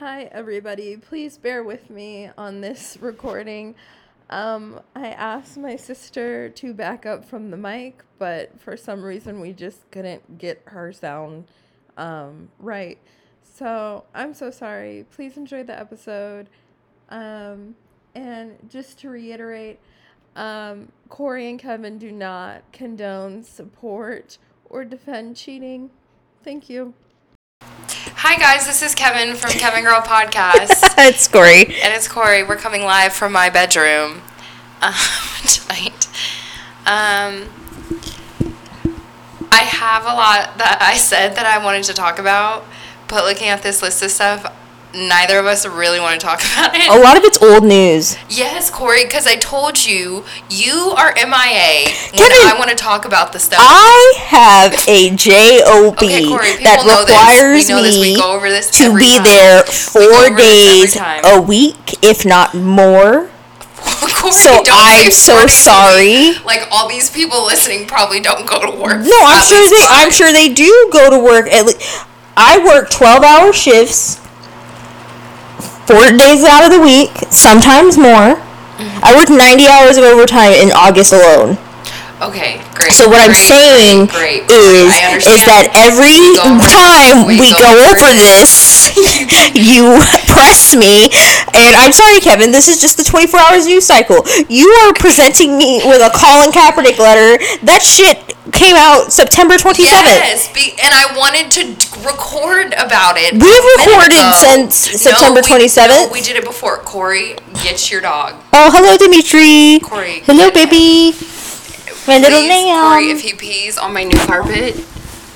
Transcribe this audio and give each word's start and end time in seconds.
Hi, 0.00 0.24
everybody. 0.32 0.96
Please 0.96 1.38
bear 1.38 1.62
with 1.62 1.88
me 1.88 2.28
on 2.36 2.60
this 2.60 2.98
recording. 3.00 3.76
Um, 4.28 4.80
I 4.96 5.10
asked 5.10 5.56
my 5.56 5.76
sister 5.76 6.48
to 6.48 6.74
back 6.74 7.06
up 7.06 7.24
from 7.24 7.52
the 7.52 7.56
mic, 7.56 8.02
but 8.18 8.60
for 8.60 8.76
some 8.76 9.04
reason 9.04 9.38
we 9.38 9.52
just 9.52 9.88
couldn't 9.92 10.36
get 10.36 10.60
her 10.64 10.92
sound 10.92 11.44
um, 11.96 12.48
right. 12.58 12.98
So 13.44 14.02
I'm 14.12 14.34
so 14.34 14.50
sorry. 14.50 15.06
Please 15.12 15.36
enjoy 15.36 15.62
the 15.62 15.78
episode. 15.78 16.48
Um, 17.10 17.76
and 18.16 18.56
just 18.68 18.98
to 18.98 19.10
reiterate, 19.10 19.78
um, 20.34 20.90
Kori 21.08 21.48
and 21.48 21.60
Kevyn 21.60 22.00
do 22.00 22.10
not 22.10 22.62
condone, 22.72 23.44
support, 23.44 24.38
or 24.68 24.84
defend 24.84 25.36
cheating. 25.36 25.90
Thank 26.42 26.68
you. 26.68 26.94
Hi 28.26 28.38
guys, 28.38 28.66
this 28.66 28.80
is 28.80 28.94
Kevyn 28.94 29.36
from 29.36 29.50
Kevyn 29.50 29.82
Girl 29.82 30.00
Podcast, 30.00 30.94
it's 30.98 31.28
Kori. 31.28 31.64
and 31.66 31.92
it's 31.92 32.08
Kori. 32.08 32.42
We're 32.42 32.56
coming 32.56 32.80
live 32.80 33.12
from 33.12 33.32
my 33.32 33.50
bedroom 33.50 34.22
um, 34.80 34.94
tonight. 35.46 36.08
Um, 36.86 37.50
I 39.52 39.64
have 39.68 40.04
a 40.04 40.14
lot 40.14 40.56
that 40.56 40.78
I 40.80 40.96
said 40.96 41.36
that 41.36 41.44
I 41.44 41.62
wanted 41.62 41.84
to 41.84 41.92
talk 41.92 42.18
about, 42.18 42.64
but 43.08 43.24
looking 43.24 43.48
at 43.48 43.62
this 43.62 43.82
list 43.82 44.02
of 44.02 44.10
stuff, 44.10 44.50
neither 44.94 45.38
of 45.38 45.46
us 45.46 45.66
really 45.66 46.00
want 46.00 46.18
to 46.20 46.24
talk 46.26 46.40
about 46.54 46.74
it. 46.74 46.88
A 46.88 46.98
lot 47.02 47.16
of 47.16 47.24
it's 47.24 47.40
old 47.42 47.64
news. 47.64 48.16
Yes, 48.28 48.70
Kori, 48.70 49.04
because 49.04 49.26
I 49.26 49.36
told 49.36 49.84
you 49.84 50.24
you 50.48 50.94
are 50.96 51.12
MIA 51.14 51.90
when 52.14 52.30
Kevyn, 52.30 52.46
I 52.50 52.54
want 52.58 52.70
to 52.70 52.76
talk 52.76 53.04
about 53.04 53.32
the 53.32 53.38
stuff. 53.38 53.58
I 53.62 54.14
have 54.18 54.74
a 54.88 55.10
job 55.16 55.94
Okay, 55.94 56.26
Kori, 56.28 56.56
that 56.62 56.84
requires 56.84 57.68
We 57.68 57.74
know 57.74 57.82
this. 57.82 57.96
We 57.96 58.14
me 58.14 58.16
go 58.16 58.34
over 58.36 58.48
this 58.48 58.70
to 58.78 58.96
be 58.96 59.14
time. 59.16 59.24
there 59.24 59.62
four 59.64 60.30
days 60.36 60.96
a 61.24 61.40
week, 61.40 62.02
if 62.02 62.24
not 62.24 62.54
more. 62.54 63.30
Kori, 63.84 64.32
So 64.32 64.62
I'm 64.72 65.10
so 65.10 65.32
four 65.34 65.42
days 65.42 65.58
a 65.58 65.62
sorry. 65.62 66.34
Like 66.44 66.66
all 66.70 66.88
these 66.88 67.10
people 67.10 67.44
listening 67.44 67.86
probably 67.86 68.20
don't 68.20 68.46
go 68.48 68.60
to 68.60 68.70
work. 68.70 69.00
No, 69.00 69.18
I'm 69.24 69.44
sure 69.44 69.68
they. 69.68 69.84
I'm 69.88 70.10
sure 70.10 70.32
they 70.32 70.48
do 70.48 70.88
go 70.92 71.10
to 71.10 71.18
work 71.18 71.46
at 71.48 71.66
least. 71.66 72.06
I 72.36 72.64
work 72.64 72.90
twelve 72.90 73.22
hour 73.22 73.52
shifts, 73.52 74.16
four 75.86 76.10
days 76.16 76.44
out 76.44 76.64
of 76.64 76.70
the 76.72 76.80
week, 76.80 77.10
sometimes 77.30 77.96
more. 77.96 78.36
Mm-hmm. 78.36 79.04
I 79.04 79.14
worked 79.14 79.30
ninety 79.30 79.66
hours 79.66 79.96
of 79.96 80.04
overtime 80.04 80.52
in 80.52 80.72
August 80.72 81.12
alone. 81.12 81.58
Okay, 82.22 82.62
great. 82.72 82.94
So 82.94 83.10
what 83.10 83.20
I'm 83.20 83.34
saying 83.34 84.06
great, 84.06 84.46
great. 84.46 84.54
is 84.54 84.94
is 85.28 85.42
that 85.50 85.68
every 85.74 86.38
go 86.38 86.56
time 86.62 87.26
we 87.26 87.50
go 87.52 87.58
go, 87.58 87.70
over 87.90 88.00
over 88.00 88.10
this, 88.16 88.94
you 89.52 89.98
press 90.30 90.74
me, 90.78 91.10
and 91.52 91.72
I'm 91.76 91.92
sorry, 91.92 92.22
Kevyn. 92.22 92.54
This 92.54 92.66
is 92.66 92.80
just 92.80 92.96
the 92.96 93.04
24 93.04 93.40
hours 93.40 93.66
news 93.66 93.84
cycle. 93.84 94.22
You 94.48 94.70
are 94.86 94.94
presenting 94.94 95.58
me 95.58 95.82
with 95.84 96.00
a 96.00 96.10
Colin 96.14 96.54
Kaepernick 96.54 96.98
letter. 96.98 97.36
That 97.66 97.82
shit 97.82 98.33
came 98.52 98.76
out 98.76 99.12
September 99.12 99.54
27th. 99.54 99.78
Yes, 100.04 100.52
be, 100.52 100.72
and 100.72 100.92
I 100.94 101.16
wanted 101.16 101.50
to 101.52 102.00
record 102.06 102.74
about 102.74 103.16
it. 103.16 103.32
We've 103.32 103.64
recorded 103.78 104.18
ago. 104.18 104.32
since 104.36 104.74
September 105.00 105.40
we- 105.40 105.48
27th. 105.64 105.88
No, 105.88 106.08
we 106.12 106.20
did 106.20 106.36
it 106.36 106.44
before. 106.44 106.78
Kori, 106.78 107.36
get 107.62 107.90
your 107.90 108.00
dog. 108.00 108.34
Oh, 108.52 108.70
hello, 108.70 108.96
Dimitri. 108.96 109.80
Kori, 109.82 110.20
Hello, 110.26 110.50
get 110.50 110.56
him. 110.56 110.70
baby. 110.70 111.16
My 112.06 112.18
little 112.18 112.40
Please, 112.40 112.48
lamb. 112.50 112.90
Kori, 112.92 113.10
if 113.10 113.20
he 113.22 113.32
pees 113.32 113.78
on 113.78 113.94
my 113.94 114.04
new 114.04 114.18
carpet, 114.26 114.84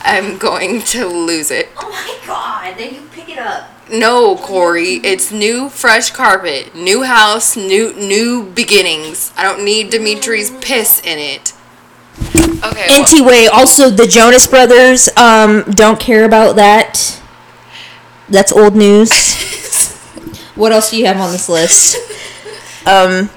I'm 0.03 0.37
going 0.37 0.83
to 0.83 1.06
lose 1.06 1.50
it. 1.50 1.70
oh 1.78 1.89
my 1.91 2.27
god! 2.27 2.77
Then 2.78 2.95
you 2.95 3.00
pick 3.12 3.28
it 3.31 3.39
up. 3.39 3.70
No, 3.91 4.37
Corey, 4.37 4.97
it's 5.03 5.33
new, 5.33 5.70
fresh 5.70 6.11
carpet, 6.11 6.75
new 6.75 7.05
house, 7.05 7.56
new 7.56 7.95
new 7.95 8.45
beginnings. 8.45 9.33
I 9.34 9.43
don't 9.45 9.65
need 9.65 9.89
Dimitri's 9.91 10.50
piss 10.50 11.00
in 11.00 11.19
it. 11.19 11.55
Okay. 12.21 12.87
well- 12.89 13.06
Anyway, 13.09 13.47
also 13.47 13.91
the 13.91 14.06
Jonas 14.06 14.47
Brothers 14.47 15.09
um 15.17 15.62
don't 15.71 15.99
care 16.01 16.25
about 16.25 16.56
that. 16.56 17.21
That's 18.29 18.53
old 18.53 18.75
news. 18.77 19.11
what 20.55 20.73
else 20.73 20.91
do 20.91 20.97
you 20.99 21.06
have 21.06 21.19
on 21.19 21.33
this 21.33 21.49
list? 21.49 21.97
Um 22.87 23.31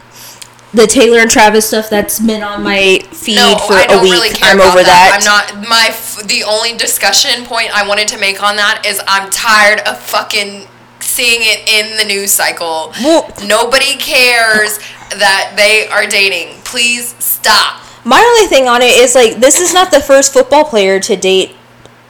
the 0.74 0.88
Taylor 0.88 1.20
and 1.20 1.30
Travis 1.30 1.68
stuff 1.68 1.90
that's 1.90 2.20
been 2.20 2.42
on 2.42 2.64
my 2.64 3.00
feed 3.12 3.36
no, 3.36 3.58
for 3.68 3.74
I 3.74 3.84
a 3.84 3.88
don't 3.90 4.04
week. 4.04 4.14
really 4.14 4.30
care 4.30 4.52
I'm 4.52 4.58
about 4.58 4.70
over 4.76 4.84
that. 4.84 5.12
I'm 5.20 5.26
not 5.26 5.68
my 5.68 5.88
f- 5.90 6.24
the 6.26 6.44
only 6.46 6.78
discussion 6.78 7.44
point 7.46 7.76
I 7.76 7.86
wanted 7.86 8.08
to 8.10 8.18
make 8.18 8.42
on 8.42 8.56
that 8.56 8.86
is 8.88 9.02
I'm 9.06 9.30
tired 9.32 9.82
of 9.82 10.00
fucking 10.00 10.68
seeing 11.02 11.42
it 11.44 11.68
in 11.68 11.98
the 11.98 12.06
news 12.06 12.32
cycle. 12.32 12.94
Well- 13.04 13.30
Nobody 13.46 13.98
cares 13.98 14.80
that 15.12 15.56
they 15.58 15.90
are 15.90 16.08
dating. 16.08 16.62
Please 16.64 17.16
stop. 17.20 17.81
My 18.04 18.20
only 18.20 18.48
thing 18.48 18.68
on 18.68 18.82
it 18.82 18.98
is 18.98 19.14
like 19.16 19.36
this 19.38 19.60
is 19.60 19.74
not 19.74 19.92
the 19.92 20.00
first 20.00 20.34
football 20.34 20.64
player 20.66 21.00
to 21.02 21.16
date 21.16 21.56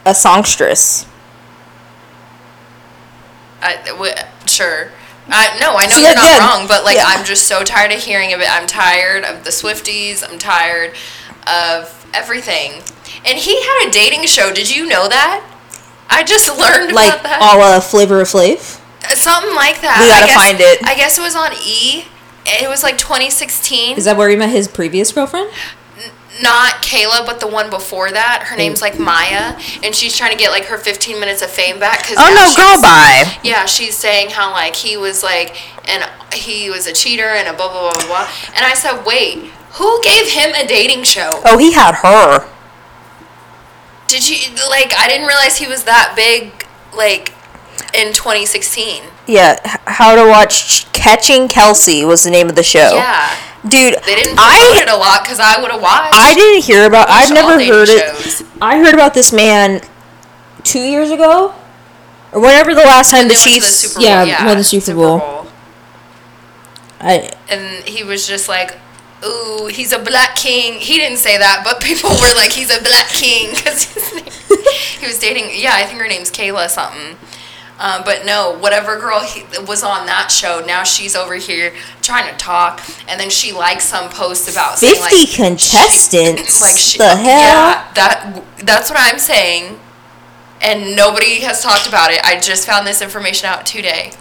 a 0.06 0.14
songstress. 0.14 1.06
I, 3.60 3.76
w- 3.86 4.12
sure. 4.46 4.90
I, 5.28 5.56
no, 5.60 5.74
I 5.76 5.86
know 5.86 5.92
So 5.92 5.98
you're 6.00 6.14
not 6.14 6.24
yeah, 6.24 6.38
wrong, 6.38 6.66
but 6.66 6.84
like 6.84 6.96
yeah. 6.96 7.04
I'm 7.06 7.24
just 7.24 7.46
so 7.46 7.62
tired 7.62 7.92
of 7.92 8.00
hearing 8.00 8.32
of 8.32 8.40
it. 8.40 8.48
I'm 8.50 8.66
tired 8.66 9.24
of 9.24 9.44
the 9.44 9.50
Swifties. 9.50 10.24
I'm 10.28 10.38
tired 10.38 10.94
of 11.46 12.10
everything. 12.12 12.82
And 13.24 13.38
he 13.38 13.60
had 13.62 13.88
a 13.88 13.90
dating 13.92 14.26
show. 14.26 14.52
Did 14.52 14.74
you 14.74 14.86
know 14.88 15.08
that? 15.08 15.46
I 16.10 16.24
just 16.24 16.48
learned 16.58 16.92
Like 16.92 17.08
about 17.12 17.22
that. 17.22 17.54
a 17.54 17.58
la 17.58 17.80
Flavor 17.80 18.20
of 18.20 18.28
Flav. 18.28 18.80
Uh, 19.04 19.08
Something 19.14 19.54
like 19.54 19.80
that. 19.80 20.00
We 20.02 20.08
gotta 20.08 20.24
I 20.24 20.26
guess, 20.26 20.44
find 20.44 20.58
it. 20.60 20.86
I 20.86 20.94
guess 20.96 21.18
it 21.18 21.22
was 21.22 21.36
on 21.36 21.52
E. 21.64 22.04
It 22.44 22.68
was 22.68 22.82
like 22.82 22.98
2016. 22.98 23.96
Is 23.96 24.04
that 24.06 24.16
where 24.16 24.28
he 24.28 24.34
met 24.36 24.50
his 24.50 24.66
previous 24.66 25.12
girlfriend? 25.12 25.50
Not 26.40 26.82
Kayla, 26.82 27.26
but 27.26 27.40
the 27.40 27.46
one 27.46 27.68
before 27.68 28.10
that. 28.10 28.44
Her 28.46 28.56
name's 28.56 28.78
mm. 28.78 28.82
like 28.82 28.98
Maya, 28.98 29.58
and 29.82 29.94
she's 29.94 30.16
trying 30.16 30.32
to 30.32 30.38
get 30.38 30.50
like 30.50 30.64
her 30.64 30.78
15 30.78 31.20
minutes 31.20 31.42
of 31.42 31.50
fame 31.50 31.78
back. 31.78 32.04
Cause 32.04 32.16
Oh 32.18 32.32
no, 32.32 32.48
girl 32.56 32.80
bye. 32.80 33.38
Yeah, 33.44 33.66
she's 33.66 33.96
saying 33.96 34.30
how 34.30 34.52
like 34.52 34.74
he 34.74 34.96
was 34.96 35.22
like, 35.22 35.56
and 35.88 36.08
he 36.32 36.70
was 36.70 36.86
a 36.86 36.92
cheater 36.92 37.28
and 37.28 37.48
a 37.48 37.52
blah 37.52 37.68
blah 37.68 37.90
blah 37.90 37.98
blah. 37.98 38.06
blah. 38.06 38.30
And 38.56 38.64
I 38.64 38.74
said, 38.74 39.04
wait, 39.04 39.50
who 39.72 40.00
gave 40.02 40.28
him 40.28 40.54
a 40.54 40.66
dating 40.66 41.04
show? 41.04 41.30
Oh, 41.44 41.58
he 41.58 41.72
had 41.72 41.96
her. 41.96 42.48
Did 44.08 44.28
you 44.28 44.54
like? 44.70 44.94
I 44.96 45.08
didn't 45.08 45.26
realize 45.26 45.58
he 45.58 45.66
was 45.66 45.84
that 45.84 46.14
big. 46.16 46.66
Like 46.94 47.32
in 47.94 48.12
2016. 48.12 49.02
Yeah, 49.26 49.58
How 49.86 50.14
to 50.14 50.28
Watch 50.28 50.90
Catching 50.92 51.48
Kelce 51.48 52.06
was 52.06 52.24
the 52.24 52.30
name 52.30 52.48
of 52.48 52.56
the 52.56 52.62
show. 52.62 52.94
Yeah, 52.94 53.36
Dude, 53.62 53.94
they 54.04 54.16
didn't 54.16 54.34
promote 54.34 54.38
I 54.38 54.82
it 54.82 54.88
a 54.88 54.96
lot 54.96 55.22
because 55.22 55.38
I 55.38 55.60
would 55.60 55.70
have 55.70 55.80
watched. 55.80 56.14
I 56.14 56.34
didn't 56.34 56.64
hear 56.64 56.84
about. 56.84 57.08
I've 57.08 57.32
never 57.32 57.62
heard 57.64 57.88
it. 57.88 58.16
shows. 58.16 58.42
I 58.60 58.78
heard 58.78 58.94
about 58.94 59.14
this 59.14 59.32
man 59.32 59.80
two 60.64 60.80
years 60.80 61.10
ago, 61.10 61.54
or 62.32 62.40
whenever 62.40 62.74
the 62.74 62.80
last 62.80 63.12
time 63.12 63.28
the 63.28 63.34
went 63.34 63.38
to 63.38 63.48
Chiefs, 63.50 63.76
Super 63.76 63.94
Bowl, 64.00 64.04
yeah, 64.04 64.46
won 64.46 64.56
the 64.56 64.64
Super, 64.64 64.94
Bowl. 64.94 65.46
I 67.00 67.32
and 67.48 67.84
he 67.88 68.02
was 68.02 68.26
just 68.26 68.48
like, 68.48 68.78
"Ooh, 69.24 69.66
he's 69.72 69.92
a 69.92 69.98
black 70.00 70.34
king." 70.34 70.80
He 70.80 70.98
didn't 70.98 71.18
say 71.18 71.38
that, 71.38 71.62
but 71.62 71.80
people 71.80 72.10
were 72.10 72.34
like, 72.34 72.52
"He's 72.52 72.76
a 72.76 72.82
black 72.82 73.08
king" 73.10 73.50
because 73.54 73.84
he 74.98 75.06
was 75.06 75.20
dating. 75.20 75.50
Yeah, 75.54 75.74
I 75.74 75.84
think 75.84 76.00
her 76.00 76.08
name's 76.08 76.32
Kayla 76.32 76.68
something. 76.68 77.16
Um, 77.82 78.02
but 78.04 78.24
no, 78.24 78.56
whatever 78.60 78.96
girl 78.96 79.18
he, 79.18 79.42
was 79.66 79.82
on 79.82 80.06
that 80.06 80.30
show, 80.30 80.62
now 80.64 80.84
she's 80.84 81.16
over 81.16 81.34
here 81.34 81.74
trying 82.00 82.30
to 82.30 82.38
talk, 82.38 82.80
and 83.08 83.18
then 83.18 83.28
she 83.28 83.52
likes 83.52 83.82
some 83.82 84.08
post 84.08 84.48
about 84.48 84.78
saying, 84.78 84.94
fifty 84.94 85.26
like, 85.26 85.34
contestants. 85.34 86.62
like 86.62 86.76
she, 86.76 86.98
the 86.98 87.08
hell? 87.08 87.26
Yeah, 87.26 87.92
that 87.94 88.44
that's 88.58 88.88
what 88.88 89.00
I'm 89.00 89.18
saying, 89.18 89.80
and 90.60 90.94
nobody 90.94 91.40
has 91.40 91.60
talked 91.60 91.88
about 91.88 92.12
it. 92.12 92.20
I 92.22 92.38
just 92.38 92.68
found 92.68 92.86
this 92.86 93.02
information 93.02 93.46
out 93.46 93.66
today. 93.66 94.12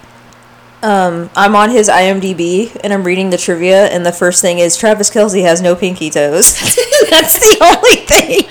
Um, 0.84 1.30
I'm 1.36 1.56
on 1.56 1.70
his 1.70 1.90
IMDb 1.90 2.76
and 2.84 2.92
I'm 2.92 3.04
reading 3.04 3.30
the 3.30 3.38
trivia, 3.38 3.86
and 3.88 4.04
the 4.04 4.12
first 4.12 4.42
thing 4.42 4.58
is 4.58 4.76
Travis 4.76 5.12
Kelce 5.12 5.44
has 5.44 5.62
no 5.62 5.76
pinky 5.76 6.10
toes. 6.10 6.54
That's 7.10 7.40
the 7.40 7.58
only 7.62 7.98
thing. 8.08 8.42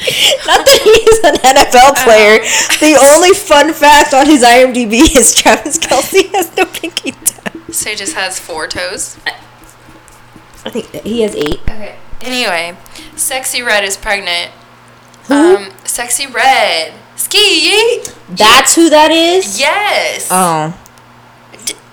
Not 0.47 0.65
that 0.65 0.81
he's 0.85 1.19
an 1.25 1.37
NFL 1.56 2.05
player. 2.05 2.38
The 2.79 2.99
only 3.12 3.32
fun 3.35 3.73
fact 3.73 4.15
on 4.15 4.27
his 4.27 4.44
IMDb 4.44 5.17
is 5.17 5.35
Travis 5.35 5.79
Kelce 5.79 6.31
has 6.32 6.56
no 6.56 6.67
pinky 6.67 7.12
toes. 7.12 7.77
So 7.77 7.91
he 7.91 7.97
just 7.97 8.15
has 8.15 8.38
four 8.38 8.69
toes. 8.69 9.19
I 10.65 10.71
think 10.71 10.87
he 11.05 11.23
has 11.23 11.35
eight. 11.35 11.61
Okay. 11.62 11.97
Anyway, 12.21 12.77
Sexyy 13.15 13.65
Red 13.65 13.82
is 13.82 13.97
pregnant. 13.97 14.53
Um, 15.29 15.71
Sexyy 15.85 16.32
Red. 16.32 16.93
Ski. 17.17 18.03
That's 18.29 18.75
who 18.75 18.91
that 18.91 19.11
is. 19.11 19.59
Yes. 19.59 20.29
Oh, 20.31 20.79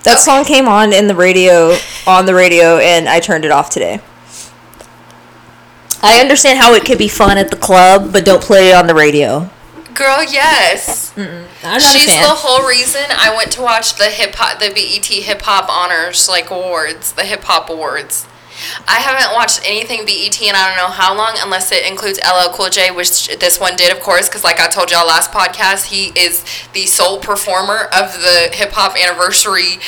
that 0.04 0.14
okay. 0.14 0.22
song 0.22 0.44
came 0.44 0.68
on 0.68 0.92
in 0.92 1.06
the 1.06 1.14
radio, 1.14 1.76
on 2.06 2.26
the 2.26 2.34
radio, 2.34 2.78
and 2.78 3.08
I 3.08 3.20
turned 3.20 3.44
it 3.44 3.50
off 3.50 3.70
today. 3.70 4.00
I 6.00 6.20
understand 6.20 6.58
how 6.60 6.74
it 6.74 6.84
could 6.84 6.98
be 6.98 7.08
fun 7.08 7.38
at 7.38 7.50
the 7.50 7.56
club, 7.56 8.12
but 8.12 8.24
don't 8.24 8.42
play 8.42 8.70
it 8.70 8.74
on 8.74 8.86
the 8.86 8.94
radio. 8.94 9.50
Girl, 9.94 10.22
yes. 10.22 11.12
I'm 11.16 11.48
not 11.62 11.82
She's 11.82 12.04
a 12.04 12.12
fan. 12.12 12.22
the 12.22 12.36
whole 12.36 12.66
reason 12.68 13.02
I 13.10 13.34
went 13.36 13.50
to 13.52 13.62
watch 13.62 13.96
the 13.96 14.04
hip 14.04 14.36
hop, 14.36 14.60
the 14.60 14.70
BET 14.70 15.06
Hip 15.06 15.42
Hop 15.42 15.68
Honors 15.68 16.28
like 16.28 16.50
awards, 16.50 17.12
the 17.12 17.24
hip 17.24 17.42
hop 17.42 17.68
awards. 17.68 18.26
I 18.86 19.00
haven't 19.00 19.34
watched 19.34 19.60
anything 19.64 20.04
BET 20.04 20.40
in 20.40 20.54
I 20.54 20.68
don't 20.68 20.76
know 20.76 20.92
how 20.92 21.16
long, 21.16 21.36
unless 21.38 21.72
it 21.72 21.86
includes 21.86 22.18
LL 22.24 22.52
Cool 22.52 22.70
J, 22.70 22.90
which 22.90 23.28
this 23.38 23.60
one 23.60 23.76
did, 23.76 23.92
of 23.92 24.00
course, 24.00 24.28
because 24.28 24.44
like 24.44 24.60
I 24.60 24.68
told 24.68 24.90
y'all 24.90 25.06
last 25.06 25.30
podcast, 25.30 25.86
he 25.86 26.06
is 26.18 26.44
the 26.72 26.86
sole 26.86 27.18
performer 27.18 27.84
of 27.94 28.12
the 28.14 28.50
hip 28.52 28.72
hop 28.72 28.96
anniversary 28.96 29.78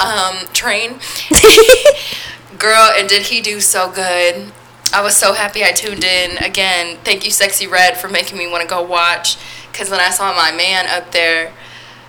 um, 0.00 0.46
train. 0.52 1.00
Girl, 2.58 2.90
and 2.96 3.08
did 3.08 3.22
he 3.22 3.40
do 3.40 3.60
so 3.60 3.90
good? 3.90 4.52
I 4.92 5.02
was 5.02 5.16
so 5.16 5.32
happy 5.32 5.62
I 5.64 5.72
tuned 5.72 6.04
in. 6.04 6.36
Again, 6.38 6.98
thank 7.04 7.24
you, 7.24 7.30
Sexyy 7.30 7.70
Red, 7.70 7.96
for 7.96 8.08
making 8.08 8.36
me 8.38 8.48
want 8.48 8.62
to 8.62 8.68
go 8.68 8.82
watch. 8.82 9.38
Because 9.70 9.88
when 9.88 10.00
I 10.00 10.10
saw 10.10 10.34
my 10.34 10.52
man 10.52 10.86
up 10.88 11.12
there. 11.12 11.52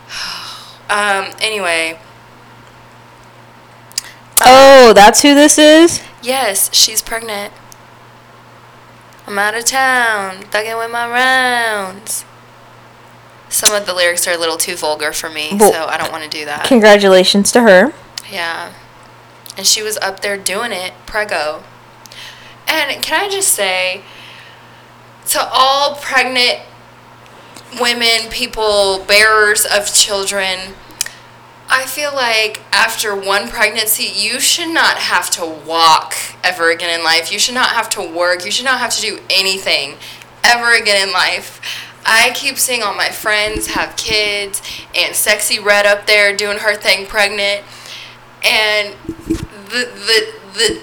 Um, 0.91 1.31
anyway, 1.39 1.97
oh, 4.41 4.91
that's 4.93 5.21
who 5.21 5.33
this 5.33 5.57
is? 5.57 6.01
Yes, 6.21 6.73
she's 6.73 7.01
pregnant. 7.01 7.53
I'm 9.27 9.37
out 9.37 9.55
of 9.55 9.65
town, 9.65 10.43
thugging 10.43 10.77
with 10.77 10.91
my 10.91 11.07
rounds. 11.09 12.25
Some 13.49 13.73
of 13.73 13.85
the 13.85 13.93
lyrics 13.93 14.27
are 14.27 14.31
a 14.33 14.37
little 14.37 14.57
too 14.57 14.75
vulgar 14.75 15.11
for 15.11 15.29
me, 15.29 15.49
Well, 15.59 15.71
so 15.71 15.85
I 15.85 15.97
don't 15.97 16.11
want 16.11 16.23
to 16.23 16.29
do 16.29 16.45
that. 16.45 16.65
Congratulations 16.65 17.51
to 17.51 17.61
her. 17.61 17.93
Yeah. 18.31 18.73
And 19.57 19.67
she 19.67 19.81
was 19.83 19.97
up 19.97 20.21
there 20.21 20.37
doing 20.37 20.71
it, 20.71 20.93
prego. 21.05 21.63
And 22.67 23.03
can 23.03 23.25
I 23.25 23.29
just 23.29 23.49
say 23.49 24.03
to 25.27 25.49
all 25.51 25.95
pregnant 25.95 26.59
women, 27.79 28.29
people, 28.29 29.03
bearers 29.05 29.65
of 29.65 29.93
children, 29.93 30.73
I 31.73 31.85
feel 31.85 32.13
like 32.13 32.59
after 32.73 33.15
one 33.15 33.47
pregnancy, 33.47 34.03
you 34.03 34.41
should 34.41 34.67
not 34.73 34.97
have 34.97 35.29
to 35.31 35.45
walk 35.45 36.15
ever 36.43 36.69
again 36.69 36.99
in 36.99 37.05
life. 37.05 37.31
You 37.31 37.39
should 37.39 37.55
not 37.55 37.69
have 37.69 37.89
to 37.91 38.01
work. 38.01 38.43
You 38.43 38.51
should 38.51 38.65
not 38.65 38.79
have 38.79 38.93
to 38.95 39.01
do 39.01 39.19
anything 39.29 39.95
ever 40.43 40.73
again 40.73 41.07
in 41.07 41.13
life. 41.13 41.61
I 42.05 42.31
keep 42.35 42.57
seeing 42.57 42.83
all 42.83 42.93
my 42.93 43.07
friends 43.07 43.67
have 43.67 43.95
kids 43.95 44.61
and 44.93 45.15
sexy 45.15 45.59
red 45.59 45.85
up 45.85 46.07
there 46.07 46.35
doing 46.35 46.57
her 46.57 46.75
thing 46.75 47.05
pregnant 47.05 47.63
and 48.43 48.95
the 49.27 49.87
the 49.95 50.33
the 50.53 50.81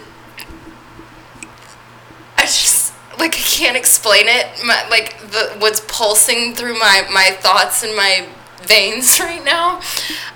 I 2.38 2.42
just 2.42 2.94
like 3.18 3.34
I 3.34 3.42
can't 3.42 3.76
explain 3.76 4.24
it. 4.26 4.46
My, 4.64 4.88
like 4.88 5.20
the 5.20 5.56
what's 5.58 5.80
pulsing 5.86 6.54
through 6.54 6.78
my 6.78 7.06
my 7.12 7.36
thoughts 7.40 7.82
and 7.82 7.94
my 7.94 8.26
veins 8.62 9.20
right 9.20 9.44
now. 9.44 9.80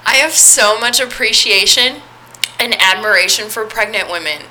I 0.05 0.17
have 0.17 0.33
so 0.33 0.79
much 0.79 1.01
appreciation 1.01 2.03
and 2.59 2.75
admiration 2.81 3.49
for 3.49 3.65
pregnant 3.65 4.11
women. 4.11 4.43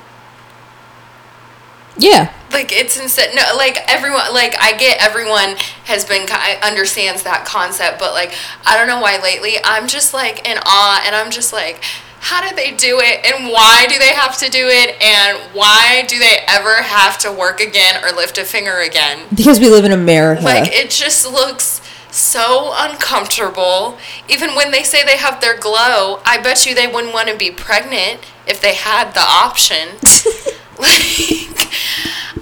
Yeah. 1.98 2.32
Like 2.52 2.72
it's 2.72 2.98
insane. 2.98 3.34
No, 3.34 3.42
like 3.56 3.78
everyone, 3.88 4.32
like 4.32 4.54
I 4.60 4.76
get 4.76 5.00
everyone 5.00 5.56
has 5.84 6.04
been 6.04 6.26
understands 6.62 7.22
that 7.22 7.44
concept, 7.46 7.98
but 7.98 8.12
like 8.12 8.34
I 8.66 8.76
don't 8.76 8.86
know 8.86 9.00
why 9.00 9.20
lately 9.22 9.56
I'm 9.64 9.88
just 9.88 10.14
like 10.14 10.46
in 10.48 10.58
awe, 10.64 11.02
and 11.06 11.14
I'm 11.14 11.30
just 11.30 11.52
like, 11.52 11.82
how 12.20 12.46
did 12.46 12.56
they 12.56 12.70
do 12.76 13.00
it, 13.00 13.24
and 13.24 13.50
why 13.50 13.86
do 13.88 13.98
they 13.98 14.08
have 14.08 14.38
to 14.38 14.50
do 14.50 14.68
it, 14.68 15.00
and 15.02 15.38
why 15.54 16.04
do 16.08 16.18
they 16.18 16.38
ever 16.46 16.82
have 16.82 17.18
to 17.18 17.32
work 17.32 17.60
again 17.60 18.02
or 18.04 18.14
lift 18.14 18.38
a 18.38 18.44
finger 18.44 18.78
again? 18.78 19.26
Because 19.34 19.60
we 19.60 19.68
live 19.68 19.84
in 19.84 19.92
America. 19.92 20.42
Like 20.42 20.72
it 20.72 20.90
just 20.90 21.26
looks 21.26 21.81
so 22.12 22.72
uncomfortable. 22.74 23.98
Even 24.28 24.54
when 24.54 24.70
they 24.70 24.82
say 24.82 25.04
they 25.04 25.16
have 25.16 25.40
their 25.40 25.56
glow, 25.56 26.20
I 26.24 26.38
bet 26.42 26.66
you 26.66 26.74
they 26.74 26.86
wouldn't 26.86 27.14
want 27.14 27.28
to 27.28 27.36
be 27.36 27.50
pregnant 27.50 28.20
if 28.46 28.60
they 28.60 28.74
had 28.74 29.12
the 29.12 29.20
option. 29.20 29.96
like 30.78 31.68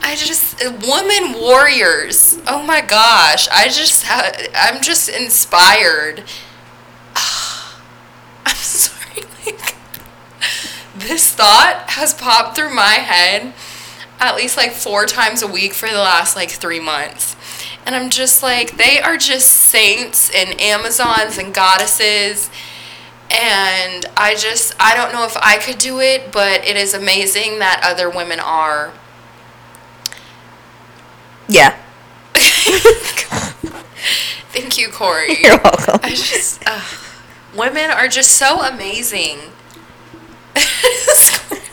I 0.02 0.14
just 0.16 0.62
woman 0.86 1.40
warriors. 1.40 2.38
Oh 2.46 2.62
my 2.62 2.80
gosh, 2.80 3.48
I 3.48 3.68
just 3.68 4.04
I'm 4.08 4.82
just 4.82 5.08
inspired. 5.08 6.24
I'm 8.44 8.54
sorry, 8.56 9.24
like 9.46 9.76
this 10.96 11.30
thought 11.32 11.84
has 11.90 12.12
popped 12.12 12.56
through 12.56 12.74
my 12.74 12.94
head 12.94 13.54
at 14.20 14.36
least 14.36 14.56
like 14.56 14.72
four 14.72 15.06
times 15.06 15.42
a 15.42 15.46
week 15.46 15.72
for 15.72 15.88
the 15.88 15.98
last 15.98 16.36
like 16.36 16.50
three 16.50 16.80
months. 16.80 17.36
And 17.86 17.94
I'm 17.96 18.10
just 18.10 18.42
like, 18.42 18.76
they 18.76 19.00
are 19.00 19.16
just 19.16 19.48
saints 19.50 20.30
and 20.34 20.60
Amazons 20.60 21.38
and 21.38 21.52
goddesses. 21.54 22.50
And 23.30 24.06
I 24.16 24.34
just, 24.36 24.74
I 24.80 24.94
don't 24.94 25.12
know 25.12 25.24
if 25.24 25.36
I 25.38 25.56
could 25.58 25.78
do 25.78 26.00
it, 26.00 26.32
but 26.32 26.64
it 26.64 26.76
is 26.76 26.94
amazing 26.94 27.58
that 27.60 27.80
other 27.84 28.10
women 28.10 28.40
are. 28.40 28.92
yeah. 31.48 31.76
Thank 34.52 34.78
you, 34.78 34.88
Kori. 34.88 35.36
You're 35.42 35.58
welcome. 35.62 36.00
I 36.02 36.10
just, 36.10 36.62
uh, 36.66 36.82
women 37.56 37.90
are 37.90 38.08
just 38.08 38.32
so 38.32 38.62
amazing. 38.62 39.38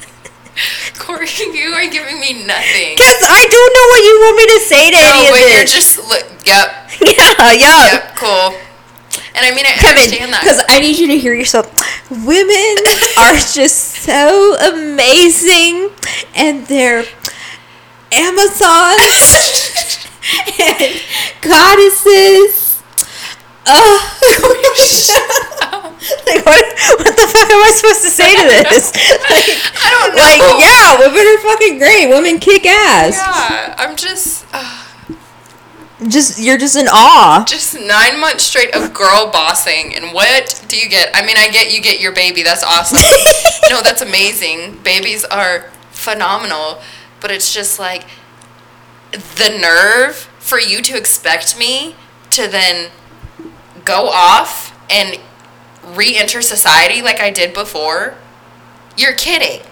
Kori, 0.97 1.27
you 1.53 1.69
are 1.73 1.87
giving 1.87 2.19
me 2.19 2.45
nothing. 2.45 2.95
Because 2.97 3.21
I 3.23 3.41
don't 3.49 3.73
know 3.77 3.87
what 3.93 4.01
you 4.03 4.15
want 4.25 4.35
me 4.37 4.45
to 4.53 4.59
say 4.65 4.83
to 4.91 4.97
No, 4.97 5.03
any 5.07 5.25
of 5.27 5.31
but 5.31 5.41
you're 5.41 5.65
just, 5.65 5.97
look, 6.07 6.25
yep, 6.45 6.89
yeah, 7.01 7.53
yeah. 7.53 7.85
yep, 7.93 8.15
cool. 8.15 8.57
And 9.35 9.45
I 9.45 9.53
mean, 9.55 9.65
I 9.65 9.71
Kevyn, 9.77 9.89
understand 9.89 10.33
that. 10.33 10.41
because 10.41 10.63
I 10.69 10.79
need 10.79 10.97
you 10.97 11.07
to 11.07 11.17
hear 11.17 11.33
yourself. 11.33 11.69
Women 12.09 12.75
are 13.17 13.37
just 13.53 14.01
so 14.01 14.55
amazing, 14.73 15.89
and 16.35 16.65
they're 16.67 17.03
Amazons 18.11 20.07
and 20.59 21.01
goddesses. 21.41 22.56
Oh, 23.69 24.17
like 26.25 26.45
what? 26.45 26.65
What 26.99 27.15
the 27.15 27.27
fuck 27.27 27.49
am 27.49 27.63
I 27.63 27.71
supposed 27.75 28.01
to 28.03 28.09
say 28.09 28.35
to 28.35 28.43
this? 28.47 28.91
Like, 29.27 29.49
I 29.83 29.89
don't 29.91 30.15
know. 30.15 30.21
like 30.23 30.41
yeah, 30.61 30.99
women 30.99 31.25
are 31.27 31.39
fucking 31.39 31.77
great. 31.79 32.07
Women 32.07 32.39
kick 32.39 32.65
ass. 32.65 33.15
Yeah, 33.15 33.75
I'm 33.77 33.95
just, 33.95 34.45
uh, 34.53 34.83
Just 36.07 36.39
you're 36.39 36.57
just 36.57 36.75
in 36.77 36.87
awe. 36.87 37.43
just 37.47 37.73
nine 37.79 38.19
months 38.19 38.43
straight 38.43 38.73
of 38.75 38.93
girl 38.93 39.29
bossing. 39.31 39.95
And 39.95 40.13
what 40.13 40.63
do 40.67 40.77
you 40.77 40.89
get? 40.89 41.09
I 41.13 41.25
mean, 41.25 41.35
I 41.37 41.49
get 41.49 41.73
you 41.73 41.81
get 41.81 41.99
your 41.99 42.13
baby. 42.13 42.43
That's 42.43 42.63
awesome. 42.63 42.97
no, 43.69 43.81
that's 43.81 44.01
amazing. 44.01 44.77
Babies 44.83 45.25
are 45.25 45.69
phenomenal. 45.91 46.81
But 47.19 47.31
it's 47.31 47.53
just 47.53 47.79
like 47.79 48.05
the 49.11 49.57
nerve 49.59 50.15
for 50.39 50.59
you 50.59 50.81
to 50.83 50.95
expect 50.97 51.57
me 51.57 51.95
to 52.31 52.47
then 52.47 52.91
go 53.87 54.09
off 54.09 54.77
and 54.89 55.17
re-enter 55.95 56.41
society 56.41 57.01
like 57.01 57.19
I 57.19 57.31
did 57.31 57.53
before. 57.53 58.15
You're 58.97 59.15
kidding. 59.15 59.65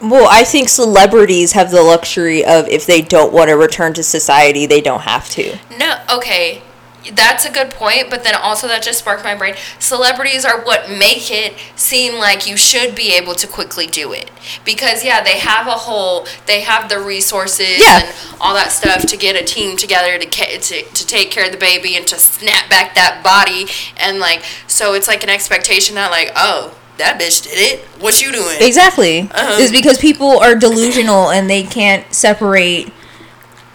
Well, 0.00 0.28
I 0.30 0.44
think 0.44 0.68
celebrities 0.68 1.52
have 1.52 1.70
the 1.70 1.82
luxury 1.82 2.44
of 2.44 2.68
if 2.68 2.86
they 2.86 3.00
don't 3.00 3.32
want 3.32 3.48
to 3.48 3.56
return 3.56 3.94
to 3.94 4.02
society, 4.02 4.66
they 4.66 4.80
don't 4.80 5.02
have 5.02 5.28
to. 5.30 5.58
No, 5.78 6.00
okay. 6.12 6.62
That's 7.14 7.44
a 7.44 7.50
good 7.50 7.70
point, 7.70 8.10
but 8.10 8.22
then 8.22 8.34
also 8.36 8.68
that 8.68 8.82
just 8.82 9.00
sparked 9.00 9.24
my 9.24 9.34
brain. 9.34 9.56
Celebrities 9.80 10.44
are 10.44 10.60
what 10.60 10.88
make 10.88 11.30
it 11.32 11.54
seem 11.74 12.14
like 12.18 12.46
you 12.48 12.56
should 12.56 12.94
be 12.94 13.12
able 13.16 13.34
to 13.34 13.46
quickly 13.48 13.86
do 13.88 14.12
it. 14.12 14.30
Because 14.64 15.04
yeah, 15.04 15.22
they 15.22 15.38
have 15.38 15.66
a 15.66 15.72
whole 15.72 16.26
they 16.46 16.60
have 16.60 16.88
the 16.88 17.00
resources 17.00 17.80
Yeah. 17.80 18.02
and 18.04 18.14
all 18.40 18.54
that 18.54 18.70
stuff 18.70 19.06
to 19.06 19.16
get 19.16 19.34
a 19.34 19.44
team 19.44 19.76
together 19.76 20.16
to, 20.18 20.26
ca- 20.26 20.58
to 20.58 20.82
to 20.82 21.06
take 21.06 21.30
care 21.30 21.46
of 21.46 21.52
the 21.52 21.58
baby 21.58 21.96
and 21.96 22.06
to 22.06 22.16
snap 22.16 22.70
back 22.70 22.94
that 22.94 23.22
body 23.24 23.66
and 23.96 24.18
like 24.20 24.42
so 24.68 24.94
it's 24.94 25.08
like 25.08 25.24
an 25.24 25.30
expectation 25.30 25.96
that 25.96 26.10
like, 26.12 26.30
oh, 26.36 26.76
that 26.98 27.20
bitch 27.20 27.42
did 27.42 27.54
it. 27.58 27.80
What 28.00 28.22
you 28.22 28.30
doing? 28.32 28.58
Exactly. 28.60 29.22
Uh-huh. 29.22 29.60
Is 29.60 29.72
because 29.72 29.98
people 29.98 30.38
are 30.38 30.54
delusional 30.54 31.30
and 31.30 31.50
they 31.50 31.62
can't 31.64 32.12
separate 32.14 32.92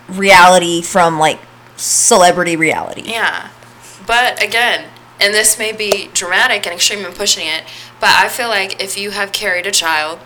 reality 0.08 0.82
from 0.82 1.20
like 1.20 1.40
celebrity 1.78 2.56
reality. 2.56 3.04
Yeah. 3.06 3.50
But 4.06 4.42
again, 4.44 4.86
and 5.20 5.34
this 5.34 5.58
may 5.58 5.72
be 5.72 6.10
dramatic 6.14 6.66
and 6.66 6.76
extreme 6.76 7.06
in 7.06 7.14
pushing 7.14 7.48
it, 7.48 7.64
but 8.00 8.10
I 8.10 8.28
feel 8.30 8.50
like 8.50 8.82
if 8.82 8.98
you 8.98 9.12
have 9.12 9.32
carried 9.32 9.66
a 9.66 9.72
child, 9.72 10.20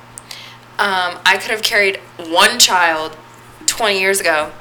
um, 0.80 1.20
I 1.26 1.38
could 1.40 1.52
have 1.52 1.62
carried 1.62 1.98
one 2.18 2.60
child 2.60 3.18
20 3.68 4.00
years 4.00 4.20
ago. 4.20 4.52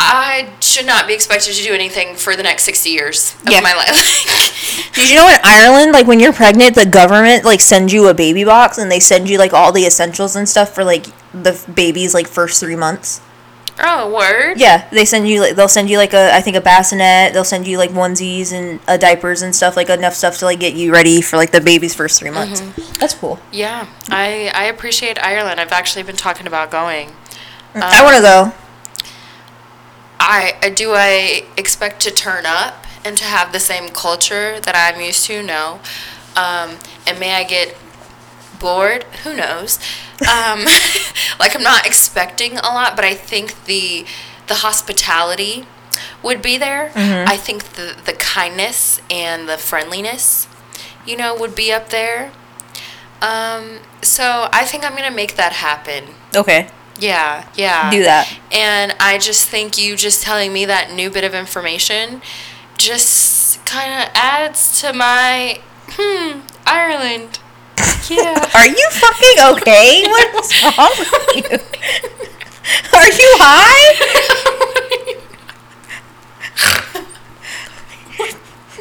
I 0.00 0.50
should 0.60 0.86
not 0.86 1.06
be 1.08 1.14
expected 1.14 1.54
to 1.54 1.62
do 1.62 1.72
anything 1.74 2.14
for 2.14 2.36
the 2.36 2.42
next 2.42 2.62
60 2.64 2.90
years 2.90 3.34
of 3.44 3.50
Yeah. 3.50 3.60
my 3.60 3.74
life. 3.74 4.92
Did 4.94 5.08
you 5.10 5.16
know 5.16 5.28
in 5.28 5.38
Ireland, 5.42 5.92
like 5.92 6.06
when 6.06 6.20
you're 6.20 6.32
pregnant, 6.32 6.76
the 6.76 6.86
government 6.86 7.44
like 7.44 7.60
sends 7.60 7.92
you 7.92 8.06
a 8.08 8.14
baby 8.14 8.44
box 8.44 8.78
and 8.78 8.90
they 8.92 9.00
send 9.00 9.28
you 9.28 9.38
like 9.38 9.52
all 9.52 9.72
the 9.72 9.84
essentials 9.86 10.36
and 10.36 10.48
stuff 10.48 10.72
for 10.74 10.84
like 10.84 11.06
the 11.32 11.58
baby's 11.74 12.14
like 12.14 12.28
first 12.28 12.60
three 12.60 12.76
months. 12.76 13.20
Oh, 13.80 14.12
word. 14.12 14.58
Yeah, 14.58 14.88
they 14.90 15.04
send 15.04 15.28
you 15.28 15.40
like 15.40 15.54
they'll 15.56 15.68
send 15.68 15.88
you 15.88 15.98
like 15.98 16.12
a 16.12 16.34
I 16.34 16.40
think 16.40 16.56
a 16.56 16.60
bassinet. 16.60 17.32
They'll 17.32 17.44
send 17.44 17.66
you 17.66 17.78
like 17.78 17.90
onesies 17.90 18.52
and 18.52 18.80
uh, 18.88 18.96
diapers 18.96 19.42
and 19.42 19.54
stuff 19.54 19.76
like 19.76 19.88
enough 19.88 20.14
stuff 20.14 20.38
to 20.38 20.44
like 20.46 20.58
get 20.60 20.74
you 20.74 20.92
ready 20.92 21.20
for 21.22 21.36
like 21.36 21.52
the 21.52 21.60
baby's 21.60 21.94
first 21.94 22.18
three 22.18 22.30
months. 22.30 22.60
That's 22.98 23.14
cool. 23.14 23.38
Yeah, 23.52 23.86
I 24.10 24.50
I 24.54 24.64
appreciate 24.64 25.18
Ireland. 25.22 25.60
I've 25.60 25.72
actually 25.72 26.02
been 26.02 26.16
talking 26.16 26.46
about 26.46 26.70
going. 26.70 27.12
I 27.74 28.02
want 28.02 28.16
to 28.16 28.22
go. 28.22 28.52
I 30.18 30.54
I- 30.62 30.70
do 30.70 30.92
I 30.94 31.44
expect 31.56 32.00
to 32.02 32.10
turn 32.10 32.46
up 32.46 32.84
and 33.04 33.16
to 33.16 33.24
have 33.24 33.52
the 33.52 33.60
same 33.60 33.88
culture 33.90 34.58
that 34.60 34.74
I'm 34.74 35.00
used 35.00 35.24
to? 35.26 35.42
No. 35.42 35.80
Um, 36.36 36.78
and 37.06 37.18
may 37.18 37.34
I 37.34 37.44
get 37.44 37.76
bored? 38.58 39.04
Who 39.24 39.34
knows? 39.34 39.78
Um, 40.22 40.64
like 41.38 41.54
I'm 41.54 41.62
not 41.62 41.86
expecting 41.86 42.58
a 42.58 42.62
lot, 42.68 42.96
but 42.96 43.04
I 43.04 43.14
think 43.14 43.64
the 43.66 44.04
the 44.46 44.54
hospitality 44.56 45.66
would 46.22 46.42
be 46.42 46.58
there. 46.58 46.90
I 46.96 47.36
think 47.36 47.64
the 47.74 47.96
the 48.04 48.14
kindness 48.14 49.00
and 49.10 49.48
the 49.48 49.58
friendliness, 49.58 50.48
you 51.06 51.16
know, 51.16 51.34
would 51.36 51.54
be 51.54 51.72
up 51.72 51.90
there. 51.90 52.32
Um, 53.20 53.80
so 54.02 54.48
I 54.52 54.64
think 54.64 54.84
I'm 54.84 54.94
gonna 54.96 55.10
make 55.10 55.36
that 55.36 55.52
happen. 55.54 56.14
Okay, 56.34 56.68
Yeah, 56.98 57.48
yeah. 57.56 57.90
do 57.90 58.02
that. 58.04 58.32
And 58.52 58.94
I 59.00 59.18
just 59.18 59.46
think 59.48 59.76
you 59.78 59.96
just 59.96 60.22
telling 60.22 60.52
me 60.52 60.64
that 60.66 60.92
new 60.92 61.10
bit 61.10 61.24
of 61.24 61.34
information 61.34 62.22
just 62.76 63.64
kind 63.66 63.92
of 63.92 64.10
adds 64.14 64.80
to 64.80 64.92
my, 64.92 65.60
hmm, 65.90 66.40
Ireland. 66.66 67.40
Yeah. 68.10 68.50
Are 68.54 68.66
you 68.66 68.88
fucking 68.90 69.38
okay? 69.58 70.04
What's 70.08 70.62
wrong 70.62 70.92
with 70.98 71.36
you? 71.36 71.58
Are 72.92 73.08
you 73.08 73.30
high? 73.38 74.38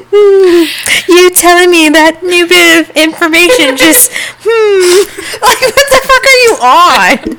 you 1.08 1.30
telling 1.32 1.70
me 1.70 1.90
that 1.90 2.24
new 2.24 2.48
bit 2.48 2.80
of 2.82 2.96
information 2.96 3.76
just 3.76 4.12
hmm 4.14 5.04
like 5.42 5.62
what 5.62 5.88
the 5.92 6.02
fuck 6.08 6.24
are 6.24 6.42
you 6.46 6.54
on? 6.64 7.38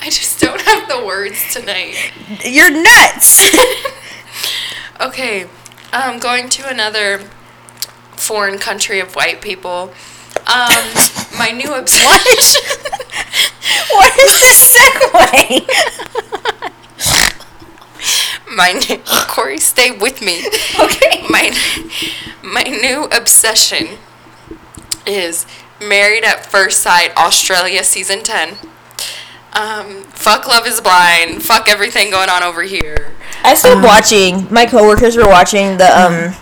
I 0.00 0.10
just 0.10 0.40
don't 0.40 0.60
have 0.60 0.88
the 0.88 1.04
words 1.04 1.52
tonight. 1.52 1.96
You're 2.44 2.70
nuts. 2.70 3.50
Okay, 5.00 5.48
um, 5.96 6.18
going 6.18 6.48
to 6.50 6.68
another 6.68 7.20
foreign 8.12 8.58
country 8.58 9.00
of 9.00 9.14
white 9.14 9.40
people. 9.40 9.92
Um, 10.46 10.84
my 11.38 11.50
new 11.54 11.74
obsession. 11.78 12.62
what 13.90 14.12
is 14.18 14.40
this 14.40 14.76
segue? 14.76 15.66
my 18.54 18.72
new, 18.72 18.98
Corey, 19.28 19.58
stay 19.58 19.90
with 19.90 20.20
me. 20.22 20.46
Okay. 20.78 21.26
My 21.28 21.56
my 22.42 22.62
new 22.62 23.04
obsession 23.04 23.98
is 25.06 25.46
Married 25.80 26.24
at 26.24 26.46
First 26.46 26.80
Sight 26.82 27.16
Australia 27.16 27.82
season 27.82 28.22
ten. 28.22 28.56
Um, 29.52 30.02
fuck 30.04 30.46
Love 30.46 30.66
Is 30.66 30.80
Blind. 30.82 31.42
Fuck 31.42 31.68
everything 31.68 32.10
going 32.10 32.28
on 32.28 32.42
over 32.42 32.62
here. 32.62 33.15
I 33.42 33.54
stopped 33.54 33.84
watching. 33.84 34.46
My 34.52 34.66
coworkers 34.66 35.16
were 35.16 35.26
watching 35.26 35.78
the 35.78 35.86
um 35.86 36.34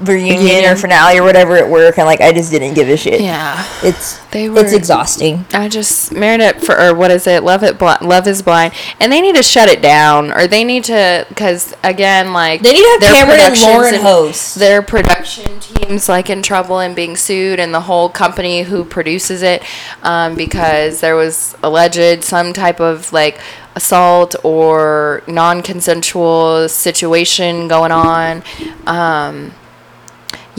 reunion 0.00 0.64
or 0.64 0.76
finale 0.76 1.18
or 1.18 1.22
whatever 1.22 1.56
at 1.56 1.68
work, 1.68 1.98
and 1.98 2.06
like 2.06 2.20
I 2.20 2.32
just 2.32 2.50
didn't 2.50 2.74
give 2.74 2.88
a 2.88 2.96
shit. 2.96 3.20
Yeah, 3.20 3.64
It's 3.82 4.18
They 4.30 4.48
were, 4.48 4.60
it's 4.60 4.72
exhausting. 4.72 5.44
I 5.52 5.68
just 5.68 6.12
married 6.12 6.40
it 6.40 6.60
for 6.62 6.78
or 6.80 6.94
what 6.94 7.10
is 7.10 7.26
it? 7.26 7.42
Love 7.42 7.62
it, 7.62 7.78
Bli- 7.78 7.98
Love 8.00 8.26
is 8.26 8.42
Blind, 8.42 8.72
and 8.98 9.12
they 9.12 9.20
need 9.20 9.36
to 9.36 9.42
shut 9.42 9.68
it 9.68 9.82
down, 9.82 10.32
or 10.32 10.46
they 10.46 10.64
need 10.64 10.84
to 10.84 11.26
because 11.28 11.74
again, 11.82 12.32
like 12.32 12.62
They 12.62 12.72
need 12.72 12.82
to 12.82 12.90
have 12.90 13.00
their 13.00 13.12
Cameron 13.14 13.40
and 13.40 13.60
Lauren 13.60 13.94
and 13.94 14.02
host. 14.02 14.56
Their 14.56 14.82
production 14.82 15.60
teams 15.60 16.08
like 16.08 16.30
in 16.30 16.42
trouble 16.42 16.78
and 16.78 16.94
being 16.96 17.16
sued, 17.16 17.60
and 17.60 17.74
the 17.74 17.82
whole 17.82 18.08
company 18.08 18.62
who 18.62 18.84
produces 18.84 19.42
it, 19.42 19.62
um, 20.02 20.34
because 20.34 21.00
there 21.00 21.16
was 21.16 21.54
alleged 21.62 22.24
some 22.24 22.52
type 22.52 22.80
of 22.80 23.12
like 23.12 23.40
assault 23.76 24.34
or 24.44 25.22
non-consensual 25.26 26.68
situation 26.68 27.68
going 27.68 27.92
on. 27.92 28.42
Um, 28.86 29.52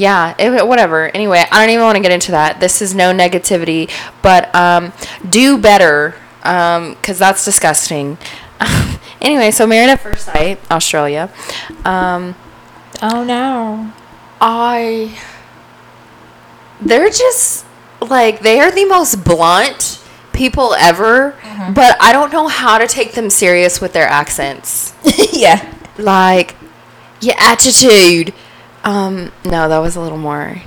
yeah, 0.01 0.35
it, 0.39 0.67
whatever. 0.67 1.09
Anyway, 1.09 1.43
I 1.51 1.59
don't 1.61 1.69
even 1.73 1.85
want 1.85 1.95
to 1.97 2.01
get 2.01 2.11
into 2.11 2.31
that. 2.31 2.59
This 2.59 2.81
is 2.81 2.95
no 2.95 3.13
negativity, 3.13 3.89
but 4.21 4.53
um, 4.55 4.93
do 5.29 5.57
better 5.57 6.15
because 6.39 7.19
that's 7.19 7.45
disgusting. 7.45 8.17
anyway, 9.21 9.51
so 9.51 9.67
Married 9.67 9.89
at 9.89 9.99
First 9.99 10.25
Sight, 10.25 10.59
Australia. 10.71 11.29
Um, 11.85 12.35
Oh 13.01 13.23
no. 13.23 13.91
I. 14.39 15.17
They're 16.79 17.09
just 17.09 17.65
like 17.99 18.41
they 18.41 18.59
are 18.59 18.71
the 18.71 18.85
most 18.85 19.23
blunt 19.23 20.01
people 20.33 20.73
ever, 20.75 21.35
but 21.73 21.97
I 21.99 22.13
don't 22.13 22.31
know 22.31 22.47
how 22.47 22.77
to 22.77 22.87
take 22.87 23.13
them 23.13 23.29
serious 23.29 23.81
with 23.81 23.93
their 23.93 24.07
accents. 24.07 24.93
yeah. 25.33 25.73
Like 25.97 26.55
your 27.21 27.35
attitude. 27.39 28.33
Um, 28.83 29.31
no, 29.45 29.69
that 29.69 29.79
was 29.79 29.95
a 29.95 30.01
little 30.01 30.17
more. 30.17 30.61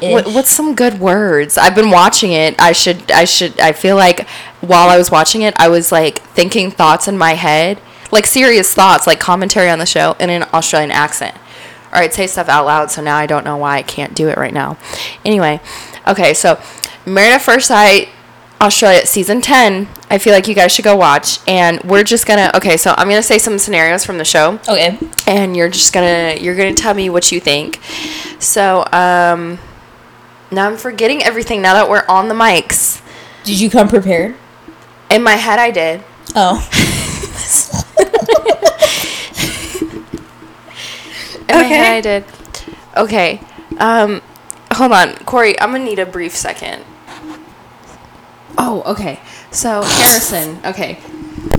What, 0.00 0.26
what's 0.26 0.50
some 0.50 0.74
good 0.74 0.98
words? 0.98 1.56
I've 1.56 1.76
been 1.76 1.90
watching 1.90 2.32
it. 2.32 2.60
I 2.60 2.72
should. 2.72 3.10
I 3.12 3.24
should. 3.24 3.60
I 3.60 3.72
feel 3.72 3.96
like 3.96 4.28
while 4.60 4.88
I 4.88 4.98
was 4.98 5.10
watching 5.10 5.42
it, 5.42 5.54
I 5.56 5.68
was 5.68 5.92
like 5.92 6.18
thinking 6.18 6.70
thoughts 6.72 7.06
in 7.06 7.16
my 7.16 7.34
head, 7.34 7.80
like 8.10 8.26
serious 8.26 8.74
thoughts, 8.74 9.06
like 9.06 9.20
commentary 9.20 9.70
on 9.70 9.78
the 9.78 9.86
show 9.86 10.16
in 10.18 10.28
an 10.28 10.42
Australian 10.52 10.90
accent. 10.90 11.36
Or 11.92 11.98
I'd 11.98 12.12
say 12.12 12.26
stuff 12.26 12.48
out 12.48 12.66
loud. 12.66 12.90
So 12.90 13.00
now 13.00 13.16
I 13.16 13.26
don't 13.26 13.44
know 13.44 13.56
why 13.56 13.76
I 13.76 13.82
can't 13.82 14.14
do 14.14 14.28
it 14.28 14.36
right 14.36 14.52
now. 14.52 14.76
Anyway, 15.24 15.60
okay. 16.06 16.34
So 16.34 16.60
Married 17.06 17.34
at 17.34 17.42
First 17.42 17.68
Sight, 17.68 18.08
Australia 18.60 19.06
season 19.06 19.40
ten. 19.40 19.88
I 20.10 20.18
feel 20.18 20.32
like 20.34 20.46
you 20.48 20.54
guys 20.54 20.72
should 20.72 20.84
go 20.84 20.96
watch. 20.96 21.38
And 21.48 21.80
we're 21.84 22.02
just 22.04 22.26
gonna. 22.26 22.50
Okay, 22.54 22.76
so 22.76 22.94
I'm 22.96 23.08
gonna 23.08 23.22
say 23.22 23.38
some 23.38 23.58
scenarios 23.58 24.04
from 24.04 24.18
the 24.18 24.24
show 24.24 24.58
Okay. 24.68 24.98
and 25.26 25.56
you're 25.56 25.68
just 25.70 25.92
gonna 25.92 26.36
you're 26.40 26.56
gonna 26.56 26.74
tell 26.74 26.92
me 26.94 27.08
what 27.10 27.32
you 27.32 27.40
think. 27.40 27.80
So 28.38 28.84
um, 28.92 29.58
now 30.50 30.66
I'm 30.68 30.76
forgetting 30.76 31.22
everything. 31.22 31.62
Now 31.62 31.74
that 31.74 31.88
we're 31.88 32.04
on 32.08 32.28
the 32.28 32.34
mics, 32.34 33.00
Did 33.44 33.58
you 33.60 33.70
come 33.70 33.88
prepared? 33.88 34.34
in 35.10 35.22
my 35.22 35.36
head 35.36 35.58
I 35.58 35.70
did. 35.70 36.02
Oh. 36.36 36.66
In 41.48 41.56
my 41.56 41.64
Okay. 41.64 41.68
head 41.68 41.96
I 41.96 42.00
did. 42.00 42.24
Okay. 42.96 43.40
Um, 43.78 44.20
hold 44.72 44.92
on, 44.92 45.14
Kori. 45.24 45.58
I'm 45.60 45.72
gonna 45.72 45.84
need 45.84 45.98
a 45.98 46.06
brief 46.06 46.36
second. 46.36 46.84
Oh, 48.62 48.82
okay. 48.84 49.18
So 49.50 49.82
Harrison. 49.82 50.58
Okay. 50.66 51.00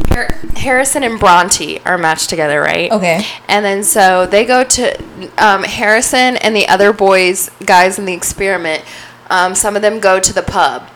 Har- 0.10 0.36
Harrison 0.55 1.01
and 1.03 1.20
Bronte 1.20 1.79
are 1.79 1.98
matched 1.98 2.29
together, 2.29 2.62
right? 2.62 2.91
Okay. 2.91 3.25
And 3.48 3.65
then 3.65 3.84
so 3.84 4.27
they 4.27 4.46
go 4.46 4.63
to 4.63 4.96
um, 5.39 5.63
Harrison 5.63 6.38
and 6.38 6.55
the 6.55 6.67
other 6.67 6.93
boys, 6.93 7.50
guys 7.65 7.98
in 7.98 8.05
the 8.05 8.13
experiment. 8.13 8.84
Um, 9.31 9.55
some 9.55 9.75
of 9.75 9.81
them 9.81 10.00
go 10.00 10.20
to 10.20 10.31
the 10.34 10.43
pub, 10.43 10.88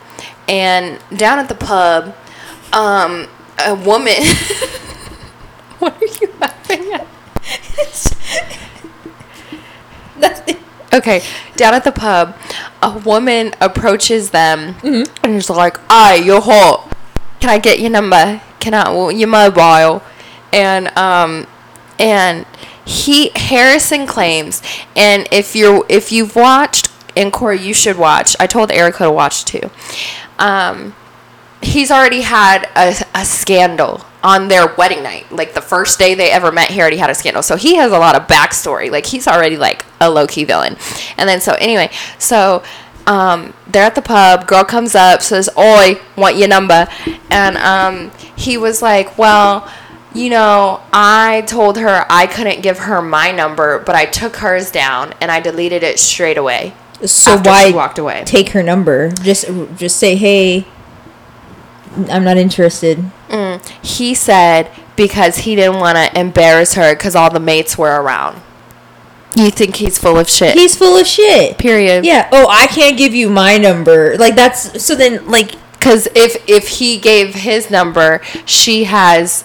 and 0.46 1.00
down 1.16 1.40
at 1.40 1.48
the 1.48 1.54
pub, 1.56 2.14
um, 2.72 3.26
a 3.66 3.74
woman. 3.74 4.22
what 5.80 6.00
are 6.00 6.06
you 6.06 6.32
laughing 6.38 6.92
at? 6.92 7.06
Nothing. 10.18 10.65
Okay, 10.92 11.22
down 11.56 11.74
at 11.74 11.84
the 11.84 11.92
pub, 11.92 12.36
a 12.82 12.98
woman 12.98 13.52
approaches 13.60 14.30
them 14.30 14.76
and 14.82 15.08
is 15.24 15.50
like, 15.50 15.78
"Aye, 15.90 16.22
you're 16.24 16.40
hot. 16.40 16.96
Can 17.40 17.50
I 17.50 17.58
get 17.58 17.80
your 17.80 17.90
number? 17.90 18.40
Can 18.60 18.74
I 18.74 18.90
well, 18.90 19.10
your 19.10 19.28
mobile?" 19.28 20.02
And 20.52 20.96
um, 20.96 21.46
and 21.98 22.46
he 22.84 23.30
Harrison 23.34 24.06
claims, 24.06 24.62
and 24.94 25.26
if 25.32 25.56
you're 25.56 25.84
if 25.88 26.12
you've 26.12 26.36
watched, 26.36 26.88
and 27.16 27.32
Kori, 27.32 27.58
you 27.58 27.74
should 27.74 27.98
watch. 27.98 28.36
I 28.38 28.46
told 28.46 28.70
Erica 28.70 29.04
to 29.04 29.10
watch 29.10 29.44
too. 29.44 29.70
Um, 30.38 30.94
he's 31.66 31.90
already 31.90 32.20
had 32.20 32.68
a, 32.76 32.94
a 33.14 33.24
scandal 33.24 34.02
on 34.22 34.48
their 34.48 34.74
wedding 34.76 35.02
night. 35.02 35.30
Like 35.30 35.54
the 35.54 35.60
first 35.60 35.98
day 35.98 36.14
they 36.14 36.30
ever 36.30 36.50
met, 36.52 36.70
he 36.70 36.80
already 36.80 36.96
had 36.96 37.10
a 37.10 37.14
scandal. 37.14 37.42
So 37.42 37.56
he 37.56 37.76
has 37.76 37.92
a 37.92 37.98
lot 37.98 38.14
of 38.14 38.26
backstory. 38.26 38.90
Like 38.90 39.06
he's 39.06 39.26
already 39.26 39.56
like 39.56 39.84
a 40.00 40.10
low 40.10 40.26
key 40.26 40.44
villain. 40.44 40.76
And 41.16 41.28
then 41.28 41.40
so 41.40 41.52
anyway, 41.54 41.90
so 42.18 42.62
um, 43.06 43.52
they're 43.66 43.84
at 43.84 43.94
the 43.94 44.02
pub. 44.02 44.46
Girl 44.46 44.64
comes 44.64 44.94
up, 44.94 45.22
says, 45.22 45.48
"Oi, 45.56 46.00
want 46.16 46.36
your 46.36 46.48
number?" 46.48 46.88
And 47.30 47.56
um, 47.56 48.10
he 48.36 48.56
was 48.56 48.82
like, 48.82 49.18
"Well." 49.18 49.70
You 50.14 50.30
know, 50.30 50.80
I 50.94 51.42
told 51.46 51.76
her 51.76 52.06
I 52.08 52.26
couldn't 52.26 52.62
give 52.62 52.78
her 52.78 53.02
my 53.02 53.32
number, 53.32 53.80
but 53.80 53.94
I 53.94 54.06
took 54.06 54.36
hers 54.36 54.70
down 54.70 55.12
and 55.20 55.30
I 55.30 55.40
deleted 55.40 55.82
it 55.82 55.98
straight 55.98 56.38
away. 56.38 56.72
So 57.04 57.36
why 57.36 57.68
she 57.68 57.74
walked 57.74 57.98
away? 57.98 58.24
take 58.24 58.48
her 58.50 58.62
number? 58.62 59.10
Just 59.10 59.46
just 59.76 59.98
say 59.98 60.16
hey. 60.16 60.64
I'm 62.10 62.24
not 62.24 62.36
interested. 62.36 62.98
Mm. 63.28 63.66
He 63.84 64.14
said 64.14 64.70
because 64.96 65.38
he 65.38 65.56
didn't 65.56 65.78
want 65.78 65.96
to 65.96 66.18
embarrass 66.18 66.74
her 66.74 66.94
because 66.94 67.14
all 67.14 67.30
the 67.30 67.40
mates 67.40 67.76
were 67.76 68.00
around. 68.00 68.40
You 69.34 69.50
think 69.50 69.76
he's 69.76 69.98
full 69.98 70.18
of 70.18 70.30
shit? 70.30 70.54
He's 70.54 70.76
full 70.76 70.96
of 70.96 71.06
shit. 71.06 71.58
Period. 71.58 72.06
Yeah. 72.06 72.28
Oh, 72.32 72.48
I 72.48 72.66
can't 72.68 72.96
give 72.96 73.14
you 73.14 73.28
my 73.28 73.58
number. 73.58 74.16
Like 74.16 74.34
that's 74.34 74.82
so 74.82 74.94
then 74.94 75.28
like 75.28 75.54
Because 75.86 76.08
if 76.16 76.42
if 76.48 76.66
he 76.66 76.98
gave 76.98 77.34
his 77.34 77.70
number, 77.70 78.20
she 78.44 78.84
has 78.84 79.44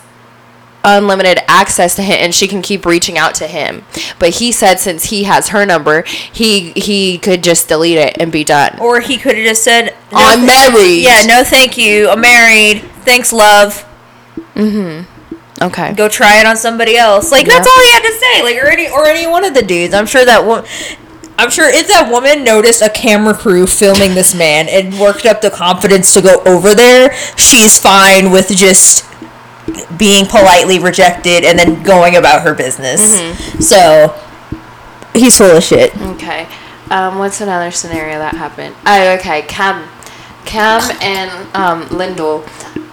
unlimited 0.83 1.39
access 1.47 1.95
to 1.95 2.01
him 2.01 2.17
and 2.19 2.33
she 2.33 2.47
can 2.47 2.61
keep 2.61 2.85
reaching 2.85 3.17
out 3.17 3.35
to 3.35 3.47
him. 3.47 3.83
But 4.19 4.35
he 4.35 4.51
said 4.51 4.79
since 4.79 5.05
he 5.05 5.23
has 5.23 5.49
her 5.49 5.65
number, 5.65 6.03
he 6.03 6.71
he 6.71 7.17
could 7.17 7.43
just 7.43 7.67
delete 7.67 7.97
it 7.97 8.17
and 8.19 8.31
be 8.31 8.43
done. 8.43 8.79
or 8.79 8.99
he 8.99 9.17
could 9.17 9.35
have 9.35 9.45
just 9.45 9.63
said 9.63 9.95
no 10.11 10.17
I'm 10.17 10.39
th- 10.39 10.47
married. 10.47 11.03
Yeah, 11.03 11.23
no 11.25 11.43
thank 11.43 11.77
you. 11.77 12.09
I'm 12.09 12.21
married. 12.21 12.81
Thanks, 13.03 13.31
love. 13.33 13.87
Mm-hmm 14.55 15.07
okay. 15.61 15.93
Go 15.93 16.09
try 16.09 16.39
it 16.39 16.45
on 16.45 16.57
somebody 16.57 16.97
else. 16.97 17.31
Like 17.31 17.45
that's 17.45 17.67
all 17.67 17.83
he 17.83 17.91
had 17.91 18.01
to 18.01 18.13
say. 18.13 18.43
Like 18.43 18.63
or 18.63 18.67
any 18.67 18.89
or 18.89 19.05
any 19.05 19.27
one 19.27 19.45
of 19.45 19.53
the 19.53 19.61
dudes. 19.61 19.93
I'm 19.93 20.07
sure 20.07 20.25
that 20.25 20.45
one 20.45 20.65
I'm 21.37 21.49
sure 21.49 21.67
if 21.67 21.87
that 21.87 22.09
woman 22.11 22.43
noticed 22.43 22.81
a 22.81 22.89
camera 22.89 23.33
crew 23.33 23.65
filming 23.65 24.13
this 24.13 24.35
man 24.35 24.67
and 24.69 24.99
worked 24.99 25.25
up 25.25 25.41
the 25.41 25.49
confidence 25.49 26.13
to 26.13 26.21
go 26.21 26.41
over 26.45 26.75
there, 26.75 27.13
she's 27.35 27.79
fine 27.79 28.31
with 28.31 28.49
just 28.49 29.05
being 29.97 30.25
politely 30.25 30.79
rejected 30.79 31.43
and 31.43 31.57
then 31.57 31.81
going 31.83 32.15
about 32.15 32.43
her 32.43 32.53
business. 32.53 33.01
So 33.65 34.17
he's 35.13 35.37
full 35.37 35.57
of 35.57 35.63
shit. 35.63 35.95
Okay. 35.97 36.47
Um, 36.89 37.19
what's 37.19 37.41
another 37.41 37.71
scenario 37.71 38.19
that 38.19 38.35
happened? 38.35 38.75
Oh, 38.85 39.15
okay. 39.19 39.43
Cam, 39.43 39.87
Cam 40.45 40.81
and 41.01 41.55
um, 41.55 41.87
Lyndall. 41.89 42.43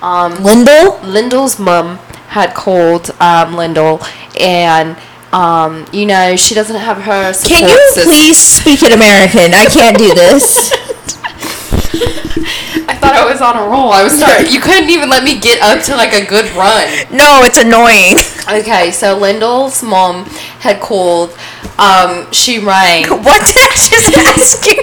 Um, 0.02 0.42
Lindell? 0.44 1.00
Lyndall's 1.02 1.58
mom 1.58 1.96
had 2.28 2.54
called 2.54 3.10
um, 3.20 3.56
Lyndall, 3.56 4.00
and 4.38 4.96
um, 5.32 5.86
you 5.92 6.06
know 6.06 6.36
she 6.36 6.54
doesn't 6.54 6.76
have 6.76 6.98
her 6.98 7.32
Can 7.42 7.68
you 7.68 7.90
system. 7.92 8.04
please 8.04 8.38
speak 8.38 8.82
in 8.82 8.92
American? 8.92 9.54
I 9.54 9.64
can't 9.66 9.98
do 9.98 10.14
this. 10.14 10.70
I 13.08 13.16
thought 13.16 13.26
I 13.28 13.32
was 13.32 13.40
on 13.40 13.56
a 13.56 13.64
roll. 13.68 13.90
I 13.92 14.02
was 14.04 14.12
starting. 14.18 14.52
You 14.52 14.60
couldn't 14.60 14.90
even 14.90 15.08
let 15.08 15.24
me 15.24 15.38
get 15.40 15.60
up 15.62 15.82
to 15.84 15.96
like 15.96 16.12
a 16.12 16.24
good 16.26 16.44
run. 16.54 16.84
No, 17.10 17.40
it's 17.44 17.58
annoying. 17.58 18.16
Okay, 18.48 18.90
so 18.90 19.16
Lyndall's 19.16 19.82
mom 19.82 20.24
had 20.60 20.80
called. 20.80 21.30
Um, 21.78 22.30
she 22.32 22.58
rang. 22.58 23.04
What 23.24 23.40
did 23.46 23.56
I 23.56 23.74
just 23.76 24.12
ask 24.28 24.66
you? 24.66 24.82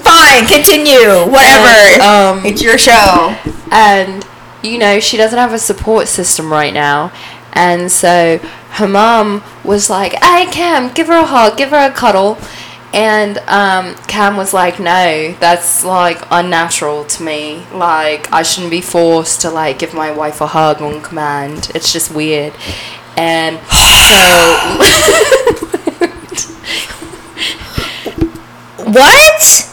Fine, 0.00 0.46
continue. 0.46 1.28
Whatever. 1.30 2.02
Um, 2.02 2.44
it's 2.46 2.62
your 2.62 2.78
show. 2.78 3.36
and 3.70 4.24
you 4.62 4.78
know 4.78 5.00
she 5.00 5.16
doesn't 5.16 5.38
have 5.38 5.52
a 5.52 5.58
support 5.58 6.06
system 6.06 6.52
right 6.52 6.72
now 6.72 7.10
and 7.52 7.90
so 7.90 8.38
her 8.78 8.86
mom 8.86 9.42
was 9.64 9.90
like 9.90 10.12
hey 10.22 10.46
cam 10.52 10.92
give 10.94 11.08
her 11.08 11.18
a 11.18 11.26
hug 11.26 11.56
give 11.56 11.70
her 11.70 11.90
a 11.90 11.92
cuddle 11.92 12.38
and 12.92 13.38
um, 13.48 13.94
cam 14.06 14.36
was 14.36 14.52
like 14.52 14.78
no 14.78 15.34
that's 15.40 15.84
like 15.84 16.22
unnatural 16.30 17.04
to 17.04 17.22
me 17.22 17.64
like 17.72 18.30
i 18.32 18.42
shouldn't 18.42 18.70
be 18.70 18.80
forced 18.80 19.40
to 19.40 19.50
like 19.50 19.78
give 19.78 19.94
my 19.94 20.10
wife 20.10 20.40
a 20.40 20.46
hug 20.46 20.82
on 20.82 21.00
command 21.00 21.70
it's 21.74 21.92
just 21.92 22.14
weird 22.14 22.52
and 23.16 23.58
so 23.58 24.88
What? 28.84 29.68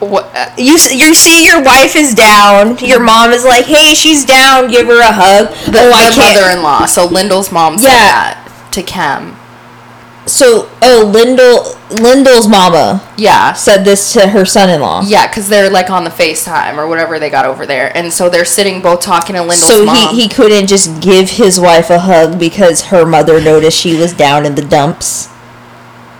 what, 0.00 0.52
You 0.56 0.72
you 0.90 1.14
see 1.14 1.44
your 1.44 1.62
wife 1.62 1.94
is 1.94 2.14
down. 2.14 2.78
Your 2.78 3.00
mom 3.00 3.32
is 3.32 3.44
like, 3.44 3.66
"Hey, 3.66 3.94
she's 3.94 4.24
down. 4.24 4.70
Give 4.70 4.86
her 4.86 5.00
a 5.00 5.12
hug." 5.12 5.48
the, 5.66 5.80
oh, 5.80 6.10
the 6.10 6.16
mother-in-law 6.16 6.86
so 6.86 7.06
lyndall's 7.06 7.52
mom 7.52 7.76
said 7.78 7.88
that 7.88 8.68
to 8.72 8.82
cam 8.82 9.36
So, 10.24 10.70
oh, 10.80 11.10
Lyndall 11.12 11.76
Lyndall's 12.00 12.46
mama 12.46 13.02
yeah 13.16 13.52
said 13.54 13.84
this 13.84 14.12
to 14.12 14.28
her 14.28 14.44
son-in-law. 14.44 15.02
Yeah, 15.04 15.26
because 15.26 15.48
they're 15.48 15.68
like 15.68 15.90
on 15.90 16.04
the 16.04 16.10
FaceTime 16.10 16.76
or 16.78 16.86
whatever 16.86 17.18
they 17.18 17.28
got 17.28 17.44
over 17.44 17.66
there. 17.66 17.94
And 17.96 18.12
so 18.12 18.28
they're 18.30 18.44
sitting 18.44 18.80
both 18.80 19.00
talking 19.00 19.34
to 19.34 19.40
Lyndall's 19.40 19.66
So 19.66 19.84
mom. 19.84 20.14
he, 20.14 20.22
he 20.22 20.28
couldn't 20.28 20.68
just 20.68 21.00
give 21.02 21.28
his 21.30 21.58
wife 21.58 21.90
a 21.90 21.98
hug 21.98 22.38
because 22.38 22.82
her 22.86 23.04
mother 23.04 23.40
noticed 23.40 23.76
she 23.78 23.96
was 23.96 24.12
down 24.12 24.46
in 24.46 24.54
the 24.54 24.62
dumps. 24.62 25.28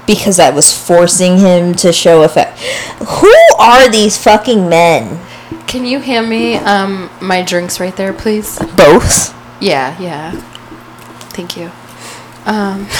Because 0.05 0.37
that 0.39 0.53
was 0.53 0.77
forcing 0.77 1.39
him 1.39 1.75
to 1.77 1.93
show 1.93 2.25
affect. 2.25 2.59
Who 2.59 3.33
are 3.61 3.89
these 3.89 4.19
fucking 4.21 4.69
men? 4.69 5.21
Can 5.69 5.85
you 5.87 6.01
hand 6.01 6.29
me 6.29 6.57
um 6.57 7.09
my 7.21 7.43
drinks 7.43 7.79
right 7.79 7.97
there, 7.97 8.13
please? 8.13 8.59
Both. 8.77 9.33
Yeah, 9.63 9.97
yeah. 10.01 10.33
Thank 11.31 11.57
you. 11.57 11.71
Um 12.45 12.89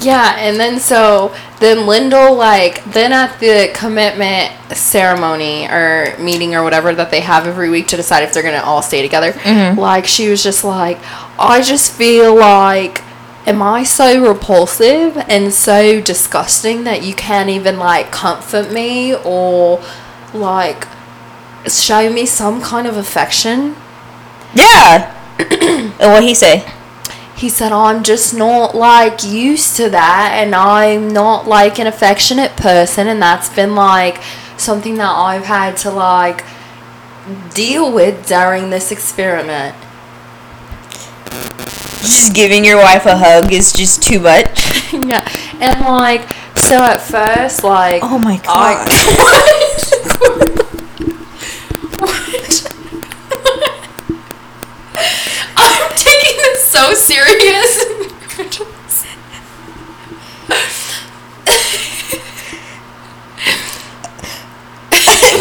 Yeah, 0.00 0.36
and 0.36 0.58
then 0.58 0.78
so 0.78 1.34
then 1.60 1.86
Lyndall 1.86 2.34
like 2.34 2.84
then 2.84 3.12
at 3.12 3.38
the 3.40 3.70
commitment 3.74 4.52
ceremony 4.76 5.66
or 5.66 6.16
meeting 6.18 6.54
or 6.54 6.62
whatever 6.62 6.94
that 6.94 7.10
they 7.10 7.20
have 7.20 7.46
every 7.46 7.68
week 7.68 7.88
to 7.88 7.96
decide 7.96 8.22
if 8.22 8.32
they're 8.32 8.42
gonna 8.42 8.62
all 8.62 8.82
stay 8.82 9.02
together, 9.02 9.32
mm-hmm. 9.32 9.78
like 9.78 10.06
she 10.06 10.28
was 10.28 10.42
just 10.42 10.64
like, 10.64 10.98
I 11.38 11.62
just 11.62 11.92
feel 11.92 12.34
like 12.34 13.02
am 13.46 13.62
I 13.62 13.82
so 13.82 14.28
repulsive 14.28 15.16
and 15.16 15.52
so 15.52 16.00
disgusting 16.00 16.84
that 16.84 17.02
you 17.02 17.14
can't 17.14 17.48
even 17.48 17.78
like 17.78 18.12
comfort 18.12 18.70
me 18.70 19.14
or 19.14 19.82
like 20.34 20.86
show 21.66 22.12
me 22.12 22.26
some 22.26 22.60
kind 22.60 22.86
of 22.86 22.96
affection? 22.96 23.74
Yeah. 24.54 25.14
and 25.38 26.12
what 26.12 26.22
he 26.22 26.34
say? 26.34 26.70
He 27.38 27.48
said, 27.48 27.70
I'm 27.70 28.02
just 28.02 28.34
not 28.34 28.74
like 28.74 29.22
used 29.22 29.76
to 29.76 29.88
that, 29.90 30.32
and 30.34 30.56
I'm 30.56 31.06
not 31.08 31.46
like 31.46 31.78
an 31.78 31.86
affectionate 31.86 32.56
person, 32.56 33.06
and 33.06 33.22
that's 33.22 33.48
been 33.48 33.76
like 33.76 34.20
something 34.56 34.96
that 34.96 35.08
I've 35.08 35.44
had 35.44 35.76
to 35.78 35.90
like 35.92 36.44
deal 37.54 37.92
with 37.92 38.26
during 38.26 38.70
this 38.70 38.90
experiment. 38.90 39.76
Just 42.00 42.34
giving 42.34 42.64
your 42.64 42.78
wife 42.78 43.06
a 43.06 43.16
hug 43.16 43.52
is 43.52 43.72
just 43.72 44.02
too 44.02 44.18
much. 44.18 44.92
yeah, 44.92 45.24
and 45.60 45.80
like, 45.82 46.28
so 46.56 46.82
at 46.82 47.00
first, 47.00 47.62
like, 47.62 48.02
Oh 48.02 48.18
my 48.18 48.40
I, 48.48 48.84
what? 52.00 52.74
I'm 55.56 55.90
taking 55.96 56.36
this 56.38 56.67
so 56.78 56.94
serious. 56.94 57.84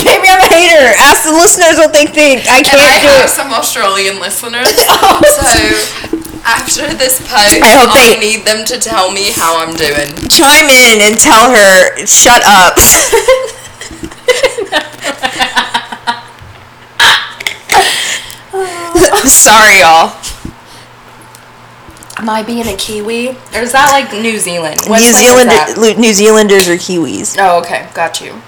Maybe 0.03 0.27
I'm 0.29 0.41
a 0.41 0.49
hater. 0.49 0.93
Ask 0.97 1.23
the 1.23 1.31
listeners 1.31 1.77
what 1.77 1.93
they 1.93 2.05
think. 2.05 2.47
I 2.47 2.61
can't 2.61 2.81
and 2.81 2.81
I 2.81 2.99
do 3.01 3.07
have 3.07 3.25
it. 3.25 3.33
some 3.33 3.51
Australian 3.53 4.19
listeners. 4.19 4.73
Oh. 4.89 5.21
so 5.23 6.41
after 6.45 6.87
this 6.95 7.19
post, 7.21 7.61
I 7.61 7.61
I, 7.61 7.69
hope 7.85 7.93
they- 7.93 8.19
need 8.19 8.45
them 8.45 8.65
to 8.65 8.79
tell 8.79 9.11
me 9.11 9.31
how 9.31 9.57
I'm 9.59 9.75
doing. 9.75 10.09
Chime 10.29 10.69
in 10.69 11.01
and 11.01 11.17
tell 11.19 11.51
her, 11.51 12.05
shut 12.05 12.41
up. 12.45 12.79
Sorry, 19.27 19.79
y'all. 19.79 20.13
Am 22.19 22.29
I 22.29 22.41
being 22.43 22.67
a 22.67 22.75
Kiwi? 22.75 23.29
Or 23.29 23.59
is 23.61 23.71
that 23.73 23.91
like 23.91 24.11
New 24.21 24.37
Zealand? 24.39 24.79
What 24.87 25.01
New 25.01 25.13
Zealand? 25.13 25.99
New 25.99 26.13
Zealanders 26.13 26.67
are 26.67 26.75
Kiwis. 26.75 27.35
Oh, 27.39 27.59
okay. 27.59 27.87
Got 27.93 28.19
you. 28.21 28.41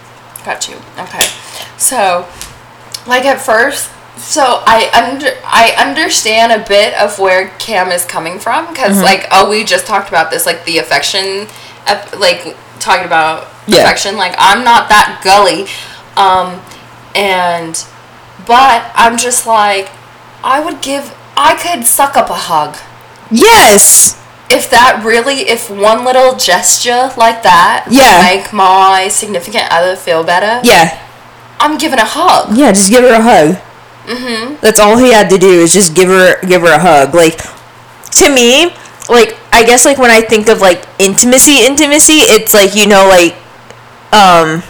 Got 0.44 0.68
you. 0.68 0.76
Okay. 0.98 1.26
So, 1.78 2.28
like 3.06 3.26
at 3.26 3.40
first, 3.40 3.92
so 4.18 4.64
I 4.66 4.90
under 4.94 5.28
I 5.46 5.76
understand 5.78 6.52
a 6.52 6.68
bit 6.68 6.94
of 7.00 7.20
where 7.20 7.50
Cam 7.60 7.90
is 7.92 8.06
coming 8.06 8.40
from 8.40 8.68
because 8.70 8.96
Mm-hmm. 8.96 9.04
like 9.04 9.28
oh 9.32 9.50
we 9.50 9.64
just 9.64 9.86
talked 9.86 10.10
about 10.10 10.32
this 10.32 10.46
like 10.46 10.66
the 10.66 10.80
affection, 10.80 11.48
like 12.20 12.56
talking 12.80 13.06
about 13.06 13.48
Yeah. 13.68 13.82
affection. 13.84 14.18
Like 14.18 14.34
I'm 14.40 14.64
not 14.64 14.90
that 14.90 15.22
gully, 15.24 15.68
um, 16.18 16.60
and 17.16 17.86
but 18.48 18.92
I'm 18.96 19.16
just 19.18 19.46
like 19.46 19.90
I 20.44 20.60
would 20.64 20.82
give 20.82 21.16
I 21.38 21.56
could 21.56 21.86
suck 21.86 22.18
up 22.18 22.30
a 22.30 22.34
hug 22.34 22.76
Yes. 23.32 24.16
if 24.50 24.70
that 24.72 25.04
really 25.06 25.48
if 25.50 25.70
one 25.70 26.04
little 26.04 26.36
gesture 26.36 27.12
like 27.18 27.44
that 27.44 27.86
would 27.88 27.96
Yeah. 27.96 28.22
make 28.26 28.52
my 28.52 29.08
significant 29.10 29.70
other 29.72 29.96
feel 29.96 30.24
better 30.24 30.60
Yeah. 30.64 30.98
i'm 31.60 31.78
giving 31.78 32.00
a 32.00 32.06
hug 32.06 32.58
Yeah, 32.58 32.72
just 32.72 32.90
give 32.90 33.04
her 33.04 33.14
a 33.14 33.22
hug. 33.22 33.58
Mm-hmm. 34.10 34.56
That's 34.62 34.80
all 34.80 34.98
he 34.98 35.14
had 35.14 35.30
to 35.30 35.38
do 35.38 35.50
is 35.62 35.72
just 35.72 35.94
give 35.94 36.10
her 36.10 36.42
give 36.42 36.62
her 36.64 36.74
a 36.74 36.80
hug. 36.80 37.14
Like 37.14 37.38
to 38.18 38.34
me, 38.34 38.74
like 39.08 39.38
I 39.54 39.62
guess 39.62 39.86
like 39.86 40.00
when 40.00 40.10
I 40.10 40.22
think 40.22 40.50
of 40.50 40.62
like 40.62 40.82
intimacy, 40.98 41.62
intimacy, 41.64 42.26
it's 42.26 42.56
like 42.56 42.74
you 42.74 42.88
know 42.88 43.06
like 43.08 43.36
um 44.12 44.64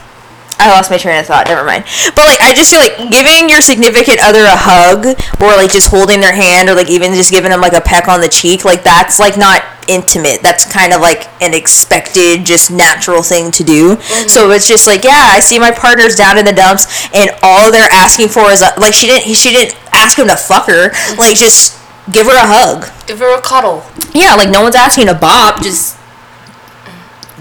I 0.59 0.69
lost 0.69 0.91
my 0.91 0.97
train 0.97 1.19
of 1.19 1.25
thought. 1.25 1.47
Never 1.47 1.63
mind. 1.63 1.85
But 2.15 2.27
like, 2.27 2.41
I 2.41 2.53
just 2.53 2.71
feel 2.71 2.79
like 2.79 3.11
giving 3.11 3.49
your 3.49 3.61
significant 3.61 4.19
other 4.21 4.43
a 4.43 4.55
hug, 4.55 5.05
or 5.41 5.55
like 5.55 5.71
just 5.71 5.89
holding 5.89 6.19
their 6.19 6.33
hand, 6.33 6.69
or 6.69 6.75
like 6.75 6.89
even 6.89 7.13
just 7.13 7.31
giving 7.31 7.51
them 7.51 7.61
like 7.61 7.73
a 7.73 7.81
peck 7.81 8.07
on 8.07 8.21
the 8.21 8.27
cheek, 8.27 8.65
like 8.65 8.83
that's 8.83 9.19
like 9.19 9.37
not 9.37 9.63
intimate. 9.87 10.41
That's 10.41 10.71
kind 10.71 10.93
of 10.93 11.01
like 11.01 11.27
an 11.41 11.53
expected, 11.53 12.45
just 12.45 12.69
natural 12.71 13.23
thing 13.23 13.51
to 13.51 13.63
do. 13.63 13.95
Mm-hmm. 13.95 14.27
So 14.27 14.51
it's 14.51 14.67
just 14.67 14.85
like, 14.85 15.03
yeah, 15.03 15.31
I 15.31 15.39
see 15.39 15.59
my 15.59 15.71
partner's 15.71 16.15
down 16.15 16.37
in 16.37 16.45
the 16.45 16.53
dumps, 16.53 16.87
and 17.13 17.31
all 17.41 17.71
they're 17.71 17.91
asking 17.91 18.29
for 18.29 18.51
is 18.51 18.61
a, 18.61 18.73
like 18.79 18.93
she 18.93 19.07
didn't 19.07 19.33
she 19.33 19.51
didn't 19.51 19.75
ask 19.91 20.17
him 20.17 20.27
to 20.27 20.35
fuck 20.37 20.67
her. 20.67 20.91
Like 21.17 21.37
just 21.37 21.79
give 22.11 22.27
her 22.27 22.35
a 22.35 22.47
hug. 22.47 22.89
Give 23.07 23.19
her 23.19 23.37
a 23.37 23.41
cuddle. 23.41 23.83
Yeah, 24.13 24.35
like 24.35 24.49
no 24.49 24.61
one's 24.61 24.75
asking 24.75 25.07
to 25.07 25.15
bop. 25.15 25.61
Just 25.61 25.98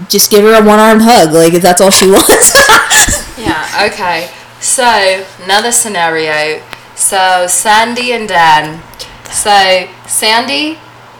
just 0.07 0.31
give 0.31 0.43
her 0.43 0.53
a 0.53 0.65
one 0.65 0.79
armed 0.79 1.01
hug. 1.03 1.33
Like 1.33 1.53
if 1.53 1.61
that's 1.61 1.81
all 1.81 1.91
she 1.91 2.07
wants. 2.11 2.53
Yeah, 3.37 3.89
okay. 3.91 4.29
So, 4.59 5.25
another 5.43 5.71
scenario. 5.71 6.61
So, 6.95 7.47
Sandy 7.47 8.11
and 8.11 8.27
Dan. 8.27 8.83
So, 9.31 9.87
Sandy 10.05 10.77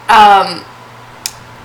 um, 0.10 0.66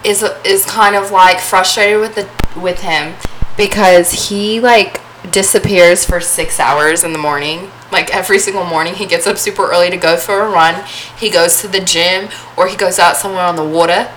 is 0.05 0.22
is 0.44 0.64
kind 0.66 0.94
of 0.94 1.11
like 1.11 1.40
frustrated 1.40 2.00
with 2.00 2.14
the 2.14 2.61
with 2.61 2.81
him 2.83 3.14
because 3.57 4.29
he 4.29 4.61
like 4.61 5.00
disappears 5.31 6.05
for 6.05 6.20
6 6.20 6.61
hours 6.61 7.03
in 7.03 7.12
the 7.12 7.18
morning. 7.18 7.70
Like 7.90 8.14
every 8.14 8.38
single 8.38 8.64
morning 8.64 8.94
he 8.94 9.07
gets 9.07 9.27
up 9.27 9.38
super 9.38 9.70
early 9.70 9.90
to 9.90 9.96
go 9.96 10.16
for 10.16 10.40
a 10.40 10.48
run. 10.48 10.85
He 11.18 11.31
goes 11.31 11.61
to 11.62 11.68
the 11.68 11.81
gym 11.81 12.29
or 12.57 12.68
he 12.68 12.77
goes 12.77 12.98
out 12.98 13.16
somewhere 13.16 13.44
on 13.44 13.57
the 13.57 13.64
water 13.64 14.12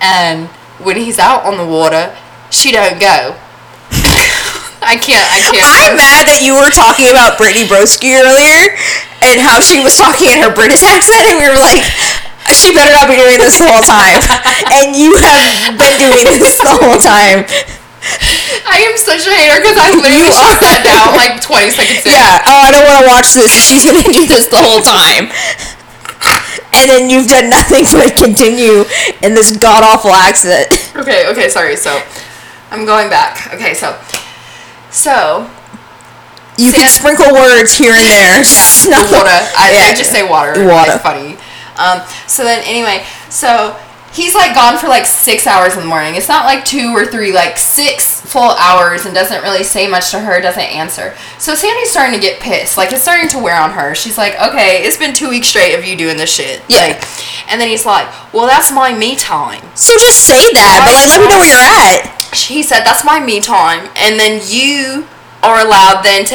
and 0.00 0.48
when 0.78 0.96
he's 0.96 1.18
out 1.18 1.44
on 1.44 1.56
the 1.56 1.66
water, 1.66 2.16
she 2.50 2.72
don't 2.72 2.98
go. 3.00 3.36
I 4.78 4.94
can't 4.96 5.26
I 5.34 5.42
can't 5.50 5.64
I'm 5.66 5.98
mad 5.98 6.24
that 6.30 6.40
you 6.40 6.54
were 6.54 6.70
talking 6.70 7.10
about 7.10 7.34
Brittany 7.36 7.66
Broski 7.66 8.14
earlier 8.14 8.72
and 9.26 9.42
how 9.42 9.58
she 9.58 9.82
was 9.82 9.98
talking 9.98 10.30
in 10.30 10.38
her 10.40 10.52
British 10.54 10.80
accent, 10.86 11.18
and 11.28 11.36
we 11.42 11.50
were 11.50 11.58
like, 11.58 11.82
she 12.54 12.70
better 12.72 12.94
not 12.94 13.10
be 13.10 13.18
doing 13.18 13.36
this 13.42 13.58
the 13.58 13.66
whole 13.66 13.82
time. 13.84 14.22
and 14.78 14.94
you 14.94 15.12
have 15.18 15.74
been 15.76 15.96
doing 15.98 16.24
this 16.38 16.56
the 16.62 16.72
whole 16.78 16.96
time. 16.96 17.44
I 18.64 18.86
am 18.86 18.94
such 18.96 19.26
a 19.26 19.34
hater 19.34 19.58
because 19.60 19.76
I 19.76 19.90
literally 19.92 20.22
You 20.22 20.30
shut 20.32 20.56
are. 20.56 20.62
that 20.62 20.80
down 20.86 21.12
like 21.18 21.42
20 21.42 21.74
seconds 21.74 22.06
in. 22.06 22.14
Yeah, 22.14 22.46
oh, 22.46 22.62
I 22.64 22.70
don't 22.70 22.86
want 22.86 23.02
to 23.04 23.06
watch 23.10 23.28
this. 23.34 23.50
She's 23.52 23.82
going 23.84 24.00
to 24.00 24.08
do 24.14 24.24
this 24.24 24.46
the 24.48 24.62
whole 24.62 24.80
time. 24.80 25.28
And 26.72 26.86
then 26.88 27.10
you've 27.10 27.26
done 27.26 27.50
nothing 27.50 27.84
but 27.90 28.14
continue 28.14 28.86
in 29.20 29.34
this 29.34 29.50
god 29.56 29.82
awful 29.82 30.14
accent. 30.14 30.70
Okay, 30.94 31.26
okay, 31.28 31.48
sorry. 31.50 31.74
So, 31.76 31.98
I'm 32.70 32.84
going 32.84 33.08
back. 33.08 33.52
Okay, 33.54 33.74
so, 33.74 33.98
so 34.90 35.48
You 36.56 36.72
can 36.72 36.88
sprinkle 36.88 37.32
words 37.32 37.76
here 37.76 37.92
and 37.92 38.06
there. 38.06 38.42
the 38.84 39.08
water. 39.12 39.28
I, 39.56 39.70
Yeah. 39.72 39.92
I 39.92 39.94
just 39.96 40.10
say 40.10 40.28
water. 40.28 40.52
Water. 40.66 40.92
It's 40.92 41.02
funny. 41.02 41.36
Um, 41.78 42.02
so 42.26 42.42
then 42.44 42.62
anyway, 42.66 43.06
so 43.30 43.78
he's 44.12 44.34
like 44.34 44.54
gone 44.54 44.78
for 44.78 44.88
like 44.88 45.06
six 45.06 45.46
hours 45.46 45.74
in 45.74 45.80
the 45.80 45.86
morning. 45.86 46.16
It's 46.16 46.28
not 46.28 46.44
like 46.44 46.64
two 46.64 46.90
or 46.94 47.06
three, 47.06 47.32
like 47.32 47.56
six 47.56 48.20
full 48.20 48.50
hours 48.50 49.06
and 49.06 49.14
doesn't 49.14 49.42
really 49.42 49.62
say 49.62 49.88
much 49.88 50.10
to 50.10 50.18
her, 50.20 50.40
doesn't 50.40 50.60
answer. 50.60 51.14
So 51.38 51.54
Sandy's 51.54 51.90
starting 51.90 52.14
to 52.14 52.20
get 52.20 52.40
pissed. 52.40 52.76
Like 52.76 52.92
it's 52.92 53.02
starting 53.02 53.28
to 53.30 53.38
wear 53.38 53.58
on 53.60 53.70
her. 53.70 53.94
She's 53.94 54.18
like, 54.18 54.34
okay, 54.40 54.82
it's 54.84 54.96
been 54.96 55.14
two 55.14 55.30
weeks 55.30 55.46
straight 55.48 55.74
of 55.78 55.84
you 55.84 55.96
doing 55.96 56.16
this 56.16 56.34
shit. 56.34 56.62
Yeah. 56.68 56.88
Like, 56.98 57.04
and 57.50 57.60
then 57.60 57.68
he's 57.68 57.86
like, 57.86 58.06
well, 58.34 58.46
that's 58.46 58.72
my 58.72 58.92
me 58.92 59.14
time. 59.16 59.62
So 59.74 59.94
just 59.94 60.26
say 60.26 60.52
that, 60.52 60.82
but 60.84 60.92
like, 60.92 61.08
let 61.08 61.20
me 61.22 61.28
know 61.30 61.38
where 61.38 61.48
you're 61.48 62.12
at. 62.12 62.17
He 62.34 62.62
said 62.62 62.84
that's 62.84 63.04
my 63.04 63.20
me 63.20 63.40
time. 63.40 63.90
And 63.96 64.18
then 64.18 64.40
you 64.44 65.06
are 65.42 65.64
allowed 65.64 66.02
then 66.02 66.24
to 66.26 66.34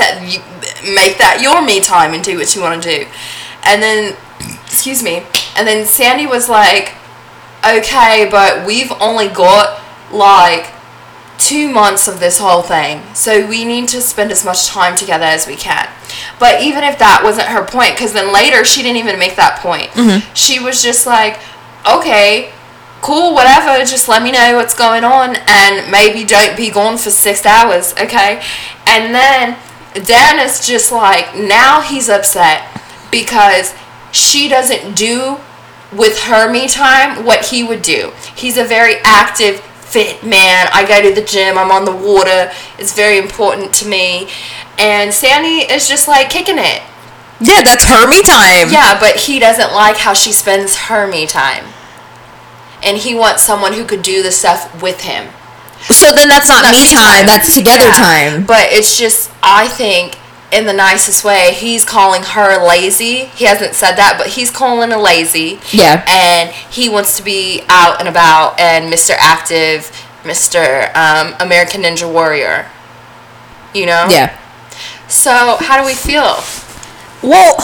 make 0.96 1.18
that 1.18 1.40
your 1.42 1.64
me 1.64 1.82
time 1.82 2.14
and 2.14 2.24
do 2.24 2.38
what 2.38 2.56
you 2.56 2.62
want 2.62 2.82
to 2.82 2.90
do. 2.90 3.06
And 3.66 3.82
then 3.82 4.16
excuse 4.66 5.04
me 5.04 5.24
and 5.56 5.68
then 5.68 5.86
sandy 5.86 6.26
was 6.26 6.50
like 6.50 6.96
okay 7.66 8.28
but 8.30 8.66
we've 8.66 8.92
only 9.00 9.28
got 9.28 9.80
like 10.12 10.72
two 11.38 11.70
months 11.70 12.08
of 12.08 12.20
this 12.20 12.40
whole 12.40 12.62
thing 12.62 13.02
so 13.14 13.46
we 13.48 13.64
need 13.64 13.88
to 13.88 14.02
spend 14.02 14.32
as 14.32 14.44
much 14.44 14.68
time 14.68 14.96
together 14.96 15.26
as 15.26 15.46
we 15.48 15.56
can. 15.56 15.88
But 16.40 16.62
even 16.62 16.84
if 16.84 16.98
that 17.00 17.22
wasn't 17.24 17.48
her 17.48 17.66
point 17.66 17.96
because 17.96 18.14
then 18.14 18.34
later 18.34 18.66
she 18.66 18.82
didn't 18.82 18.98
even 18.98 19.20
make 19.20 19.36
that 19.36 19.60
point. 19.60 19.90
Mm-hmm. 19.92 20.34
She 20.34 20.60
was 20.60 20.82
just 20.82 21.06
like 21.06 21.40
okay 21.88 22.52
cool, 23.04 23.36
whatever, 23.36 23.78
just 23.84 24.08
let 24.08 24.24
me 24.24 24.32
know 24.32 24.56
what's 24.56 24.74
going 24.74 25.04
on 25.04 25.36
and 25.48 25.92
maybe 25.92 26.24
don't 26.24 26.56
be 26.56 26.72
gone 26.72 26.98
for 26.98 27.12
six 27.12 27.46
hours, 27.46 27.94
okay? 28.00 28.42
And 28.88 29.14
then 29.14 29.58
Dan 29.94 30.40
is 30.40 30.66
just 30.66 30.92
like, 30.92 31.36
now 31.36 31.82
he's 31.82 32.10
upset 32.10 32.82
because 33.12 33.76
she 34.14 34.48
doesn't 34.48 34.96
do 34.96 35.38
with 35.92 36.18
her 36.24 36.50
me 36.52 36.68
time 36.68 37.26
what 37.26 37.46
he 37.48 37.64
would 37.64 37.82
do. 37.82 38.14
He's 38.36 38.58
a 38.58 38.64
very 38.64 38.96
active, 39.04 39.60
fit 39.60 40.24
man. 40.24 40.70
I 40.74 40.86
go 40.88 41.02
to 41.02 41.14
the 41.14 41.26
gym, 41.26 41.58
I'm 41.58 41.72
on 41.72 41.86
the 41.86 41.92
water, 41.92 42.52
it's 42.80 42.96
very 42.96 43.18
important 43.18 43.74
to 43.76 43.88
me. 43.88 44.30
And 44.80 45.14
Sandy 45.14 45.72
is 45.72 45.90
just 45.90 46.08
like 46.08 46.30
kicking 46.30 46.58
it. 46.58 46.82
Yeah, 47.42 47.62
that's 47.64 47.84
her 47.86 48.08
me 48.08 48.24
time. 48.24 48.72
Yeah, 48.72 48.98
but 48.98 49.18
he 49.18 49.40
doesn't 49.40 49.74
like 49.74 49.98
how 49.98 50.14
she 50.14 50.32
spends 50.32 50.76
her 50.88 51.06
me 51.06 51.28
time. 51.28 51.66
And 52.84 52.98
he 52.98 53.16
wants 53.16 53.44
someone 53.44 53.74
who 53.74 53.86
could 53.86 54.02
do 54.02 54.22
the 54.24 54.32
stuff 54.32 54.82
with 54.82 55.02
him. 55.02 55.30
So 55.90 56.12
then 56.12 56.30
that's 56.30 56.48
not 56.48 56.64
me 56.72 56.88
time. 56.88 57.26
That's 57.26 57.54
together 57.56 57.86
Yeah, 57.86 57.92
time. 58.32 58.46
But 58.46 58.68
it's 58.72 58.98
just, 58.98 59.30
I 59.42 59.68
think, 59.68 60.18
in 60.54 60.66
the 60.66 60.74
nicest 60.74 61.26
way, 61.26 61.52
he's 61.54 61.84
calling 61.84 62.22
her 62.24 62.66
lazy. 62.66 63.26
He 63.26 63.46
hasn't 63.46 63.74
said 63.74 63.96
that, 63.96 64.16
but 64.18 64.28
he's 64.28 64.52
calling 64.52 64.92
her 64.92 64.98
lazy. 64.98 65.60
Yeah. 65.72 66.06
And 66.08 66.52
he 66.52 66.90
wants 66.90 67.18
to 67.18 67.24
be 67.24 67.64
out 67.68 68.00
and 68.00 68.08
about 68.08 68.60
and 68.60 68.92
Mr. 68.94 69.16
Active, 69.18 69.92
Mr. 70.24 70.94
Um, 70.96 71.36
American 71.40 71.82
Ninja 71.82 72.12
Warrior. 72.12 72.68
You 73.74 73.88
know? 73.88 74.08
Yeah. 74.10 74.38
So, 75.08 75.58
how 75.60 75.80
do 75.82 75.86
we 75.86 75.96
feel? 75.96 76.38
Well, 77.22 77.58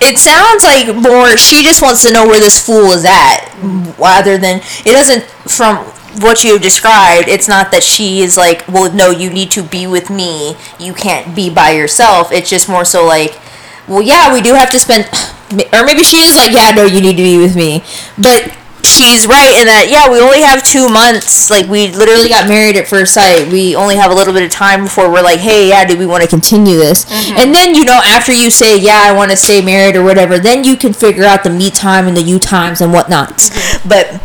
it 0.00 0.18
sounds 0.18 0.64
like 0.64 0.94
more 0.96 1.36
she 1.36 1.62
just 1.62 1.82
wants 1.82 2.02
to 2.06 2.12
know 2.12 2.26
where 2.26 2.40
this 2.40 2.64
fool 2.64 2.92
is 2.92 3.04
at, 3.04 3.48
rather 3.98 4.38
than 4.38 4.60
it 4.84 4.92
doesn't. 4.92 5.24
From 5.50 5.84
what 6.22 6.44
you 6.44 6.58
described, 6.58 7.28
it's 7.28 7.48
not 7.48 7.70
that 7.72 7.82
she 7.82 8.20
is 8.20 8.36
like, 8.36 8.66
well, 8.68 8.92
no, 8.92 9.10
you 9.10 9.30
need 9.30 9.50
to 9.52 9.62
be 9.62 9.86
with 9.86 10.10
me. 10.10 10.56
You 10.78 10.94
can't 10.94 11.34
be 11.34 11.50
by 11.50 11.70
yourself. 11.72 12.32
It's 12.32 12.48
just 12.48 12.68
more 12.68 12.84
so 12.84 13.04
like, 13.04 13.38
well, 13.88 14.02
yeah, 14.02 14.32
we 14.32 14.40
do 14.40 14.54
have 14.54 14.70
to 14.70 14.78
spend, 14.78 15.04
or 15.72 15.84
maybe 15.84 16.02
she 16.02 16.18
is 16.18 16.36
like, 16.36 16.52
yeah, 16.52 16.70
no, 16.70 16.84
you 16.84 17.00
need 17.00 17.16
to 17.16 17.22
be 17.22 17.38
with 17.38 17.56
me, 17.56 17.82
but. 18.18 18.56
She's 18.84 19.26
right 19.26 19.50
in 19.60 19.66
that 19.66 19.88
yeah 19.90 20.10
we 20.10 20.20
only 20.20 20.42
have 20.42 20.62
two 20.62 20.88
months. 20.88 21.50
Like 21.50 21.66
we 21.66 21.88
literally 21.92 22.28
got 22.28 22.48
married 22.48 22.76
at 22.76 22.86
first 22.86 23.14
sight. 23.14 23.50
We 23.50 23.74
only 23.74 23.96
have 23.96 24.10
a 24.10 24.14
little 24.14 24.32
bit 24.32 24.42
of 24.42 24.50
time 24.50 24.84
before 24.84 25.10
we're 25.10 25.22
like 25.22 25.40
hey 25.40 25.68
yeah 25.68 25.84
do 25.84 25.98
we 25.98 26.06
want 26.06 26.22
to 26.22 26.28
continue 26.28 26.76
this? 26.76 27.04
Mm-hmm. 27.04 27.38
And 27.38 27.54
then 27.54 27.74
you 27.74 27.84
know 27.84 28.00
after 28.04 28.32
you 28.32 28.50
say 28.50 28.78
yeah 28.78 29.02
I 29.04 29.12
want 29.12 29.30
to 29.30 29.36
stay 29.36 29.64
married 29.64 29.96
or 29.96 30.02
whatever 30.02 30.38
then 30.38 30.64
you 30.64 30.76
can 30.76 30.92
figure 30.92 31.24
out 31.24 31.44
the 31.44 31.50
me 31.50 31.70
time 31.70 32.06
and 32.06 32.16
the 32.16 32.22
you 32.22 32.38
times 32.38 32.80
and 32.80 32.92
whatnot 32.92 33.30
mm-hmm. 33.30 33.88
but 33.88 34.20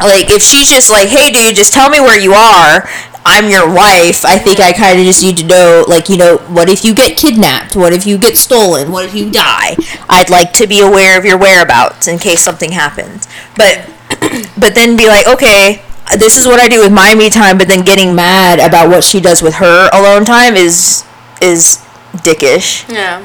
like 0.00 0.30
if 0.30 0.42
she's 0.42 0.68
just 0.68 0.90
like 0.90 1.08
hey 1.08 1.30
dude 1.30 1.54
just 1.54 1.72
tell 1.72 1.90
me 1.90 2.00
where 2.00 2.18
you 2.18 2.32
are 2.32 2.88
i'm 3.24 3.50
your 3.50 3.66
wife 3.72 4.24
i 4.24 4.38
think 4.38 4.58
i 4.60 4.72
kind 4.72 4.98
of 4.98 5.04
just 5.04 5.22
need 5.22 5.36
to 5.36 5.44
know 5.46 5.84
like 5.88 6.08
you 6.08 6.16
know 6.16 6.38
what 6.48 6.68
if 6.70 6.84
you 6.84 6.94
get 6.94 7.16
kidnapped 7.18 7.76
what 7.76 7.92
if 7.92 8.06
you 8.06 8.16
get 8.16 8.36
stolen 8.36 8.90
what 8.90 9.04
if 9.04 9.14
you 9.14 9.30
die 9.30 9.76
i'd 10.08 10.30
like 10.30 10.52
to 10.52 10.66
be 10.66 10.80
aware 10.80 11.18
of 11.18 11.24
your 11.24 11.36
whereabouts 11.38 12.08
in 12.08 12.18
case 12.18 12.40
something 12.40 12.72
happens 12.72 13.28
but 13.56 13.88
but 14.58 14.74
then 14.74 14.96
be 14.96 15.06
like 15.06 15.26
okay 15.28 15.82
this 16.18 16.36
is 16.36 16.46
what 16.46 16.58
i 16.60 16.68
do 16.68 16.80
with 16.80 16.92
my 16.92 17.14
me 17.14 17.28
time 17.30 17.58
but 17.58 17.68
then 17.68 17.84
getting 17.84 18.14
mad 18.14 18.58
about 18.58 18.88
what 18.88 19.04
she 19.04 19.20
does 19.20 19.42
with 19.42 19.54
her 19.56 19.88
alone 19.92 20.24
time 20.24 20.54
is 20.56 21.04
is 21.42 21.78
dickish 22.24 22.88
Yeah. 22.88 23.24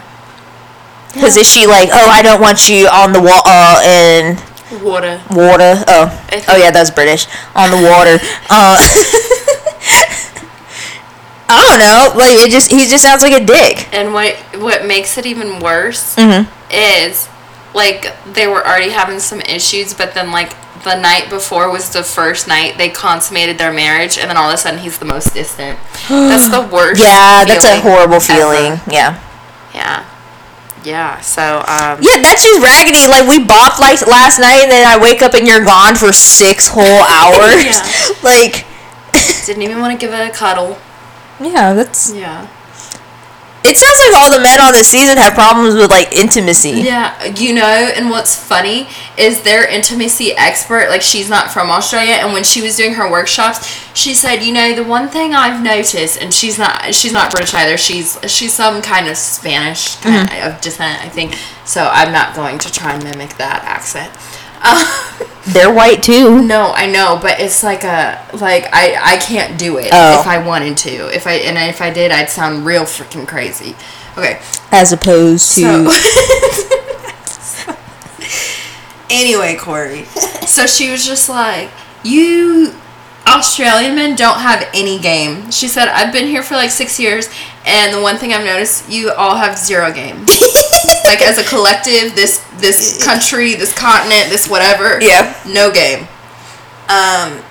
because 1.14 1.38
is 1.38 1.48
she 1.48 1.66
like 1.66 1.90
oh 1.94 2.10
i 2.10 2.22
don't 2.22 2.42
want 2.42 2.68
you 2.70 2.88
on 2.88 3.14
the 3.14 3.22
wall 3.22 3.42
uh, 3.46 3.82
and 3.84 4.42
Water. 4.82 5.22
water. 5.30 5.76
Oh, 5.88 6.26
oh 6.50 6.58
yeah, 6.58 6.72
that's 6.72 6.90
British. 6.90 7.28
On 7.56 7.70
the 7.70 7.78
water. 7.88 8.18
Uh, 8.50 8.82
don't 11.78 12.14
know. 12.14 12.18
Like 12.20 12.34
it 12.48 12.52
just 12.52 12.72
he 12.72 12.86
just 12.88 13.04
sounds 13.04 13.22
like 13.22 13.34
a 13.34 13.46
dick. 13.46 13.88
And 13.94 14.14
what 14.14 14.36
what 14.60 14.86
makes 14.86 15.18
it 15.18 15.26
even 15.26 15.60
worse 15.60 16.16
Mhm. 16.16 16.48
is 16.72 17.28
like 17.74 18.14
they 18.34 18.48
were 18.48 18.66
already 18.66 18.90
having 18.92 19.20
some 19.20 19.42
issues, 19.42 19.94
but 19.94 20.14
then 20.14 20.32
like 20.32 20.52
the 20.84 20.96
night 20.96 21.30
before 21.30 21.70
was 21.72 21.90
the 21.90 22.04
first 22.04 22.48
night 22.48 22.78
they 22.78 22.90
consummated 22.90 23.58
their 23.58 23.74
marriage, 23.74 24.18
and 24.18 24.30
then 24.30 24.38
all 24.38 24.50
of 24.50 24.54
a 24.54 24.58
sudden 24.58 24.80
he's 24.80 24.98
the 25.00 25.06
most 25.06 25.34
distant. 25.34 25.78
That's 26.10 26.48
the 26.50 26.62
worst. 26.62 27.02
Yeah, 27.02 27.44
that's 27.46 27.66
a 27.66 27.68
feeling 27.70 27.82
horrible 27.82 28.16
ever. 28.16 28.24
feeling. 28.24 28.80
Yeah. 28.90 29.18
Yeah, 29.74 30.06
yeah. 30.84 31.20
So 31.22 31.60
um, 31.68 31.98
Yeah, 32.02 32.22
that's 32.22 32.44
just 32.44 32.62
raggedy. 32.62 33.08
Like 33.08 33.28
we 33.28 33.40
bopped 33.40 33.80
like 33.80 34.06
last 34.08 34.40
night, 34.40 34.62
and 34.64 34.72
then 34.72 34.86
I 34.88 34.98
wake 35.02 35.22
up 35.22 35.34
and 35.34 35.46
you're 35.48 35.66
gone 35.66 35.96
for 35.96 36.14
six 36.14 36.68
whole 36.68 36.84
hours. 37.18 37.82
Like, 38.24 38.66
didn't 39.46 39.64
even 39.64 39.80
want 39.80 39.92
to 39.92 39.98
give 40.04 40.14
it 40.14 40.30
a 40.30 40.32
cuddle. 40.34 40.78
Yeah, 41.40 41.74
that's. 41.74 42.14
Yeah. 42.14 42.48
It 43.68 43.78
sounds 43.78 43.98
like 44.06 44.14
all 44.22 44.32
the 44.32 44.44
men 44.44 44.62
on 44.62 44.74
this 44.74 44.90
season 44.90 45.18
have 45.18 45.34
problems 45.34 45.74
with 45.74 45.90
like 45.90 46.12
intimacy. 46.12 46.70
Yeah, 46.70 47.26
you 47.26 47.52
know, 47.56 47.64
and 47.64 48.12
what's 48.12 48.36
funny 48.36 48.88
is 49.18 49.42
their 49.42 49.68
intimacy 49.68 50.34
expert, 50.34 50.90
like 50.90 51.02
she's 51.02 51.32
not 51.32 51.50
from 51.50 51.72
Australia, 51.72 52.14
and 52.14 52.32
when 52.32 52.44
she 52.44 52.62
was 52.62 52.78
doing 52.78 52.94
her 52.94 53.10
workshops, 53.10 53.66
she 53.96 54.14
said, 54.14 54.44
you 54.44 54.54
know, 54.54 54.76
the 54.76 54.84
one 54.84 55.08
thing 55.08 55.34
I've 55.34 55.64
noticed, 55.64 56.22
and 56.22 56.32
she's 56.32 56.60
not, 56.60 56.94
she's 56.94 57.12
not 57.12 57.32
British 57.32 57.56
either. 57.56 57.76
She's 57.76 58.20
she's 58.28 58.54
some 58.54 58.84
kind 58.84 59.08
of 59.08 59.18
Spanish 59.18 59.96
kind 59.96 60.30
mm-hmm. 60.30 60.48
of 60.48 60.62
descent, 60.62 61.02
I 61.02 61.10
think. 61.10 61.34
So 61.66 61.90
I'm 61.92 62.12
not 62.12 62.36
going 62.36 62.60
to 62.60 62.72
try 62.72 62.94
and 62.94 63.04
mimic 63.04 63.36
that 63.38 63.64
accent. 63.64 64.14
Uh, 64.66 65.26
They're 65.48 65.72
white 65.72 66.02
too. 66.02 66.42
no, 66.44 66.72
I 66.76 66.88
know, 66.88 67.20
but 67.22 67.40
it's 67.40 67.64
like 67.64 67.84
a 67.84 68.20
like 68.34 68.68
I 68.74 68.98
I 69.00 69.18
can't 69.18 69.60
do 69.60 69.78
it 69.78 69.90
Oh. 69.94 70.20
if 70.20 70.26
I 70.28 70.40
wanted 70.46 70.76
to. 70.78 71.08
If 71.16 71.28
I 71.28 71.34
and 71.34 71.58
if 71.70 71.82
I 71.82 71.92
did, 71.92 72.12
I'd 72.12 72.30
sound 72.30 72.66
real 72.66 72.84
freaking 72.84 73.28
crazy. 73.28 73.76
Okay. 74.18 74.40
As 74.72 74.92
opposed 74.92 75.54
to. 75.56 75.92
So, 77.28 77.76
anyway, 79.10 79.56
Kori. 79.56 80.06
So 80.48 80.66
she 80.66 80.90
was 80.92 81.06
just 81.06 81.30
like, 81.30 81.70
"You 82.04 82.74
Australian 83.28 83.96
men 83.96 84.16
don't 84.16 84.40
have 84.40 84.68
any 84.74 85.00
game." 85.00 85.50
She 85.52 85.68
said, 85.68 85.88
"I've 85.88 86.12
been 86.14 86.28
here 86.28 86.44
for 86.44 86.56
like 86.56 86.72
six 86.72 87.00
years, 87.00 87.30
and 87.66 87.94
the 87.94 88.02
one 88.02 88.18
thing 88.18 88.34
I've 88.34 88.46
noticed, 88.46 88.90
you 88.90 89.12
all 89.12 89.36
have 89.36 89.58
zero 89.58 89.92
game. 89.92 90.26
like 91.06 91.22
as 91.22 91.38
a 91.38 91.44
collective, 91.44 92.16
this 92.16 92.44
this 92.58 93.04
country, 93.04 93.56
this 93.56 93.74
continent, 93.78 94.30
this 94.30 94.48
whatever, 94.48 95.00
Yeah. 95.02 95.34
no 95.48 95.72
game." 95.72 96.08
Um. 96.90 97.42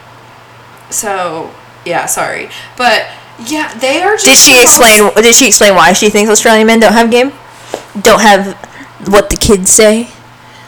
So 0.91 1.51
yeah, 1.85 2.07
sorry, 2.07 2.49
but 2.77 3.07
yeah, 3.47 3.75
they 3.79 4.03
are. 4.03 4.13
Just 4.17 4.27
Did 4.27 4.37
she 4.37 4.63
explain? 4.63 5.13
Did 5.23 5.35
she 5.35 5.49
explain 5.49 5.75
why 5.75 5.93
she 5.93 6.09
thinks 6.09 6.31
Australian 6.31 6.67
men 6.67 6.81
don't 6.81 6.93
have 6.93 7.11
game? 7.11 7.33
Don't 8.01 8.21
have 8.21 8.55
what 9.09 9.29
the 9.31 9.37
kids 9.37 9.71
say, 9.71 10.09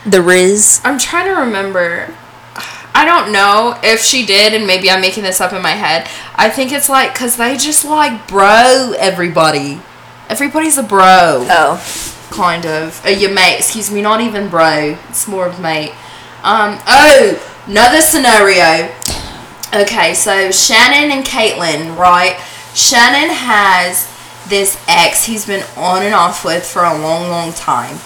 the 0.05 0.21
riz. 0.21 0.81
I'm 0.85 0.99
trying 0.99 1.27
to 1.33 1.41
remember. 1.41 2.13
I 2.97 3.05
don't 3.05 3.31
know 3.31 3.79
if 3.85 4.01
she 4.01 4.25
did, 4.25 4.55
and 4.55 4.67
maybe 4.67 4.91
I'm 4.91 5.03
making 5.03 5.23
this 5.23 5.39
up 5.39 5.53
in 5.53 5.61
my 5.61 5.73
head. 5.73 6.09
I 6.35 6.49
think 6.49 6.73
it's 6.73 6.89
like 6.89 7.13
because 7.13 7.37
they 7.37 7.59
just 7.59 7.85
like 7.85 8.27
bro 8.27 8.95
everybody. 8.99 9.83
Everybody's 10.31 10.79
a 10.79 10.83
bro, 10.83 11.45
Oh, 11.49 12.17
kind 12.31 12.65
of. 12.65 13.05
Uh, 13.05 13.11
your 13.11 13.35
mate, 13.35 13.59
excuse 13.59 13.93
me, 13.93 14.01
not 14.01 14.23
even 14.23 14.49
bro. 14.49 14.97
It's 15.11 15.29
more 15.29 15.47
of 15.47 15.61
mate. 15.61 15.91
Um. 16.43 16.81
Oh, 16.89 17.39
another 17.67 18.01
scenario. 18.01 18.91
Okay, 19.75 20.15
so 20.15 20.51
Shannon 20.51 21.11
and 21.11 21.27
Caitlin, 21.27 21.99
right? 21.99 22.41
Shannon 22.75 23.29
has 23.29 24.11
this 24.49 24.83
ex 24.89 25.25
he's 25.25 25.45
been 25.45 25.65
on 25.77 26.03
and 26.03 26.15
off 26.15 26.47
with 26.47 26.65
for 26.65 26.83
a 26.83 26.97
long, 26.99 27.29
long 27.29 27.53
time. 27.53 27.99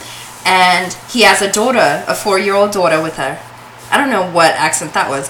And 0.44 0.92
he 1.10 1.22
has 1.22 1.42
a 1.42 1.52
daughter, 1.52 2.02
a 2.08 2.14
four 2.16 2.40
year 2.40 2.54
old 2.54 2.72
daughter 2.72 3.00
with 3.00 3.18
her. 3.18 3.38
I 3.90 3.96
don't 3.98 4.10
know 4.10 4.30
what 4.30 4.52
accent 4.54 4.94
that 4.94 5.08
was. 5.08 5.28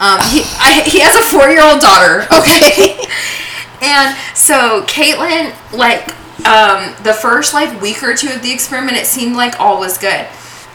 Um, 0.00 0.18
he, 0.30 0.42
I, 0.58 0.82
he 0.86 1.00
has 1.00 1.14
a 1.16 1.24
four 1.30 1.48
year 1.48 1.62
old 1.62 1.80
daughter, 1.80 2.26
okay? 2.34 2.98
and 3.82 4.16
so 4.34 4.82
Caitlin, 4.86 5.54
like, 5.72 6.10
um, 6.46 6.94
the 7.04 7.12
first 7.14 7.54
like 7.54 7.80
week 7.80 8.02
or 8.02 8.14
two 8.14 8.30
of 8.30 8.42
the 8.42 8.52
experiment, 8.52 8.96
it 8.96 9.06
seemed 9.06 9.36
like 9.36 9.60
all 9.60 9.78
was 9.78 9.98
good. 9.98 10.26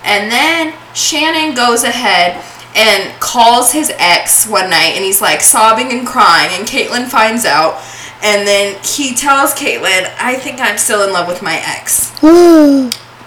And 0.03 0.31
then 0.31 0.73
Shannon 0.93 1.55
goes 1.55 1.83
ahead 1.83 2.43
and 2.75 3.19
calls 3.19 3.71
his 3.71 3.91
ex 3.97 4.47
one 4.47 4.69
night 4.69 4.93
and 4.95 5.03
he's 5.03 5.21
like 5.21 5.41
sobbing 5.41 5.91
and 5.91 6.07
crying 6.07 6.51
and 6.57 6.67
Caitlin 6.67 7.07
finds 7.07 7.43
out 7.43 7.81
and 8.23 8.47
then 8.47 8.79
he 8.83 9.13
tells 9.13 9.53
Caitlin, 9.53 10.09
I 10.19 10.35
think 10.35 10.59
I'm 10.61 10.77
still 10.77 11.05
in 11.05 11.11
love 11.11 11.27
with 11.27 11.41
my 11.41 11.61
ex. 11.65 12.11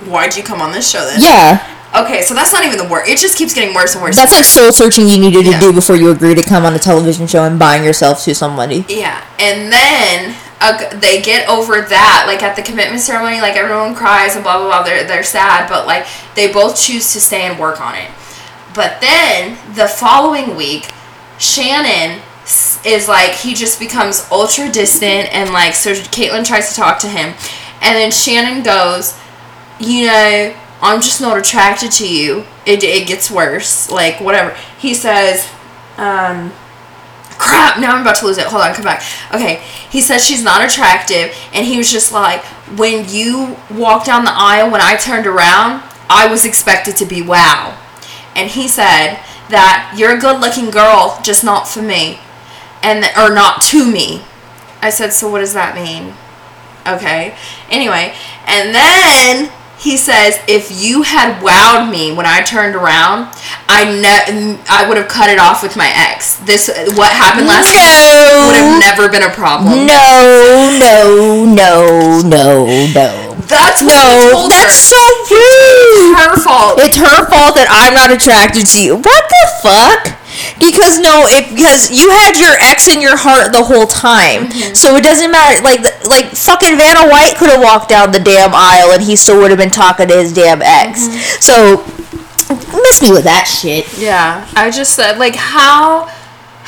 Why'd 0.06 0.36
you 0.36 0.42
come 0.42 0.60
on 0.60 0.72
this 0.72 0.90
show 0.90 1.04
then? 1.04 1.20
yeah. 1.20 1.76
Okay, 1.94 2.22
so 2.22 2.34
that's 2.34 2.52
not 2.52 2.64
even 2.64 2.78
the 2.78 2.86
worst. 2.86 3.10
It 3.10 3.18
just 3.18 3.36
keeps 3.36 3.52
getting 3.52 3.74
worse 3.74 3.94
and 3.94 4.02
worse. 4.02 4.14
That's 4.16 4.32
like 4.32 4.44
soul 4.44 4.70
searching 4.70 5.08
you 5.08 5.18
needed 5.18 5.44
to 5.46 5.50
Yeah. 5.50 5.60
do 5.60 5.72
before 5.72 5.96
you 5.96 6.10
agree 6.10 6.34
to 6.36 6.42
come 6.42 6.64
on 6.64 6.72
a 6.74 6.78
television 6.78 7.26
show 7.26 7.42
and 7.44 7.58
bind 7.58 7.84
yourself 7.84 8.22
to 8.24 8.34
somebody. 8.34 8.84
Yeah, 8.88 9.24
and 9.40 9.72
then 9.72 10.36
uh, 10.60 10.88
they 11.00 11.20
get 11.20 11.48
over 11.48 11.80
that, 11.80 12.24
like 12.28 12.44
at 12.44 12.54
the 12.54 12.62
commitment 12.62 13.00
ceremony, 13.00 13.40
like 13.40 13.56
everyone 13.56 13.94
cries 13.96 14.36
and 14.36 14.44
blah 14.44 14.58
blah 14.58 14.66
blah. 14.68 14.82
They're 14.84 15.02
they're 15.04 15.24
sad, 15.24 15.68
but 15.68 15.86
like 15.86 16.06
they 16.36 16.52
both 16.52 16.80
choose 16.80 17.12
to 17.14 17.20
stay 17.20 17.42
and 17.42 17.58
work 17.58 17.80
on 17.80 17.96
it. 17.96 18.08
But 18.72 19.00
then 19.00 19.58
the 19.74 19.88
following 19.88 20.54
week, 20.54 20.90
Shannon 21.38 22.20
is 22.84 23.08
like 23.08 23.30
he 23.32 23.52
just 23.54 23.80
becomes 23.80 24.28
ultra 24.30 24.70
distant 24.70 25.32
and 25.34 25.52
like 25.52 25.74
so 25.74 25.92
Caitlin 25.92 26.44
tries 26.46 26.68
to 26.68 26.74
talk 26.76 27.00
to 27.00 27.08
him, 27.08 27.34
and 27.82 27.96
then 27.96 28.12
Shannon 28.12 28.62
goes, 28.62 29.18
you 29.80 30.06
know, 30.06 30.54
I'm 30.82 31.00
just 31.00 31.20
not 31.20 31.38
attracted 31.38 31.92
to 31.92 32.08
you. 32.08 32.44
It 32.66 32.82
it 32.82 33.06
gets 33.06 33.30
worse, 33.30 33.90
like 33.90 34.20
whatever. 34.20 34.56
He 34.78 34.94
says, 34.94 35.48
um 35.96 36.52
crap 37.40 37.80
now 37.80 37.94
i'm 37.94 38.02
about 38.02 38.16
to 38.16 38.26
lose 38.26 38.38
it. 38.38 38.46
Hold 38.46 38.62
on 38.62 38.74
come 38.74 38.84
back. 38.84 39.02
Okay. 39.32 39.62
He 39.90 40.00
says 40.00 40.24
she's 40.24 40.44
not 40.44 40.62
attractive 40.62 41.34
and 41.52 41.66
he 41.66 41.78
was 41.78 41.90
just 41.90 42.12
like 42.12 42.44
when 42.76 43.08
you 43.08 43.56
walked 43.70 44.06
down 44.06 44.24
the 44.24 44.32
aisle 44.32 44.70
when 44.70 44.80
i 44.80 44.96
turned 44.96 45.26
around 45.26 45.82
i 46.08 46.26
was 46.30 46.44
expected 46.44 46.96
to 46.96 47.06
be 47.06 47.22
wow. 47.22 47.76
And 48.36 48.50
he 48.50 48.68
said 48.68 49.18
that 49.48 49.94
you're 49.96 50.16
a 50.16 50.20
good 50.20 50.40
looking 50.40 50.70
girl 50.70 51.18
just 51.22 51.42
not 51.42 51.66
for 51.66 51.82
me. 51.82 52.20
And 52.82 53.04
or 53.16 53.34
not 53.34 53.62
to 53.62 53.90
me. 53.90 54.22
I 54.80 54.90
said 54.90 55.12
so 55.12 55.30
what 55.30 55.40
does 55.40 55.54
that 55.54 55.74
mean? 55.74 56.14
Okay. 56.86 57.34
Anyway. 57.68 58.14
And 58.46 58.74
then 58.74 59.52
he 59.80 59.96
says 59.96 60.38
if 60.46 60.70
you 60.70 61.02
had 61.02 61.40
wowed 61.42 61.90
me 61.90 62.12
when 62.12 62.26
i 62.26 62.40
turned 62.42 62.76
around 62.76 63.26
i 63.68 63.84
ne- 63.84 64.58
i 64.68 64.86
would 64.86 64.96
have 64.98 65.08
cut 65.08 65.28
it 65.30 65.38
off 65.38 65.62
with 65.62 65.74
my 65.76 65.90
ex 65.94 66.36
this 66.44 66.68
what 66.96 67.10
happened 67.12 67.46
last 67.48 67.64
week 67.72 67.80
would 68.46 68.56
have 68.60 68.78
never 68.78 69.08
been 69.08 69.22
a 69.24 69.32
problem 69.32 69.86
No, 69.86 70.76
no, 70.78 71.44
no, 71.44 72.20
no, 72.20 72.66
no. 72.92 73.34
that's 73.48 73.80
what 73.82 73.96
he 74.04 74.30
No, 74.30 74.48
that's 74.48 74.92
her. 74.92 74.94
so 74.94 75.02
rude. 75.32 75.96
It's 75.96 76.20
her 76.20 76.36
fault 76.44 76.74
It's 76.78 76.96
her 76.98 77.20
fault 77.32 77.54
that 77.56 77.66
I'm 77.70 77.94
not 77.94 78.10
attracted 78.12 78.66
to 78.66 78.78
you. 78.84 78.96
What 78.96 79.24
the 79.28 79.44
fuck? 79.64 80.19
Because 80.58 80.98
no, 80.98 81.24
it 81.26 81.48
because 81.54 81.90
you 81.90 82.10
had 82.10 82.36
your 82.38 82.52
ex 82.60 82.88
in 82.88 83.00
your 83.00 83.16
heart 83.16 83.52
the 83.52 83.62
whole 83.64 83.86
time, 83.86 84.46
Mm-hmm. 84.50 84.74
so 84.74 84.96
it 84.96 85.04
doesn't 85.04 85.30
matter. 85.30 85.62
Like 85.62 85.80
like 86.06 86.26
fucking 86.36 86.76
Vanna 86.76 87.08
White 87.08 87.34
could 87.38 87.50
have 87.50 87.62
walked 87.62 87.88
down 87.88 88.12
the 88.12 88.20
damn 88.20 88.50
aisle 88.54 88.92
and 88.92 89.02
he 89.02 89.16
still 89.16 89.38
would 89.40 89.50
have 89.50 89.58
been 89.58 89.70
talking 89.70 90.08
to 90.08 90.14
his 90.16 90.32
damn 90.32 90.62
ex. 90.62 91.08
Mm-hmm. 91.08 91.40
So 91.40 91.84
miss 92.82 93.02
me 93.02 93.10
with 93.12 93.24
that 93.24 93.44
shit. 93.46 93.86
Yeah, 93.98 94.46
I 94.56 94.70
just 94.70 94.94
said 94.94 95.18
like 95.18 95.34
how 95.36 96.08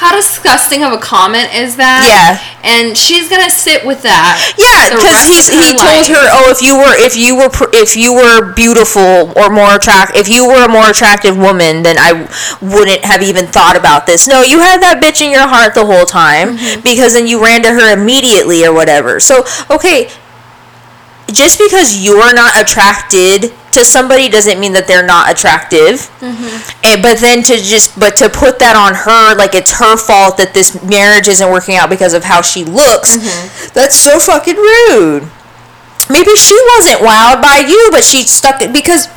how 0.02 0.16
disgusting 0.18 0.82
of 0.82 0.92
a 0.92 0.98
comment 0.98 1.54
is 1.54 1.76
that? 1.78 2.02
Yeah. 2.02 2.34
and 2.66 2.98
she's 2.98 3.30
gonna 3.30 3.48
sit 3.48 3.86
with 3.86 4.02
that. 4.02 4.34
Yeah, 4.58 4.90
because 4.90 5.06
rest 5.06 5.30
he's 5.30 5.46
of 5.46 5.54
her 5.54 5.62
he 5.62 5.78
told 5.78 6.06
her, 6.10 6.26
oh, 6.34 6.50
if 6.50 6.58
you 6.58 6.74
were 6.74 6.90
if 6.98 7.14
you 7.14 7.38
were 7.38 7.50
if 7.70 7.94
you 7.94 8.10
were 8.10 8.52
beautiful 8.52 9.30
or 9.38 9.46
more 9.46 9.78
attract 9.78 10.18
if 10.18 10.26
you 10.28 10.42
were 10.42 10.66
a 10.66 10.68
more 10.68 10.90
attractive 10.90 11.38
woman, 11.38 11.86
then 11.86 11.94
I 12.02 12.26
wouldn't 12.58 13.06
have 13.06 13.22
even 13.22 13.46
thought 13.46 13.78
about 13.78 14.06
this. 14.10 14.26
No, 14.26 14.42
you 14.42 14.58
had 14.58 14.82
that 14.82 14.98
bitch 14.98 15.22
in 15.22 15.30
your 15.30 15.46
heart 15.46 15.78
the 15.78 15.86
whole 15.86 16.04
time 16.04 16.58
mm-hmm. 16.58 16.82
because 16.82 17.14
then 17.14 17.30
you 17.30 17.38
ran 17.38 17.62
to 17.62 17.70
her 17.70 17.94
immediately 17.94 18.66
or 18.66 18.74
whatever. 18.74 19.20
So 19.20 19.46
okay, 19.70 20.10
just 21.30 21.62
because 21.62 22.02
you're 22.02 22.34
not 22.34 22.58
attracted 22.60 23.54
to 23.72 23.84
somebody 23.84 24.28
doesn't 24.28 24.60
mean 24.60 24.72
that 24.74 24.86
they're 24.86 25.04
not 25.04 25.30
attractive. 25.30 26.08
Mm-hmm. 26.20 26.84
And 26.84 27.02
but 27.02 27.18
then 27.18 27.42
to 27.44 27.56
just 27.56 27.98
but 27.98 28.16
to 28.16 28.28
put 28.28 28.58
that 28.60 28.76
on 28.76 28.94
her 28.94 29.34
like 29.36 29.54
it's 29.54 29.72
her 29.78 29.96
fault 29.96 30.36
that 30.36 30.54
this 30.54 30.82
marriage 30.84 31.28
isn't 31.28 31.50
working 31.50 31.76
out 31.76 31.90
because 31.90 32.14
of 32.14 32.24
how 32.24 32.40
she 32.42 32.64
looks. 32.64 33.16
Mm-hmm. 33.16 33.74
That's 33.74 33.96
so 33.96 34.20
fucking 34.20 34.56
rude. 34.56 35.28
Maybe 36.10 36.36
she 36.36 36.58
wasn't 36.76 37.00
wowed 37.00 37.40
by 37.40 37.64
you, 37.66 37.88
but 37.90 38.04
she 38.04 38.22
stuck 38.22 38.60
it 38.60 38.72
because 38.72 39.08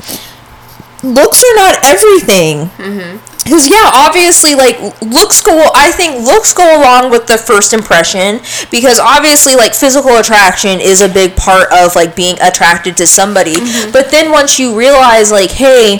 looks 1.03 1.43
are 1.43 1.55
not 1.55 1.75
everything. 1.83 2.71
Mm-hmm. 2.79 3.19
Because 3.45 3.69
yeah, 3.69 3.91
obviously, 3.93 4.55
like 4.55 4.79
looks 5.03 5.43
go. 5.43 5.69
I 5.75 5.91
think 5.91 6.25
looks 6.25 6.51
go 6.51 6.65
along 6.81 7.11
with 7.11 7.27
the 7.27 7.37
first 7.37 7.73
impression 7.73 8.39
because 8.71 8.99
obviously, 8.99 9.55
like 9.55 9.75
physical 9.75 10.17
attraction 10.17 10.81
is 10.81 11.01
a 11.01 11.07
big 11.07 11.35
part 11.35 11.71
of 11.71 11.95
like 11.95 12.15
being 12.15 12.37
attracted 12.41 12.97
to 12.97 13.05
somebody. 13.05 13.53
Mm-hmm. 13.53 13.91
But 13.91 14.09
then 14.09 14.31
once 14.31 14.57
you 14.57 14.75
realize, 14.75 15.31
like, 15.31 15.51
hey, 15.51 15.99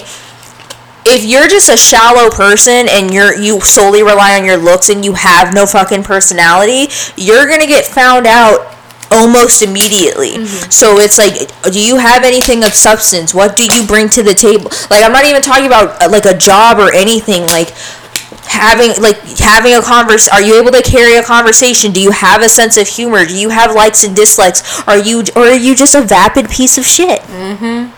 if 1.06 1.24
you're 1.24 1.48
just 1.48 1.70
a 1.70 1.78
shallow 1.78 2.32
person 2.32 2.88
and 2.90 3.14
you're 3.14 3.38
you 3.38 3.62
solely 3.62 4.02
rely 4.02 4.40
on 4.40 4.44
your 4.44 4.58
looks 4.58 4.90
and 4.90 5.06
you 5.06 5.14
have 5.14 5.54
no 5.54 5.68
fucking 5.68 6.02
personality, 6.02 6.92
you're 7.16 7.48
gonna 7.48 7.68
get 7.68 7.86
found 7.86 8.26
out 8.26 8.75
almost 9.16 9.62
immediately. 9.62 10.46
So 10.70 11.00
it's 11.00 11.18
like, 11.18 11.36
do 11.72 11.80
you 11.80 11.96
have 11.98 12.24
anything 12.24 12.64
of 12.64 12.74
substance? 12.74 13.34
What 13.34 13.56
do 13.56 13.64
you 13.64 13.88
bring 13.88 14.10
to 14.10 14.22
the 14.24 14.34
table? 14.34 14.70
Like, 14.92 15.04
I'm 15.04 15.14
not 15.14 15.26
even 15.26 15.42
talking 15.42 15.66
about 15.68 16.02
uh, 16.04 16.10
like 16.12 16.26
a 16.26 16.38
job 16.38 16.78
or 16.78 16.94
anything. 16.94 17.44
Like, 17.48 17.70
having 18.48 18.92
like 19.02 19.18
having 19.40 19.74
a 19.74 19.82
converse 19.82 20.28
are 20.28 20.42
you 20.42 20.60
able 20.62 20.72
to 20.72 20.82
carry 20.84 21.18
a 21.18 21.24
conversation 21.24 21.92
do 21.92 22.00
you 22.00 22.12
have 22.12 22.44
a 22.44 22.48
sense 22.48 22.78
of 22.78 22.88
humor 22.88 23.26
do 23.26 23.36
you 23.36 23.50
have 23.50 23.74
likes 23.74 24.04
and 24.04 24.16
dislikes 24.16 24.62
are 24.88 25.00
you 25.00 25.24
or 25.36 25.48
are 25.48 25.56
you 25.58 25.76
just 25.76 25.96
a 25.96 26.02
vapid 26.02 26.48
piece 26.48 26.78
of 26.78 26.86
shit 26.86 27.20
mm-hmm 27.22 27.90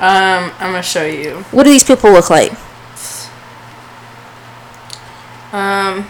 Um, 0.00 0.50
I'm 0.58 0.72
gonna 0.72 0.82
show 0.82 1.04
you. 1.04 1.44
what 1.52 1.64
do 1.64 1.70
these 1.70 1.84
people 1.84 2.10
look 2.10 2.30
like 2.30 2.52
Um, 5.52 6.06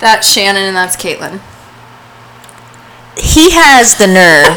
that's 0.00 0.28
Shannon 0.28 0.62
and 0.64 0.76
that's 0.76 0.96
Caitlin. 0.96 1.40
he 3.16 3.50
has 3.50 3.96
the 3.98 4.06
nerve 4.06 4.54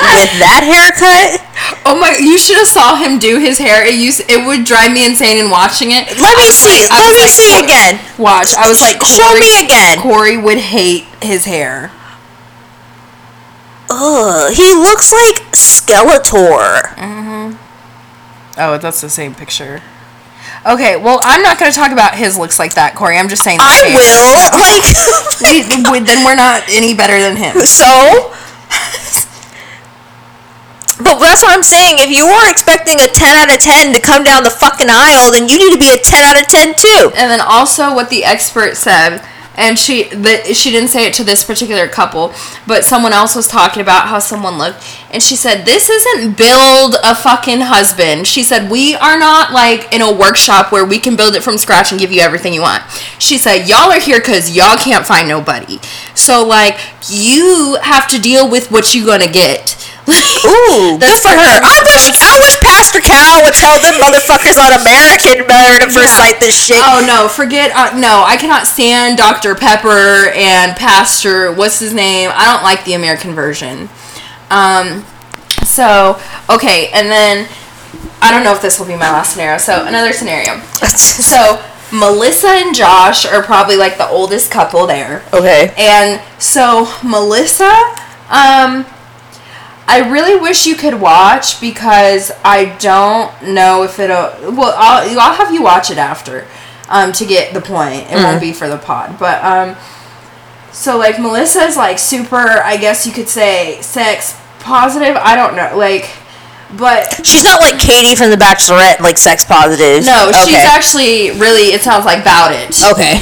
with 0.00 0.32
that 0.40 0.62
haircut 0.64 1.44
Oh 1.84 1.98
my! 1.98 2.16
You 2.20 2.38
should 2.38 2.56
have 2.58 2.66
saw 2.66 2.96
him 2.96 3.18
do 3.18 3.38
his 3.38 3.58
hair. 3.58 3.84
It 3.84 3.94
used 3.94 4.20
it 4.28 4.44
would 4.46 4.64
drive 4.64 4.92
me 4.92 5.06
insane 5.06 5.38
in 5.42 5.50
watching 5.50 5.90
it. 5.90 6.06
let 6.20 6.36
me 6.36 6.50
see 6.50 6.86
I 6.90 7.00
let 7.00 7.16
me 7.16 7.22
like, 7.22 7.30
see 7.30 7.58
again 7.58 8.00
Watch. 8.18 8.54
I 8.56 8.68
was 8.68 8.80
like, 8.80 9.02
show 9.04 9.24
Kori- 9.28 9.40
me 9.40 9.64
again 9.64 9.98
Kori 10.00 10.36
would 10.36 10.58
hate 10.58 11.04
his 11.22 11.44
hair. 11.46 11.90
Ugh, 13.90 14.52
he 14.52 14.74
looks 14.74 15.12
like 15.12 15.50
skeletor 15.52 16.82
mm-hmm. 16.96 17.56
Oh, 18.60 18.76
that's 18.76 19.00
the 19.00 19.08
same 19.08 19.34
picture. 19.34 19.80
Okay, 20.66 20.96
well, 20.96 21.20
I'm 21.22 21.42
not 21.42 21.58
going 21.58 21.70
to 21.70 21.76
talk 21.76 21.92
about 21.92 22.14
his 22.16 22.36
looks 22.36 22.58
like 22.58 22.74
that, 22.74 22.94
Kori. 22.94 23.16
I'm 23.16 23.28
just 23.28 23.44
saying. 23.44 23.58
i 23.62 23.70
that 23.78 23.94
will 23.94 24.50
like 24.58 24.82
we, 25.46 26.00
we- 26.00 26.04
then 26.04 26.24
we're 26.24 26.34
not 26.36 26.62
any 26.68 26.94
better 26.94 27.18
than 27.18 27.36
him. 27.36 27.54
So? 27.68 28.34
But 30.98 31.20
that's 31.22 31.42
what 31.46 31.54
I'm 31.54 31.62
saying. 31.62 32.02
If 32.02 32.10
you 32.10 32.26
were 32.26 32.50
expecting 32.50 32.98
a 33.00 33.06
10 33.06 33.36
out 33.38 33.54
of 33.54 33.60
10 33.62 33.94
to 33.94 34.00
come 34.00 34.24
down 34.24 34.42
the 34.42 34.50
fucking 34.50 34.88
aisle, 34.90 35.30
then 35.30 35.46
you 35.48 35.56
need 35.56 35.72
to 35.72 35.78
be 35.78 35.94
a 35.94 35.96
10 35.96 36.22
out 36.26 36.34
of 36.40 36.48
10 36.48 36.74
too. 36.74 37.12
And 37.14 37.30
then 37.30 37.40
also 37.40 37.94
what 37.94 38.10
the 38.10 38.24
expert 38.24 38.76
said, 38.76 39.22
and 39.58 39.78
she 39.78 40.04
the, 40.04 40.54
she 40.54 40.70
didn't 40.70 40.88
say 40.88 41.06
it 41.06 41.14
to 41.14 41.24
this 41.24 41.44
particular 41.44 41.88
couple, 41.88 42.32
but 42.66 42.84
someone 42.84 43.12
else 43.12 43.34
was 43.34 43.48
talking 43.48 43.82
about 43.82 44.06
how 44.06 44.20
someone 44.20 44.56
looked, 44.56 44.82
and 45.10 45.22
she 45.22 45.36
said 45.36 45.64
this 45.64 45.90
isn't 45.90 46.38
build 46.38 46.94
a 47.04 47.14
fucking 47.14 47.60
husband. 47.60 48.26
She 48.26 48.42
said 48.42 48.70
we 48.70 48.94
are 48.94 49.18
not 49.18 49.52
like 49.52 49.92
in 49.92 50.00
a 50.00 50.14
workshop 50.14 50.70
where 50.70 50.84
we 50.84 50.98
can 50.98 51.16
build 51.16 51.34
it 51.34 51.42
from 51.42 51.58
scratch 51.58 51.90
and 51.90 52.00
give 52.00 52.12
you 52.12 52.20
everything 52.20 52.54
you 52.54 52.62
want. 52.62 52.84
She 53.18 53.36
said 53.36 53.68
y'all 53.68 53.90
are 53.90 54.00
here 54.00 54.20
because 54.20 54.56
y'all 54.56 54.78
can't 54.78 55.04
find 55.04 55.28
nobody, 55.28 55.78
so 56.14 56.46
like 56.46 56.78
you 57.10 57.76
have 57.82 58.08
to 58.08 58.20
deal 58.20 58.48
with 58.48 58.70
what 58.70 58.94
you're 58.94 59.06
gonna 59.06 59.30
get. 59.30 59.74
Ooh, 60.08 60.96
good 61.02 61.18
for 61.20 61.32
her. 61.32 61.54
I 61.60 61.82
wish 61.84 62.08
I 62.08 62.38
wish 62.40 62.56
Pastor 62.60 63.00
Cal 63.00 63.44
would 63.44 63.54
tell 63.54 63.76
them 63.80 64.00
motherfuckers 64.00 64.56
on 64.56 64.72
American 64.80 65.46
Married 65.46 65.82
at 65.82 65.90
First 65.92 66.16
Sight 66.16 66.40
this 66.40 66.56
shit. 66.56 66.80
Oh 66.80 67.04
no, 67.06 67.28
forget 67.28 67.70
uh, 67.74 67.98
no, 67.98 68.24
I 68.24 68.36
cannot 68.36 68.66
stand 68.66 69.18
Dr. 69.18 69.54
Pepper 69.54 70.30
and 70.34 70.76
Pastor 70.76 71.52
what's 71.52 71.78
his 71.78 71.92
name? 71.94 72.30
I 72.32 72.44
don't 72.46 72.62
like 72.62 72.84
the 72.84 72.94
American 72.94 73.34
version. 73.34 73.88
Um 74.50 75.04
so 75.64 76.20
okay, 76.48 76.88
and 76.92 77.08
then 77.08 77.48
I 78.22 78.32
don't 78.32 78.44
know 78.44 78.52
if 78.52 78.62
this 78.62 78.78
will 78.78 78.86
be 78.86 78.96
my 78.96 79.10
last 79.10 79.32
scenario. 79.32 79.58
So 79.58 79.86
another 79.86 80.12
scenario. 80.12 80.60
So 81.18 81.62
Melissa 81.92 82.48
and 82.48 82.74
Josh 82.74 83.26
are 83.26 83.42
probably 83.42 83.76
like 83.76 83.96
the 83.98 84.08
oldest 84.08 84.50
couple 84.50 84.86
there. 84.86 85.22
okay. 85.32 85.74
And 85.76 86.20
so 86.40 86.86
Melissa, 87.02 87.70
um, 88.30 88.84
I 89.90 90.08
really 90.10 90.38
wish 90.38 90.66
you 90.66 90.76
could 90.76 91.00
watch 91.00 91.60
because 91.62 92.30
I 92.44 92.76
don't 92.78 93.54
know 93.54 93.84
if 93.84 93.98
it'll. 93.98 94.52
Well, 94.52 94.74
I'll, 94.76 95.18
I'll 95.18 95.34
have 95.34 95.52
you 95.52 95.62
watch 95.62 95.90
it 95.90 95.96
after, 95.96 96.46
um, 96.90 97.10
to 97.12 97.24
get 97.24 97.54
the 97.54 97.62
point. 97.62 98.02
It 98.10 98.16
won't 98.16 98.40
be 98.40 98.52
for 98.52 98.68
the 98.68 98.76
pod, 98.76 99.18
but 99.18 99.42
um, 99.42 99.76
so 100.72 100.98
like 100.98 101.18
Melissa's 101.18 101.76
like 101.76 101.98
super. 101.98 102.36
I 102.36 102.76
guess 102.76 103.06
you 103.06 103.12
could 103.14 103.28
say 103.28 103.80
sex 103.80 104.38
positive. 104.60 105.16
I 105.16 105.34
don't 105.34 105.56
know, 105.56 105.74
like, 105.78 106.10
but 106.76 107.24
She's 107.24 107.42
not 107.42 107.60
like 107.62 107.80
Katie 107.80 108.14
from 108.14 108.28
The 108.28 108.36
Bachelorette, 108.36 109.00
like 109.00 109.16
sex 109.16 109.42
positive. 109.46 110.04
no, 110.04 110.30
she's 110.44 110.54
actually 110.54 111.30
really. 111.40 111.72
It 111.72 111.80
sounds 111.80 112.04
like 112.04 112.20
about 112.20 112.52
it. 112.52 112.78
Okay. 112.92 113.14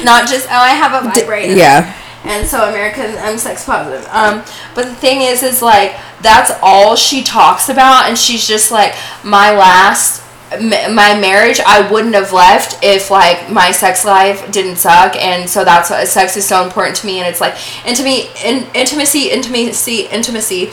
not 0.04 0.28
just 0.28 0.46
oh 0.46 0.54
I 0.54 0.70
have 0.70 1.04
a 1.04 1.08
vibrator. 1.08 1.54
Yeah. 1.56 1.98
And 2.24 2.46
so 2.46 2.68
American 2.68 3.16
I'm 3.18 3.38
sex 3.38 3.64
positive. 3.64 4.06
Um, 4.10 4.44
but 4.74 4.86
the 4.86 4.94
thing 4.94 5.22
is, 5.22 5.42
is 5.42 5.62
like 5.62 5.96
that's 6.20 6.52
all 6.62 6.96
she 6.96 7.22
talks 7.22 7.68
about, 7.68 8.08
and 8.08 8.16
she's 8.16 8.46
just 8.46 8.70
like 8.70 8.94
my 9.24 9.56
last. 9.56 10.20
My 10.60 11.18
marriage, 11.18 11.60
I 11.66 11.90
wouldn't 11.90 12.14
have 12.14 12.30
left 12.30 12.84
if 12.84 13.10
like 13.10 13.50
my 13.50 13.70
sex 13.70 14.04
life 14.04 14.52
didn't 14.52 14.76
suck, 14.76 15.16
and 15.16 15.48
so 15.48 15.64
that's 15.64 15.88
why 15.88 16.04
sex 16.04 16.36
is 16.36 16.44
so 16.46 16.62
important 16.62 16.94
to 16.96 17.06
me. 17.06 17.20
And 17.20 17.26
it's 17.26 17.40
like 17.40 17.54
intimacy, 17.86 18.28
in, 18.44 18.66
intimacy, 18.74 19.30
intimacy, 19.30 20.08
intimacy. 20.08 20.70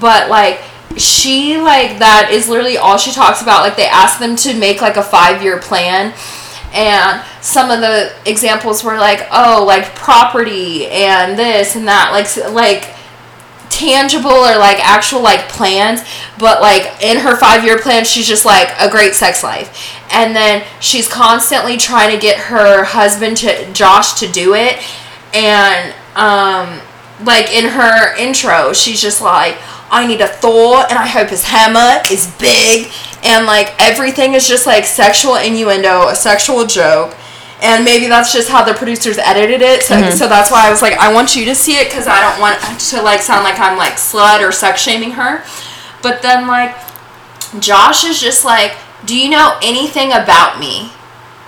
But 0.00 0.30
like 0.30 0.62
she 0.96 1.58
like 1.58 1.98
that 1.98 2.30
is 2.32 2.48
literally 2.48 2.76
all 2.76 2.96
she 2.96 3.12
talks 3.12 3.42
about. 3.42 3.62
Like 3.62 3.76
they 3.76 3.86
ask 3.86 4.18
them 4.18 4.36
to 4.36 4.58
make 4.58 4.80
like 4.80 4.96
a 4.96 5.02
five 5.02 5.42
year 5.42 5.58
plan, 5.58 6.14
and 6.72 7.24
some 7.40 7.70
of 7.70 7.80
the 7.80 8.12
examples 8.26 8.84
were 8.84 8.96
like 8.96 9.26
oh 9.30 9.64
like 9.66 9.94
property 9.94 10.86
and 10.86 11.38
this 11.38 11.76
and 11.76 11.88
that 11.88 12.10
like 12.12 12.52
like 12.52 12.94
tangible 13.70 14.30
or 14.30 14.56
like 14.58 14.78
actual 14.84 15.22
like 15.22 15.48
plans. 15.48 16.02
But 16.38 16.60
like 16.60 17.02
in 17.02 17.18
her 17.18 17.36
five 17.36 17.64
year 17.64 17.78
plan 17.78 18.04
she's 18.04 18.26
just 18.26 18.44
like 18.44 18.68
a 18.78 18.90
great 18.90 19.14
sex 19.14 19.42
life. 19.42 19.94
And 20.12 20.34
then 20.34 20.64
she's 20.80 21.08
constantly 21.08 21.76
trying 21.76 22.14
to 22.14 22.20
get 22.20 22.38
her 22.38 22.84
husband 22.84 23.36
to 23.38 23.72
josh 23.72 24.18
to 24.20 24.26
do 24.26 24.54
it. 24.54 24.78
And 25.34 25.94
um 26.16 26.80
like 27.24 27.50
in 27.52 27.70
her 27.70 28.16
intro 28.16 28.72
she's 28.72 29.00
just 29.00 29.20
like 29.20 29.56
i 29.90 30.06
need 30.06 30.20
a 30.20 30.28
thor 30.28 30.84
and 30.88 30.98
i 30.98 31.06
hope 31.06 31.28
his 31.28 31.44
hammer 31.44 32.00
is 32.10 32.32
big 32.38 32.90
and 33.24 33.46
like 33.46 33.74
everything 33.78 34.34
is 34.34 34.46
just 34.46 34.66
like 34.66 34.84
sexual 34.84 35.36
innuendo 35.36 36.08
a 36.08 36.14
sexual 36.14 36.66
joke. 36.66 37.14
And 37.60 37.84
maybe 37.84 38.06
that's 38.06 38.32
just 38.32 38.48
how 38.48 38.64
the 38.64 38.74
producers 38.74 39.18
edited 39.18 39.62
it. 39.62 39.82
So, 39.82 39.96
mm-hmm. 39.96 40.16
so 40.16 40.28
that's 40.28 40.50
why 40.50 40.68
i 40.68 40.70
was 40.70 40.80
like 40.80 40.94
i 40.94 41.12
want 41.12 41.34
you 41.34 41.44
to 41.46 41.54
see 41.54 41.72
it 41.72 41.88
because 41.88 42.06
i 42.06 42.20
don't 42.20 42.40
want 42.40 42.60
to 42.90 43.02
like 43.02 43.20
sound 43.20 43.42
like 43.42 43.58
i'm 43.58 43.76
like 43.76 43.94
slut 43.94 44.46
or 44.46 44.52
sex 44.52 44.80
shaming 44.80 45.12
her. 45.12 45.44
But 46.02 46.22
then 46.22 46.46
like 46.46 46.76
josh 47.58 48.04
is 48.04 48.20
just 48.20 48.44
like 48.44 48.76
do 49.04 49.16
you 49.16 49.30
know 49.30 49.58
anything 49.62 50.12
about 50.12 50.58
me? 50.58 50.92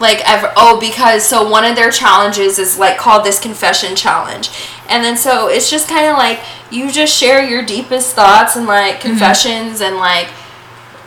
Like 0.00 0.26
ever 0.28 0.52
oh 0.56 0.80
because 0.80 1.24
so 1.24 1.48
one 1.48 1.64
of 1.64 1.76
their 1.76 1.90
challenges 1.90 2.59
is 2.59 2.78
like 2.78 2.96
called 2.96 3.24
this 3.24 3.38
confession 3.38 3.94
challenge. 3.94 4.50
And 4.88 5.04
then 5.04 5.16
so 5.16 5.48
it's 5.48 5.70
just 5.70 5.88
kind 5.88 6.06
of 6.06 6.16
like 6.16 6.40
you 6.70 6.90
just 6.90 7.16
share 7.16 7.46
your 7.46 7.64
deepest 7.64 8.14
thoughts 8.14 8.56
and 8.56 8.66
like 8.66 8.96
mm-hmm. 8.96 9.09
confessions 9.09 9.80
and 9.80 9.96
like 9.96 10.28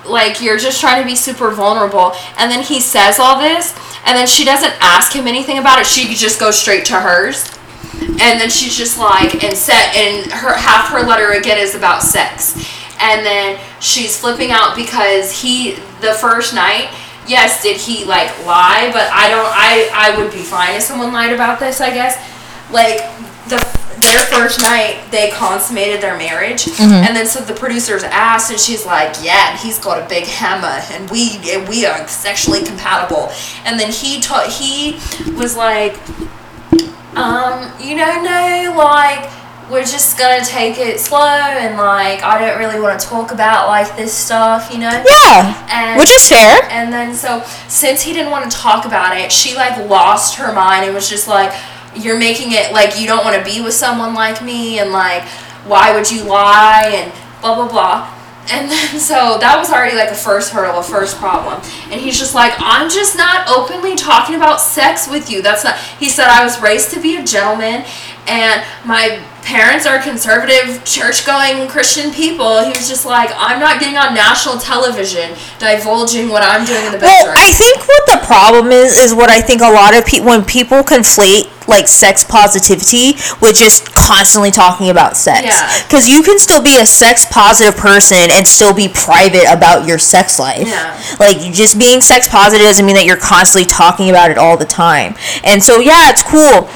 like 0.05 0.41
you're 0.41 0.57
just 0.57 0.79
trying 0.79 1.01
to 1.01 1.07
be 1.07 1.15
super 1.15 1.51
vulnerable. 1.51 2.13
And 2.37 2.51
then 2.51 2.63
he 2.63 2.79
says 2.79 3.19
all 3.19 3.39
this 3.39 3.73
and 4.05 4.17
then 4.17 4.27
she 4.27 4.43
doesn't 4.45 4.73
ask 4.79 5.13
him 5.13 5.27
anything 5.27 5.57
about 5.57 5.79
it. 5.79 5.85
She 5.85 6.13
just 6.13 6.39
goes 6.39 6.57
straight 6.57 6.85
to 6.85 6.99
hers. 6.99 7.49
And 8.01 8.39
then 8.39 8.49
she's 8.49 8.75
just 8.75 8.97
like 8.97 9.43
and 9.43 9.55
set 9.55 9.95
and 9.95 10.31
her 10.31 10.55
half 10.57 10.89
her 10.89 11.03
letter 11.03 11.31
again 11.31 11.57
is 11.57 11.75
about 11.75 12.01
sex. 12.01 12.55
And 12.99 13.25
then 13.25 13.59
she's 13.79 14.19
flipping 14.19 14.51
out 14.51 14.75
because 14.75 15.31
he 15.31 15.75
the 16.01 16.13
first 16.19 16.53
night 16.53 16.89
yes 17.27 17.63
did 17.63 17.77
he 17.77 18.03
like 18.05 18.29
lie? 18.45 18.89
But 18.91 19.09
i 19.11 19.29
don't 19.29 19.51
i 19.53 19.89
i 19.93 20.17
would 20.17 20.31
be 20.31 20.43
fine 20.43 20.75
if 20.75 20.83
someone 20.83 21.13
lied 21.13 21.33
about 21.33 21.59
this 21.59 21.79
i 21.81 21.93
guess. 21.93 22.17
Like 22.71 23.01
the 23.49 23.83
their 23.99 24.19
first 24.25 24.59
night 24.61 24.99
they 25.11 25.29
consummated 25.31 26.01
their 26.01 26.17
marriage 26.17 26.67
and 26.79 27.15
then 27.15 27.25
so 27.27 27.39
the 27.41 27.53
producers 27.53 28.03
asked 28.03 28.49
and 28.51 28.59
she's 28.59 28.85
like 28.85 29.15
yeah 29.21 29.51
and 29.51 29.59
he's 29.59 29.79
got 29.79 30.01
a 30.03 30.09
big 30.09 30.25
hammer 30.25 30.81
and 30.91 31.09
we 31.11 31.39
and 31.51 31.67
we 31.69 31.85
are 31.85 32.07
sexually 32.07 32.63
compatible 32.63 33.31
and 33.65 33.79
then 33.79 33.91
he 33.91 34.19
taught 34.19 34.47
he 34.49 34.93
was 35.37 35.55
like 35.55 35.95
um, 37.15 37.71
you 37.79 37.95
know, 37.95 38.21
no, 38.21 38.73
like 38.75 39.29
we're 39.69 39.85
just 39.85 40.17
gonna 40.17 40.43
take 40.43 40.77
it 40.77 40.99
slow 40.99 41.25
and 41.25 41.77
like 41.77 42.23
I 42.23 42.39
don't 42.39 42.59
really 42.59 42.79
want 42.79 42.99
to 42.99 43.07
talk 43.07 43.31
about 43.31 43.67
like 43.67 43.95
this 43.95 44.13
stuff, 44.13 44.71
you 44.71 44.79
know. 44.79 44.89
Yeah. 44.89 45.67
And 45.71 45.99
Which 45.99 46.09
is 46.11 46.27
fair. 46.27 46.59
and 46.69 46.91
then 46.91 47.15
so 47.15 47.43
since 47.67 48.01
he 48.01 48.13
didn't 48.13 48.31
want 48.31 48.49
to 48.49 48.57
talk 48.57 48.85
about 48.85 49.15
it, 49.17 49.31
she 49.31 49.55
like 49.55 49.77
lost 49.89 50.35
her 50.35 50.51
mind 50.53 50.85
and 50.85 50.93
was 50.93 51.09
just 51.09 51.27
like, 51.27 51.53
"You're 51.95 52.17
making 52.17 52.51
it 52.51 52.71
like 52.73 52.99
you 52.99 53.07
don't 53.07 53.23
want 53.23 53.37
to 53.37 53.43
be 53.43 53.61
with 53.61 53.73
someone 53.73 54.13
like 54.13 54.43
me, 54.43 54.79
and 54.79 54.91
like 54.91 55.23
why 55.65 55.95
would 55.95 56.09
you 56.11 56.23
lie 56.23 56.91
and 56.93 57.11
blah 57.41 57.55
blah 57.55 57.67
blah." 57.67 58.13
And 58.51 58.69
then 58.69 58.99
so 58.99 59.37
that 59.39 59.57
was 59.57 59.71
already 59.71 59.95
like 59.95 60.09
a 60.09 60.15
first 60.15 60.51
hurdle, 60.51 60.79
a 60.79 60.83
first 60.83 61.17
problem. 61.17 61.61
And 61.91 61.99
he's 61.99 62.19
just 62.19 62.35
like, 62.35 62.53
I'm 62.57 62.89
just 62.89 63.17
not 63.17 63.47
openly 63.47 63.95
talking 63.95 64.35
about 64.35 64.59
sex 64.59 65.07
with 65.07 65.29
you. 65.29 65.41
That's 65.41 65.63
not. 65.63 65.77
He 65.77 66.09
said 66.09 66.27
I 66.27 66.43
was 66.43 66.61
raised 66.61 66.91
to 66.91 66.99
be 66.99 67.17
a 67.17 67.23
gentleman, 67.23 67.85
and 68.27 68.63
my 68.85 69.23
parents 69.43 69.85
are 69.85 70.01
conservative, 70.01 70.83
church 70.85 71.25
going 71.25 71.67
Christian 71.67 72.11
people. 72.11 72.61
He 72.63 72.69
was 72.69 72.87
just 72.87 73.05
like, 73.05 73.29
I'm 73.35 73.59
not 73.59 73.79
getting 73.79 73.97
on 73.97 74.13
national 74.13 74.57
television 74.57 75.35
divulging 75.59 76.29
what 76.29 76.43
I'm 76.43 76.65
doing 76.65 76.85
in 76.85 76.91
the 76.91 76.97
bedroom. 76.97 77.33
Well, 77.33 77.35
I 77.37 77.51
think 77.51 77.79
what 77.87 78.05
the 78.07 78.25
problem 78.25 78.71
is 78.71 78.97
is 78.97 79.13
what 79.13 79.29
I 79.29 79.41
think 79.41 79.61
a 79.61 79.71
lot 79.71 79.95
of 79.95 80.05
people 80.05 80.27
when 80.27 80.45
people 80.45 80.83
conflate 80.83 81.51
like 81.67 81.87
sex 81.87 82.23
positivity 82.23 83.13
with 83.41 83.55
just 83.55 83.93
constantly 83.95 84.51
talking 84.51 84.89
about 84.89 85.15
sex. 85.15 85.45
Yeah. 85.45 85.83
Because 85.83 86.09
you 86.09 86.23
can 86.23 86.39
still 86.39 86.61
be 86.61 86.79
a 86.79 86.85
sex 86.85 87.25
positive 87.29 87.75
person 87.77 88.17
and 88.31 88.47
still 88.47 88.73
be 88.73 88.89
private 88.89 89.45
about 89.49 89.87
your 89.87 89.97
sex 89.97 90.39
life. 90.39 90.67
Yeah. 90.67 90.99
Like 91.19 91.37
just 91.53 91.79
being 91.79 92.01
sex 92.01 92.27
positive 92.27 92.65
doesn't 92.65 92.85
mean 92.85 92.95
that 92.95 93.05
you're 93.05 93.17
constantly 93.17 93.67
talking 93.67 94.09
about 94.09 94.31
it 94.31 94.37
all 94.37 94.57
the 94.57 94.65
time. 94.65 95.15
And 95.43 95.63
so 95.63 95.79
yeah, 95.79 96.09
it's 96.09 96.23
cool. 96.23 96.69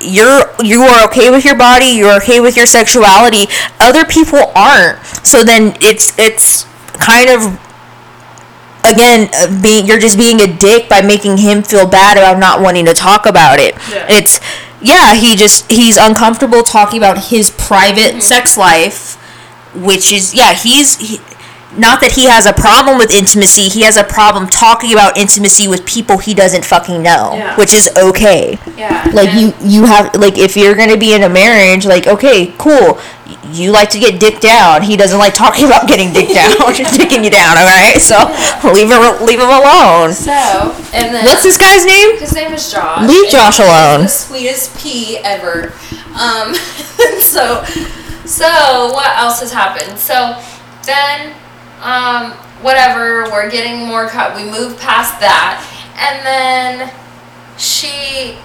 You're 0.00 0.42
you 0.62 0.82
are 0.82 1.04
okay 1.08 1.30
with 1.30 1.44
your 1.44 1.56
body, 1.56 1.86
you're 1.86 2.16
okay 2.16 2.40
with 2.40 2.56
your 2.56 2.66
sexuality. 2.66 3.46
Other 3.78 4.04
people 4.04 4.40
aren't. 4.54 4.98
So 5.26 5.44
then 5.44 5.76
it's 5.80 6.18
it's 6.18 6.64
kind 6.94 7.30
of 7.30 7.58
again 8.84 9.28
uh, 9.34 9.60
being 9.62 9.86
you're 9.86 9.98
just 9.98 10.16
being 10.16 10.40
a 10.40 10.46
dick 10.46 10.88
by 10.88 11.02
making 11.02 11.36
him 11.36 11.62
feel 11.62 11.86
bad 11.86 12.16
about 12.16 12.38
not 12.38 12.60
wanting 12.62 12.86
to 12.86 12.94
talk 12.94 13.26
about 13.26 13.58
it 13.58 13.74
Yeah. 13.90 14.06
it's 14.08 14.40
yeah 14.80 15.14
he 15.14 15.36
just 15.36 15.70
he's 15.70 15.98
uncomfortable 15.98 16.62
talking 16.62 16.98
about 16.98 17.26
his 17.26 17.50
private 17.50 18.22
sex 18.22 18.56
life 18.56 19.16
which 19.74 20.10
is 20.12 20.32
yeah 20.34 20.54
he's 20.54 20.96
he, 20.96 21.20
not 21.76 22.00
that 22.00 22.12
he 22.12 22.24
has 22.26 22.46
a 22.46 22.52
problem 22.52 22.98
with 22.98 23.10
intimacy 23.12 23.68
he 23.68 23.82
has 23.82 23.96
a 23.96 24.04
problem 24.04 24.46
talking 24.48 24.92
about 24.92 25.16
intimacy 25.16 25.68
with 25.68 25.86
people 25.86 26.18
he 26.18 26.34
doesn't 26.34 26.64
fucking 26.64 27.02
know 27.02 27.32
Yeah. 27.34 27.56
which 27.56 27.72
is 27.74 27.88
okay 27.96 28.58
yeah. 28.76 29.08
like 29.12 29.32
you 29.34 29.52
you 29.62 29.84
have 29.86 30.14
like 30.16 30.36
if 30.38 30.56
you're 30.56 30.74
gonna 30.74 30.96
be 30.96 31.14
in 31.14 31.22
a 31.22 31.28
marriage 31.28 31.86
like 31.86 32.06
okay 32.06 32.52
cool 32.58 32.98
you 33.52 33.70
like 33.70 33.88
to 33.90 33.98
get 33.98 34.18
dick 34.18 34.40
down 34.40 34.82
he 34.82 34.96
doesn't 34.96 35.18
like 35.18 35.34
talking 35.34 35.64
about 35.64 35.86
getting 35.86 36.12
dick 36.12 36.28
down 36.34 36.50
just 36.74 36.98
dicking 36.98 37.22
you 37.22 37.30
down 37.30 37.56
all 37.56 37.66
right 37.66 37.98
so 38.00 38.18
leave 38.72 38.90
him 38.90 39.24
leave 39.24 39.38
him 39.38 39.48
alone 39.50 40.12
So, 40.12 40.74
and 40.92 41.14
then 41.14 41.24
what's 41.24 41.42
this 41.44 41.56
guy's 41.56 41.84
name 41.86 42.18
His 42.18 42.34
name 42.34 42.52
is 42.52 42.70
Josh. 42.72 43.06
Leave 43.08 43.30
Josh 43.30 43.58
he's 43.58 43.66
alone. 43.66 44.02
The 44.02 44.08
sweetest 44.08 44.76
pea 44.78 45.18
ever. 45.18 45.72
Um, 46.18 46.54
so, 47.22 47.64
so 48.26 48.90
what 48.92 49.16
else 49.16 49.40
has 49.40 49.52
happened? 49.52 49.98
So, 49.98 50.34
then, 50.84 51.34
um, 51.82 52.32
whatever. 52.62 53.24
We're 53.30 53.50
getting 53.50 53.86
more 53.86 54.08
cut. 54.08 54.36
We 54.36 54.44
move 54.44 54.78
past 54.78 55.20
that, 55.20 55.64
and 55.96 56.24
then 56.24 56.92
she. 57.58 58.38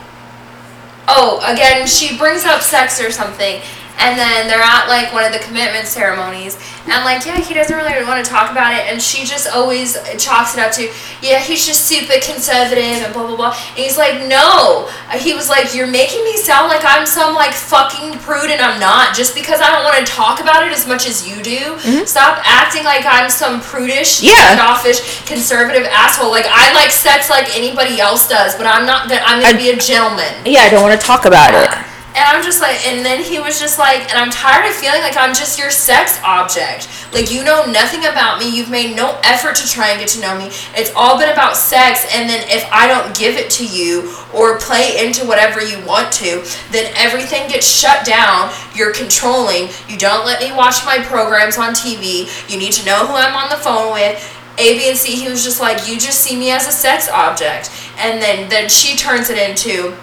Oh, 1.07 1.39
again, 1.45 1.85
she 1.85 2.17
brings 2.17 2.45
up 2.45 2.61
sex 2.61 2.99
or 2.99 3.11
something, 3.11 3.61
and 3.99 4.17
then 4.19 4.47
they're 4.47 4.61
at 4.61 4.87
like 4.87 5.11
one 5.13 5.23
of 5.25 5.31
the 5.33 5.39
commitment 5.39 5.87
ceremonies, 5.87 6.57
and 6.87 7.03
like, 7.05 7.25
yeah, 7.25 7.39
he 7.39 7.53
doesn't 7.53 7.75
really 7.75 8.03
want 8.05 8.23
to 8.23 8.29
talk 8.29 8.51
about 8.51 8.73
it, 8.73 8.85
and 8.91 9.01
she 9.01 9.25
just 9.25 9.47
always 9.49 9.97
chalks 10.17 10.53
it 10.55 10.59
up 10.59 10.71
to, 10.73 10.91
yeah, 11.21 11.39
he's 11.39 11.65
just 11.65 11.85
super 11.85 12.13
conservative 12.21 13.01
and 13.03 13.13
blah 13.13 13.25
blah 13.25 13.35
blah. 13.35 13.53
And 13.69 13.77
he's 13.79 13.97
like, 13.97 14.27
no, 14.27 14.87
uh, 15.09 15.17
he 15.17 15.33
was 15.33 15.49
like, 15.49 15.73
you're 15.73 15.87
making 15.87 16.23
me 16.23 16.37
sound 16.37 16.67
like 16.69 16.81
I'm 16.85 17.05
some 17.05 17.33
like 17.35 17.53
fucking 17.53 18.19
prude, 18.19 18.51
and 18.51 18.61
I'm 18.61 18.79
not, 18.79 19.15
just 19.15 19.33
because 19.33 19.61
I 19.61 19.71
don't 19.71 19.83
want 19.83 19.97
to 20.05 20.11
talk 20.11 20.39
about 20.41 20.65
it 20.67 20.71
as 20.73 20.85
much 20.87 21.07
as 21.07 21.27
you 21.27 21.41
do. 21.41 21.57
Mm-hmm. 21.81 22.05
Stop 22.05 22.41
acting 22.45 22.83
like 22.83 23.05
I'm 23.05 23.29
some 23.29 23.61
prudish, 23.61 24.21
Yeah. 24.21 24.35
standoffish, 24.35 25.25
conservative 25.25 25.87
asshole. 25.89 26.29
Like 26.31 26.45
I 26.47 26.73
like 26.73 26.91
sex 26.91 27.29
like 27.29 27.55
anybody 27.57 27.99
else 27.99 28.27
does, 28.27 28.55
but 28.55 28.67
I'm 28.67 28.85
not. 28.85 29.11
I'm 29.11 29.41
gonna 29.41 29.57
I- 29.57 29.57
be 29.57 29.69
a 29.71 29.77
gentleman. 29.77 30.33
yeah 30.45 30.61
i 30.61 30.69
don't 30.69 30.81
want 30.83 30.99
to 30.99 31.05
talk 31.05 31.25
about 31.25 31.53
it 31.53 31.69
And 32.15 32.23
I'm 32.23 32.41
just 32.41 32.61
like, 32.61 32.87
and 32.87 33.05
then 33.05 33.21
he 33.21 33.39
was 33.39 33.59
just 33.59 33.77
like, 33.77 34.07
and 34.09 34.13
I'm 34.13 34.31
tired 34.31 34.65
of 34.65 34.73
feeling 34.73 35.01
like 35.01 35.17
I'm 35.17 35.35
just 35.35 35.59
your 35.59 35.69
sex 35.69 36.17
object. 36.23 36.87
Like, 37.11 37.29
you 37.29 37.43
know 37.43 37.65
nothing 37.65 38.05
about 38.05 38.39
me. 38.39 38.47
You've 38.55 38.69
made 38.69 38.95
no 38.95 39.19
effort 39.23 39.57
to 39.57 39.67
try 39.67 39.89
and 39.89 39.99
get 39.99 40.07
to 40.09 40.21
know 40.21 40.37
me. 40.37 40.45
It's 40.79 40.93
all 40.95 41.19
been 41.19 41.27
about 41.27 41.57
sex. 41.57 42.07
And 42.15 42.29
then 42.29 42.47
if 42.47 42.65
I 42.71 42.87
don't 42.87 43.13
give 43.17 43.35
it 43.35 43.49
to 43.59 43.67
you 43.67 44.15
or 44.33 44.57
play 44.59 45.05
into 45.05 45.27
whatever 45.27 45.61
you 45.61 45.77
want 45.85 46.13
to, 46.23 46.41
then 46.71 46.89
everything 46.95 47.49
gets 47.49 47.67
shut 47.67 48.05
down. 48.05 48.49
You're 48.73 48.93
controlling. 48.93 49.67
You 49.89 49.97
don't 49.97 50.25
let 50.25 50.39
me 50.39 50.55
watch 50.55 50.85
my 50.85 50.99
programs 51.03 51.57
on 51.57 51.73
TV. 51.73 52.31
You 52.49 52.57
need 52.57 52.71
to 52.73 52.85
know 52.85 53.05
who 53.05 53.13
I'm 53.13 53.35
on 53.35 53.49
the 53.49 53.57
phone 53.57 53.91
with. 53.91 54.15
A, 54.57 54.77
B, 54.77 54.87
and 54.87 54.97
C, 54.97 55.17
he 55.17 55.27
was 55.27 55.43
just 55.43 55.59
like, 55.59 55.85
you 55.85 55.99
just 55.99 56.21
see 56.21 56.39
me 56.39 56.49
as 56.51 56.65
a 56.65 56.71
sex 56.71 57.09
object. 57.09 57.69
And 57.97 58.21
then, 58.21 58.47
then 58.47 58.69
she 58.69 58.95
turns 58.95 59.29
it 59.29 59.37
into, 59.37 59.93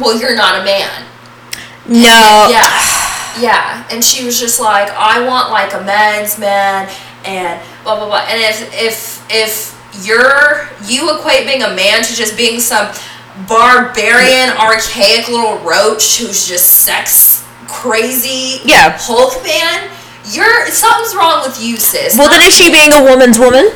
well, 0.00 0.16
you're 0.16 0.36
not 0.36 0.60
a 0.60 0.64
man. 0.64 1.06
No 1.88 2.48
Yeah, 2.50 2.70
yeah. 3.40 3.86
And 3.90 4.02
she 4.02 4.24
was 4.24 4.38
just 4.40 4.60
like, 4.60 4.88
I 4.90 5.26
want 5.26 5.50
like 5.50 5.72
a 5.74 5.82
man's 5.84 6.38
man, 6.38 6.88
and 7.24 7.60
blah 7.84 7.96
blah 7.96 8.06
blah. 8.06 8.26
And 8.28 8.40
if 8.40 8.72
if 8.74 9.26
if 9.30 10.06
you're 10.06 10.68
you 10.84 11.16
equate 11.16 11.46
being 11.46 11.62
a 11.62 11.74
man 11.74 12.02
to 12.02 12.14
just 12.14 12.36
being 12.36 12.60
some 12.60 12.88
barbarian, 13.48 14.50
archaic 14.58 15.28
little 15.28 15.58
roach 15.58 16.18
who's 16.18 16.46
just 16.48 16.84
sex 16.86 17.44
crazy, 17.68 18.60
Yeah. 18.64 18.96
Hulk 18.98 19.42
man, 19.44 19.90
you're 20.32 20.66
something's 20.70 21.14
wrong 21.14 21.42
with 21.42 21.60
you, 21.62 21.76
sis. 21.76 22.16
well 22.16 22.30
then 22.30 22.40
is 22.42 22.54
she 22.56 22.70
being 22.70 22.92
a 22.92 23.02
woman's 23.02 23.38
woman 23.38 23.68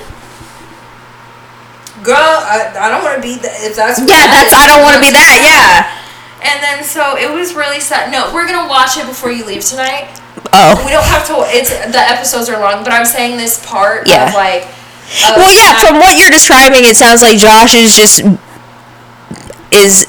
girl? 2.03 2.17
I, 2.17 2.73
I 2.81 2.89
don't 2.89 3.05
want 3.05 3.17
to 3.17 3.23
be 3.23 3.37
that. 3.45 3.53
If 3.61 3.77
that's 3.77 4.01
what 4.01 4.09
yeah 4.09 4.25
that 4.25 4.49
that's 4.49 4.57
is, 4.57 4.57
i 4.57 4.65
don't 4.73 4.81
want 4.81 4.97
to 4.97 5.03
be 5.05 5.13
that 5.13 5.37
yeah 5.45 6.00
And 6.43 6.63
then 6.63 6.85
so 6.85 7.17
it 7.17 7.31
was 7.33 7.55
really 7.55 7.81
sad. 7.81 8.11
No, 8.11 8.31
we're 8.33 8.47
gonna 8.47 8.69
watch 8.69 8.97
it 8.97 9.07
before 9.07 9.31
you 9.31 9.45
leave 9.47 9.65
tonight. 9.65 10.09
oh 10.53 10.83
We 10.85 10.93
don't 10.93 11.05
have 11.05 11.27
to. 11.29 11.35
It's 11.49 11.71
the 11.71 11.99
episodes 12.01 12.49
are 12.49 12.59
long, 12.61 12.83
but 12.85 12.93
I'm 12.93 13.05
saying 13.07 13.37
this 13.37 13.65
part 13.65 14.09
Yeah. 14.09 14.29
of 14.29 14.35
like. 14.35 14.63
of 14.65 15.37
well 15.37 15.53
yeah 15.53 15.77
from 15.81 15.99
what 15.99 16.17
you're 16.19 16.31
describing 16.31 16.85
it 16.85 16.97
sounds 16.97 17.21
like 17.21 17.37
josh 17.37 17.75
is 17.75 17.97
just 17.97 18.23
is 19.73 20.07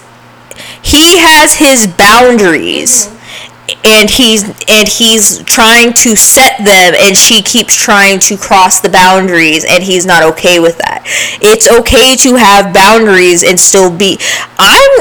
he 0.84 1.18
has 1.18 1.56
his 1.56 1.88
boundaries 1.88 3.08
mm-hmm. 3.08 3.78
and 3.86 4.10
he's 4.12 4.44
and 4.70 4.88
he's 4.88 5.42
trying 5.44 5.92
to 5.94 6.16
set 6.16 6.58
them 6.60 6.94
and 7.02 7.18
she 7.18 7.42
keeps 7.42 7.74
trying 7.76 8.20
to 8.20 8.38
cross 8.38 8.80
the 8.82 8.90
boundaries 8.90 9.66
and 9.66 9.84
he's 9.84 10.06
not 10.06 10.22
okay 10.24 10.60
with 10.60 10.78
that 10.78 11.02
it's 11.42 11.68
okay 11.72 12.16
to 12.16 12.36
have 12.36 12.72
boundaries 12.74 13.44
and 13.44 13.60
still 13.60 13.90
be 13.96 14.20
i'm 14.60 15.01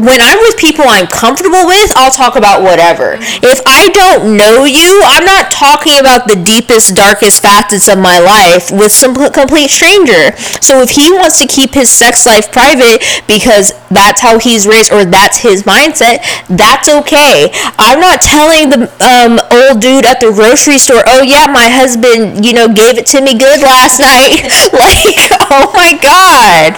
when 0.00 0.20
I'm 0.20 0.38
with 0.40 0.56
people 0.56 0.84
I'm 0.88 1.06
comfortable 1.06 1.66
with, 1.66 1.92
I'll 1.96 2.10
talk 2.10 2.36
about 2.36 2.62
whatever. 2.62 3.16
If 3.44 3.60
I 3.66 3.88
don't 3.92 4.36
know 4.36 4.64
you, 4.64 5.02
I'm 5.04 5.24
not 5.24 5.50
talking 5.50 5.98
about 6.00 6.26
the 6.26 6.36
deepest, 6.36 6.96
darkest 6.96 7.42
facets 7.42 7.88
of 7.88 7.98
my 7.98 8.18
life 8.18 8.70
with 8.72 8.92
some 8.92 9.14
complete 9.14 9.68
stranger. 9.68 10.36
So 10.64 10.80
if 10.80 10.90
he 10.90 11.12
wants 11.12 11.38
to 11.40 11.46
keep 11.46 11.74
his 11.74 11.90
sex 11.90 12.24
life 12.24 12.50
private 12.50 13.04
because 13.26 13.72
that's 13.90 14.20
how 14.20 14.38
he's 14.38 14.66
raised 14.66 14.92
or 14.92 15.04
that's 15.04 15.38
his 15.38 15.64
mindset, 15.64 16.24
that's 16.48 16.88
okay. 16.88 17.50
I'm 17.76 18.00
not 18.00 18.22
telling 18.22 18.70
the 18.70 18.88
um, 19.04 19.36
old 19.52 19.80
dude 19.80 20.06
at 20.06 20.20
the 20.20 20.32
grocery 20.32 20.78
store, 20.78 21.02
oh 21.06 21.22
yeah, 21.22 21.46
my 21.46 21.68
husband, 21.68 22.44
you 22.44 22.54
know, 22.54 22.68
gave 22.68 22.96
it 22.96 23.06
to 23.12 23.20
me 23.20 23.36
good 23.36 23.60
last 23.60 24.00
night. 24.00 24.48
like, 24.72 25.12
oh 25.52 25.68
my 25.76 25.92
god. 26.00 26.72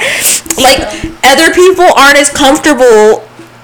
Like, 0.59 0.83
other 1.25 1.55
people 1.55 1.87
aren't 1.97 2.19
as 2.19 2.29
comfortable 2.29 3.12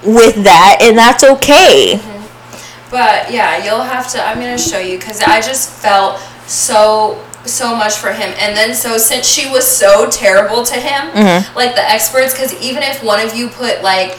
with 0.03 0.43
that, 0.43 0.77
and 0.81 0.97
that's 0.97 1.23
okay. 1.23 1.99
But 2.89 3.31
yeah, 3.31 3.63
you'll 3.63 3.81
have 3.83 4.09
to. 4.13 4.23
I'm 4.23 4.39
gonna 4.39 4.57
show 4.57 4.79
you 4.79 4.97
because 4.97 5.21
I 5.21 5.41
just 5.41 5.69
felt 5.69 6.19
so 6.47 7.23
so 7.45 7.75
much 7.75 7.95
for 7.95 8.11
him. 8.11 8.33
And 8.39 8.55
then 8.55 8.73
so 8.75 8.97
since 8.97 9.25
she 9.27 9.49
was 9.49 9.65
so 9.65 10.09
terrible 10.09 10.63
to 10.65 10.75
him, 10.75 11.09
Mm-hmm. 11.11 11.55
like 11.55 11.75
the 11.75 11.87
experts, 11.89 12.33
because 12.33 12.53
even 12.61 12.83
if 12.83 13.03
one 13.03 13.19
of 13.25 13.35
you 13.35 13.47
put 13.49 13.81
like 13.83 14.17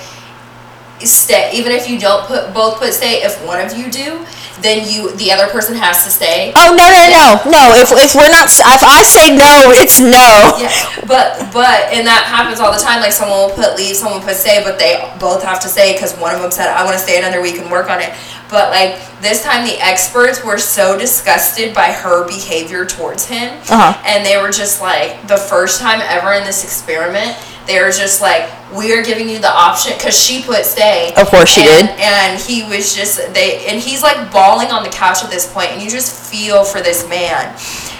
stay, 1.00 1.50
even 1.54 1.72
if 1.72 1.88
you 1.88 1.98
don't 1.98 2.26
put 2.26 2.52
both 2.54 2.78
put 2.78 2.92
stay, 2.92 3.22
if 3.22 3.44
one 3.46 3.60
of 3.60 3.76
you 3.76 3.90
do, 3.90 4.24
then 4.62 4.86
you 4.88 5.10
the 5.16 5.32
other 5.32 5.46
person 5.48 5.74
has 5.76 6.04
to 6.04 6.10
stay. 6.10 6.52
Oh 6.56 6.70
no 6.76 6.86
no 6.88 7.02
no 7.10 7.26
no! 7.50 7.62
If 7.76 7.90
if 7.92 8.14
we're 8.14 8.30
not, 8.30 8.46
if 8.48 8.82
I 8.84 9.02
say 9.02 9.34
no, 9.34 9.70
it's 9.80 10.00
no. 10.00 10.56
Yeah, 10.60 10.70
but 11.06 11.52
but 11.52 11.88
and 11.92 12.06
that 12.06 12.24
happens 12.28 12.60
all 12.60 12.72
the 12.72 12.78
time. 12.80 13.00
Like 13.00 13.12
someone 13.12 13.38
will 13.38 13.54
put 13.56 13.76
leave, 13.76 13.96
someone 13.96 14.20
will 14.20 14.26
put 14.26 14.36
stay, 14.36 14.62
but 14.64 14.78
they 14.78 15.00
both 15.18 15.42
have 15.42 15.60
to 15.60 15.68
stay 15.68 15.92
because 15.94 16.14
one 16.18 16.34
of 16.34 16.42
them 16.42 16.50
said 16.50 16.68
I 16.68 16.84
want 16.84 16.94
to 16.96 17.02
stay 17.02 17.18
another 17.18 17.40
week 17.40 17.56
and 17.58 17.70
work 17.70 17.88
on 17.90 18.00
it. 18.00 18.12
But 18.50 18.70
like 18.70 18.98
this 19.20 19.44
time, 19.44 19.64
the 19.64 19.78
experts 19.80 20.42
were 20.44 20.58
so 20.58 20.98
disgusted 20.98 21.72
by 21.74 21.92
her 21.92 22.26
behavior 22.26 22.84
towards 22.84 23.24
him, 23.26 23.54
Uh-huh. 23.70 23.94
and 24.04 24.26
they 24.26 24.40
were 24.42 24.50
just 24.50 24.80
like 24.80 25.26
the 25.28 25.36
first 25.36 25.80
time 25.80 26.00
ever 26.02 26.32
in 26.34 26.44
this 26.44 26.64
experiment. 26.64 27.36
They 27.70 27.80
were 27.80 27.92
just 27.92 28.20
like, 28.20 28.50
we 28.74 28.92
are 28.92 29.02
giving 29.02 29.28
you 29.28 29.38
the 29.38 29.50
option 29.50 29.92
because 29.96 30.18
she 30.18 30.42
put 30.42 30.64
stay. 30.64 31.14
Of 31.16 31.28
course 31.28 31.50
she 31.50 31.62
and, 31.62 31.86
did. 31.86 32.00
And 32.00 32.40
he 32.40 32.64
was 32.64 32.96
just 32.96 33.32
they, 33.32 33.64
and 33.66 33.80
he's 33.80 34.02
like 34.02 34.32
bawling 34.32 34.72
on 34.72 34.82
the 34.82 34.90
couch 34.90 35.22
at 35.22 35.30
this 35.30 35.46
point, 35.52 35.70
and 35.70 35.80
you 35.80 35.88
just 35.88 36.10
feel 36.30 36.64
for 36.64 36.80
this 36.80 37.08
man 37.08 37.56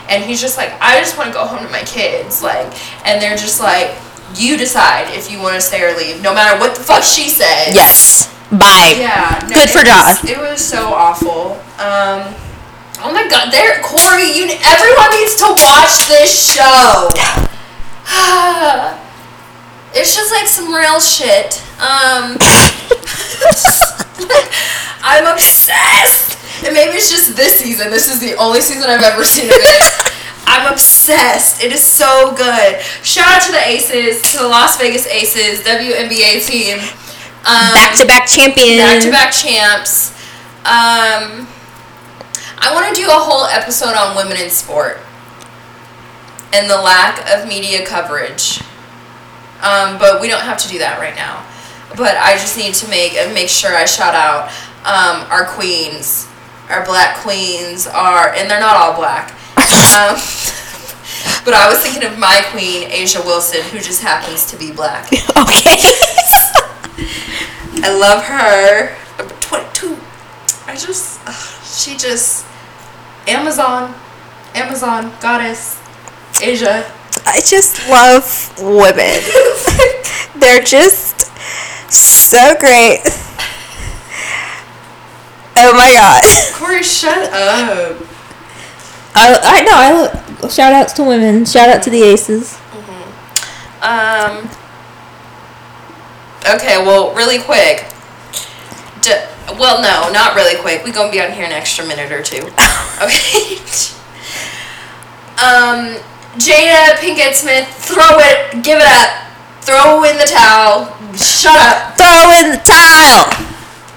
and 0.08 0.24
he's 0.24 0.40
just 0.40 0.56
like 0.58 0.72
i 0.80 0.98
just 0.98 1.16
want 1.16 1.28
to 1.28 1.32
go 1.32 1.46
home 1.46 1.64
to 1.64 1.70
my 1.70 1.82
kids 1.82 2.42
like 2.42 2.66
and 3.06 3.22
they're 3.22 3.36
just 3.36 3.60
like 3.60 3.96
you 4.34 4.56
decide 4.56 5.06
if 5.14 5.30
you 5.30 5.38
want 5.38 5.54
to 5.54 5.60
stay 5.60 5.82
or 5.82 5.96
leave 5.96 6.20
no 6.22 6.34
matter 6.34 6.58
what 6.58 6.74
the 6.74 6.82
fuck 6.82 7.02
she 7.02 7.28
says 7.28 7.74
Yes. 7.74 8.28
Bye. 8.50 8.94
Yeah. 8.98 9.38
no, 9.48 9.54
Good 9.54 9.70
for 9.70 9.84
Josh. 9.84 10.24
It 10.24 10.36
was 10.36 10.60
so 10.60 10.92
awful. 10.92 11.52
Um, 11.78 12.34
oh 12.98 13.12
my 13.14 13.28
god, 13.30 13.52
there, 13.52 13.80
Kori, 13.80 14.26
you, 14.26 14.50
everyone 14.66 15.10
needs 15.12 15.36
to 15.36 15.54
watch 15.54 16.08
this 16.08 16.34
show. 16.34 17.10
it's 19.94 20.14
just 20.14 20.30
like 20.32 20.46
some 20.46 20.72
real 20.72 21.00
shit. 21.00 21.60
Um, 21.80 22.36
I'm 25.02 25.26
obsessed. 25.32 26.38
And 26.64 26.74
maybe 26.74 26.92
it's 26.96 27.10
just 27.10 27.36
this 27.36 27.58
season. 27.58 27.90
This 27.90 28.12
is 28.12 28.20
the 28.20 28.34
only 28.36 28.60
season 28.60 28.88
I've 28.90 29.02
ever 29.02 29.24
seen 29.24 29.48
of 29.48 29.56
it. 29.56 29.82
I'm 30.46 30.70
obsessed. 30.72 31.62
It 31.62 31.72
is 31.72 31.82
so 31.82 32.34
good. 32.36 32.80
Shout 33.02 33.26
out 33.28 33.42
to 33.42 33.52
the 33.52 33.66
Aces, 33.66 34.20
to 34.32 34.38
the 34.38 34.48
Las 34.48 34.76
Vegas 34.78 35.06
Aces, 35.06 35.62
WNBA 35.64 36.44
team. 36.46 36.78
Um, 37.46 37.72
Back 37.72 37.96
to 37.96 38.06
back 38.06 38.26
champions. 38.26 38.78
back 38.82 39.00
to 39.02 39.10
back 39.10 39.32
champs. 39.32 40.10
Um, 40.66 41.48
I 42.58 42.70
want 42.74 42.94
to 42.94 43.00
do 43.00 43.08
a 43.08 43.12
whole 43.14 43.46
episode 43.46 43.94
on 43.96 44.14
women 44.14 44.36
in 44.36 44.50
sport 44.50 44.98
and 46.52 46.68
the 46.68 46.76
lack 46.76 47.24
of 47.32 47.48
media 47.48 47.86
coverage. 47.86 48.60
Um, 49.62 49.98
but 49.98 50.20
we 50.20 50.28
don't 50.28 50.42
have 50.42 50.58
to 50.58 50.68
do 50.68 50.78
that 50.78 50.98
right 50.98 51.14
now. 51.14 51.44
But 51.96 52.16
I 52.16 52.34
just 52.34 52.56
need 52.56 52.74
to 52.74 52.88
make 52.88 53.12
uh, 53.14 53.32
make 53.34 53.48
sure 53.48 53.74
I 53.74 53.84
shout 53.84 54.14
out 54.14 54.48
um, 54.84 55.26
our 55.30 55.44
queens, 55.44 56.28
our 56.68 56.84
black 56.84 57.16
queens 57.18 57.86
are, 57.86 58.32
and 58.32 58.50
they're 58.50 58.60
not 58.60 58.76
all 58.76 58.96
black. 58.96 59.30
Um, 59.58 60.16
but 61.44 61.52
I 61.52 61.68
was 61.68 61.80
thinking 61.80 62.04
of 62.04 62.18
my 62.18 62.42
queen, 62.50 62.88
A'ja 62.88 63.24
Wilson, 63.24 63.62
who 63.70 63.78
just 63.78 64.02
happens 64.02 64.46
to 64.50 64.56
be 64.56 64.72
black. 64.72 65.10
Okay. 65.40 65.76
I 67.82 67.96
love 67.98 68.22
her. 68.24 68.94
22. 69.40 69.96
I 70.66 70.76
just, 70.76 71.18
she 71.64 71.96
just, 71.96 72.46
Amazon, 73.26 73.94
Amazon, 74.54 75.12
goddess, 75.20 75.80
Asia. 76.42 76.84
I 77.26 77.40
just 77.44 77.88
love 77.88 78.24
women. 78.60 79.20
They're 80.40 80.62
just 80.62 81.30
so 81.92 82.54
great. 82.58 83.00
Oh 85.56 85.74
my 85.74 85.92
god. 85.92 86.22
Kori, 86.54 86.82
shut 86.82 87.32
up. 87.32 87.96
I, 89.14 89.38
I 89.42 89.62
know. 89.62 90.44
I 90.44 90.48
shout 90.48 90.72
outs 90.72 90.92
to 90.94 91.04
women. 91.04 91.44
Shout 91.44 91.68
out 91.68 91.82
to 91.82 91.90
the 91.90 92.02
aces. 92.02 92.58
Um, 93.82 94.48
okay, 96.54 96.78
well, 96.84 97.14
really 97.14 97.38
quick. 97.38 97.86
D- 99.02 99.24
well, 99.58 99.82
no, 99.82 100.12
not 100.12 100.36
really 100.36 100.60
quick. 100.60 100.84
We're 100.84 100.92
going 100.92 101.10
to 101.10 101.12
be 101.12 101.22
on 101.22 101.32
here 101.32 101.44
an 101.46 101.52
extra 101.52 101.86
minute 101.86 102.12
or 102.12 102.22
two. 102.22 102.48
Okay. 103.00 103.56
um, 105.42 105.96
Jada 106.38 106.94
Pinkett 106.98 107.34
Smith, 107.34 107.66
throw 107.68 108.18
it, 108.18 108.62
give 108.62 108.78
it 108.78 108.86
up, 108.86 109.26
throw 109.62 110.04
in 110.04 110.16
the 110.16 110.30
towel, 110.30 110.86
shut 111.16 111.56
up. 111.56 111.96
Throw 111.96 112.30
in 112.38 112.52
the 112.52 112.62
tile. 112.62 113.26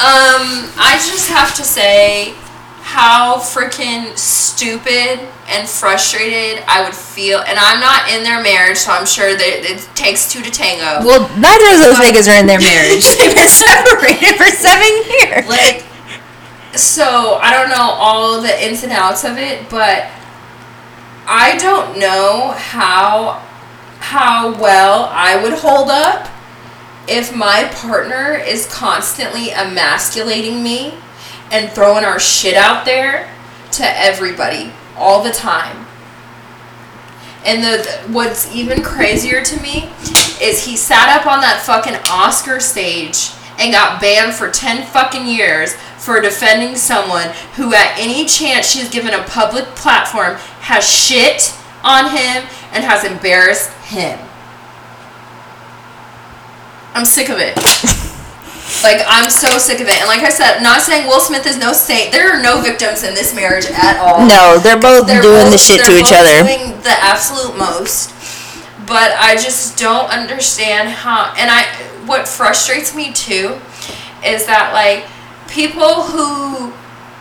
Um, 0.01 0.73
I 0.75 0.97
just 0.97 1.29
have 1.29 1.55
to 1.55 1.63
say 1.63 2.34
how 2.81 3.38
freaking 3.38 4.17
stupid 4.17 5.19
and 5.47 5.69
frustrated 5.69 6.63
I 6.67 6.84
would 6.84 6.93
feel. 6.93 7.39
And 7.39 7.57
I'm 7.57 7.79
not 7.79 8.09
in 8.11 8.23
their 8.23 8.41
marriage, 8.41 8.77
so 8.77 8.91
I'm 8.91 9.05
sure 9.05 9.36
that 9.38 9.53
it 9.63 9.88
takes 9.95 10.31
two 10.31 10.41
to 10.41 10.51
tango. 10.51 11.05
Well, 11.05 11.29
neither 11.38 11.73
of 11.73 11.79
those 11.86 11.97
niggas 11.97 12.27
are 12.27 12.39
in 12.39 12.47
their 12.47 12.59
marriage. 12.59 13.05
They've 13.17 13.34
been 13.34 13.47
separated 13.47 14.36
for 14.36 14.49
seven 14.49 14.91
years. 15.21 15.47
like, 15.47 15.86
so 16.75 17.39
I 17.41 17.53
don't 17.53 17.69
know 17.69 17.93
all 17.97 18.41
the 18.41 18.53
ins 18.63 18.84
and 18.84 18.91
outs 18.91 19.23
of 19.23 19.38
it, 19.38 19.69
but 19.69 20.09
I 21.26 21.57
don't 21.57 21.99
know 21.99 22.53
how 22.57 23.41
how 23.99 24.53
well 24.59 25.09
I 25.11 25.41
would 25.41 25.53
hold 25.53 25.89
up 25.89 26.28
if 27.07 27.36
my 27.36 27.69
partner 27.74 28.34
is 28.34 28.71
constantly 28.71 29.51
emasculating 29.51 30.61
me 30.61 30.93
and 31.51 31.71
throwing 31.71 32.03
our 32.03 32.19
shit 32.19 32.55
out 32.55 32.86
there 32.86 33.32
to 33.71 33.84
everybody 33.86 34.74
all 34.97 35.24
the 35.24 35.32
time. 35.32 35.86
And 37.45 37.63
the 37.63 37.89
what's 38.13 38.53
even 38.53 38.82
crazier 38.84 39.43
to 39.43 39.61
me 39.61 39.89
is 40.41 40.65
he 40.65 40.76
sat 40.76 41.17
up 41.17 41.26
on 41.26 41.39
that 41.41 41.61
fucking 41.61 41.95
Oscar 42.09 42.59
stage 42.59 43.32
and 43.59 43.71
got 43.71 44.01
banned 44.01 44.33
for 44.33 44.49
10 44.49 44.85
fucking 44.87 45.25
years 45.25 45.75
for 45.97 46.19
defending 46.19 46.75
someone 46.75 47.29
who 47.55 47.73
at 47.73 47.97
any 47.97 48.25
chance 48.25 48.67
she's 48.67 48.89
given 48.89 49.13
a 49.13 49.23
public 49.23 49.65
platform 49.75 50.35
has 50.61 50.87
shit 50.87 51.55
on 51.83 52.05
him 52.11 52.43
and 52.73 52.83
has 52.83 53.03
embarrassed 53.03 53.71
him. 53.85 54.19
I'm 56.93 57.05
sick 57.05 57.29
of 57.29 57.37
it. 57.39 57.55
like 58.83 59.01
I'm 59.07 59.29
so 59.29 59.57
sick 59.57 59.81
of 59.81 59.87
it. 59.87 59.97
And 59.99 60.07
like 60.07 60.21
I 60.21 60.29
said, 60.29 60.61
not 60.61 60.81
saying 60.81 61.07
Will 61.07 61.19
Smith 61.19 61.45
is 61.45 61.57
no 61.57 61.73
saint. 61.73 62.11
There 62.11 62.31
are 62.31 62.41
no 62.41 62.61
victims 62.61 63.03
in 63.03 63.13
this 63.13 63.35
marriage 63.35 63.65
at 63.65 63.97
all. 63.97 64.25
No, 64.25 64.59
they're 64.59 64.79
both 64.79 65.07
They're 65.07 65.21
doing 65.21 65.49
the 65.49 65.57
shit 65.57 65.83
to 65.85 65.97
each 65.97 66.13
other. 66.13 66.43
Doing 66.43 66.77
the 66.81 66.95
absolute 67.01 67.57
most. 67.57 68.11
But 68.85 69.15
I 69.15 69.35
just 69.35 69.79
don't 69.79 70.09
understand 70.11 70.89
how. 70.89 71.33
And 71.37 71.49
I, 71.49 71.65
what 72.07 72.27
frustrates 72.27 72.95
me 72.95 73.13
too, 73.13 73.59
is 74.25 74.45
that 74.45 74.71
like 74.73 75.05
people 75.49 76.03
who 76.03 76.73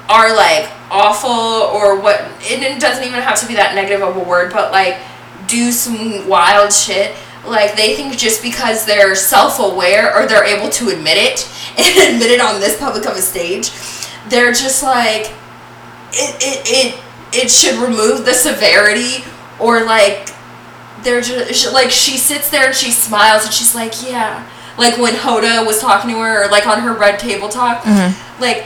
are 0.09 0.35
like 0.35 0.71
awful 0.91 1.31
or 1.31 1.99
what. 2.01 2.21
It 2.41 2.81
doesn't 2.81 3.05
even 3.05 3.21
have 3.21 3.41
to 3.41 3.47
be 3.47 3.55
that 3.55 3.75
negative 3.75 4.03
of 4.03 4.17
a 4.17 4.25
word, 4.25 4.53
but 4.53 4.73
like 4.73 4.99
do 5.47 5.73
some 5.73 6.29
wild 6.29 6.73
shit. 6.73 7.15
Like 7.47 7.77
they 7.77 7.97
think 7.97 8.17
just 8.17 8.43
because 8.43 8.87
they're 8.87 9.15
self-aware 9.15 10.17
or 10.17 10.27
they're 10.27 10.45
able 10.45 10.71
to 10.71 10.91
admit 10.91 11.19
it 11.19 11.51
and 11.79 12.15
admit 12.15 12.31
it 12.31 12.41
on 12.41 12.61
this 12.61 12.79
public 12.79 13.07
of 13.07 13.17
a 13.17 13.23
stage, 13.23 13.71
they're 14.29 14.53
just 14.53 14.83
like 14.83 15.33
it, 16.13 16.37
it, 16.41 16.63
it, 16.67 17.01
it 17.33 17.51
should 17.51 17.77
remove 17.77 18.25
the 18.25 18.35
severity 18.35 19.25
or 19.59 19.85
like 19.85 20.31
they're 21.03 21.21
just 21.21 21.73
like 21.73 21.91
she 21.91 22.17
sits 22.17 22.51
there 22.51 22.67
and 22.67 22.75
she 22.75 22.91
smiles 22.91 23.45
and 23.45 23.53
she's 23.53 23.75
like 23.75 23.93
yeah 24.03 24.47
like 24.79 24.97
when 24.99 25.15
Hoda 25.15 25.67
was 25.67 25.81
talking 25.81 26.11
to 26.11 26.17
her 26.21 26.45
or 26.45 26.51
like 26.51 26.67
on 26.67 26.81
her 26.81 26.93
red 26.95 27.19
table 27.19 27.49
talk 27.49 27.85
like 28.41 28.65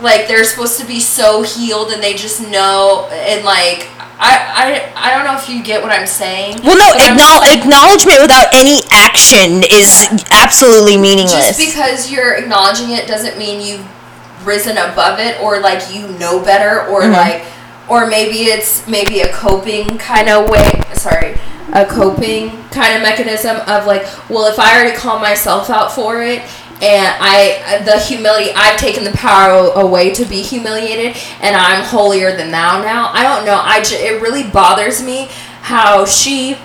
like 0.00 0.26
they're 0.26 0.44
supposed 0.44 0.80
to 0.80 0.86
be 0.86 0.98
so 1.00 1.42
healed 1.42 1.90
and 1.92 2.02
they 2.02 2.14
just 2.14 2.40
know 2.50 3.08
and 3.12 3.44
like 3.44 3.88
I, 4.24 4.92
I, 4.94 5.08
I 5.08 5.14
don't 5.14 5.24
know 5.24 5.36
if 5.36 5.48
you 5.48 5.64
get 5.64 5.82
what 5.82 5.90
I'm 5.90 6.06
saying. 6.06 6.60
Well, 6.62 6.76
no, 6.78 6.92
but 6.94 7.02
I'm 7.02 7.16
acknowl- 7.18 7.40
just 7.42 7.50
like- 7.50 7.58
acknowledgement 7.58 8.18
without 8.22 8.46
any 8.54 8.78
action 8.92 9.64
is 9.68 10.06
absolutely 10.30 10.96
meaningless. 10.96 11.56
just 11.56 11.58
because 11.58 12.08
you're 12.10 12.34
acknowledging 12.34 12.90
it 12.90 13.08
doesn't 13.08 13.36
mean 13.36 13.60
you've 13.66 14.46
risen 14.46 14.76
above 14.76 15.18
it 15.18 15.40
or 15.40 15.58
like 15.60 15.82
you 15.92 16.06
know 16.18 16.38
better 16.44 16.86
or 16.86 17.02
Mm-hmm. 17.02 17.12
like 17.12 17.44
or 17.92 18.06
maybe 18.06 18.46
it's 18.46 18.88
maybe 18.88 19.20
a 19.20 19.30
coping 19.34 19.98
kind 19.98 20.30
of 20.30 20.48
way 20.48 20.70
sorry 20.94 21.36
a 21.74 21.84
coping 21.84 22.48
kind 22.70 22.96
of 22.96 23.02
mechanism 23.02 23.56
of 23.68 23.86
like 23.86 24.02
well 24.30 24.50
if 24.50 24.58
i 24.58 24.74
already 24.74 24.96
call 24.96 25.18
myself 25.18 25.68
out 25.68 25.92
for 25.92 26.22
it 26.22 26.40
and 26.80 27.14
i 27.20 27.82
the 27.84 27.98
humility 28.00 28.50
i've 28.56 28.78
taken 28.80 29.04
the 29.04 29.12
power 29.12 29.70
away 29.74 30.10
to 30.10 30.24
be 30.24 30.40
humiliated 30.40 31.14
and 31.42 31.54
i'm 31.54 31.84
holier 31.84 32.34
than 32.34 32.50
thou 32.50 32.80
now 32.80 33.10
i 33.12 33.22
don't 33.22 33.44
know 33.44 33.60
i 33.62 33.82
ju- 33.82 33.96
it 33.96 34.22
really 34.22 34.48
bothers 34.50 35.02
me 35.02 35.26
how 35.60 36.06
she 36.06 36.56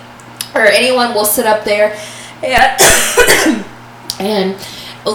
or 0.54 0.62
anyone 0.62 1.12
will 1.12 1.26
sit 1.26 1.44
up 1.44 1.62
there 1.62 1.94
and 2.42 2.80
and 4.18 4.56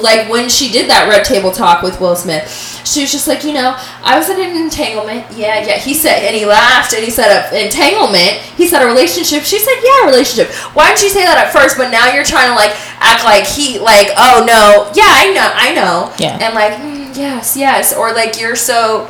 like 0.01 0.29
when 0.29 0.49
she 0.49 0.71
did 0.71 0.89
that 0.89 1.07
red 1.09 1.25
table 1.25 1.51
talk 1.51 1.83
with 1.83 1.99
Will 1.99 2.15
Smith, 2.15 2.47
she 2.85 3.01
was 3.01 3.11
just 3.11 3.27
like, 3.27 3.43
you 3.43 3.53
know, 3.53 3.75
I 4.03 4.17
was 4.17 4.29
in 4.29 4.39
an 4.39 4.55
entanglement. 4.55 5.25
Yeah, 5.31 5.65
yeah. 5.65 5.77
He 5.77 5.93
said, 5.93 6.23
and 6.23 6.35
he 6.35 6.45
laughed, 6.45 6.93
and 6.93 7.03
he 7.03 7.09
said, 7.09 7.29
a 7.31 7.65
entanglement. 7.65 8.43
He 8.57 8.67
said 8.67 8.83
a 8.83 8.85
relationship. 8.85 9.43
She 9.43 9.59
said, 9.59 9.75
yeah, 9.83 10.03
a 10.03 10.05
relationship. 10.07 10.53
Why 10.75 10.89
didn't 10.89 11.03
you 11.03 11.09
say 11.09 11.23
that 11.23 11.37
at 11.37 11.53
first? 11.53 11.77
But 11.77 11.91
now 11.91 12.13
you're 12.13 12.25
trying 12.25 12.49
to 12.49 12.55
like 12.55 12.71
act 12.99 13.23
like 13.23 13.45
he, 13.45 13.79
like, 13.79 14.09
oh 14.17 14.43
no, 14.45 14.91
yeah, 14.95 15.09
I 15.09 15.33
know, 15.33 15.51
I 15.53 15.73
know. 15.73 16.13
Yeah. 16.19 16.37
And 16.41 16.53
like, 16.55 16.73
mm, 16.73 17.15
yes, 17.15 17.55
yes, 17.57 17.93
or 17.95 18.13
like 18.13 18.39
you're 18.39 18.55
so. 18.55 19.09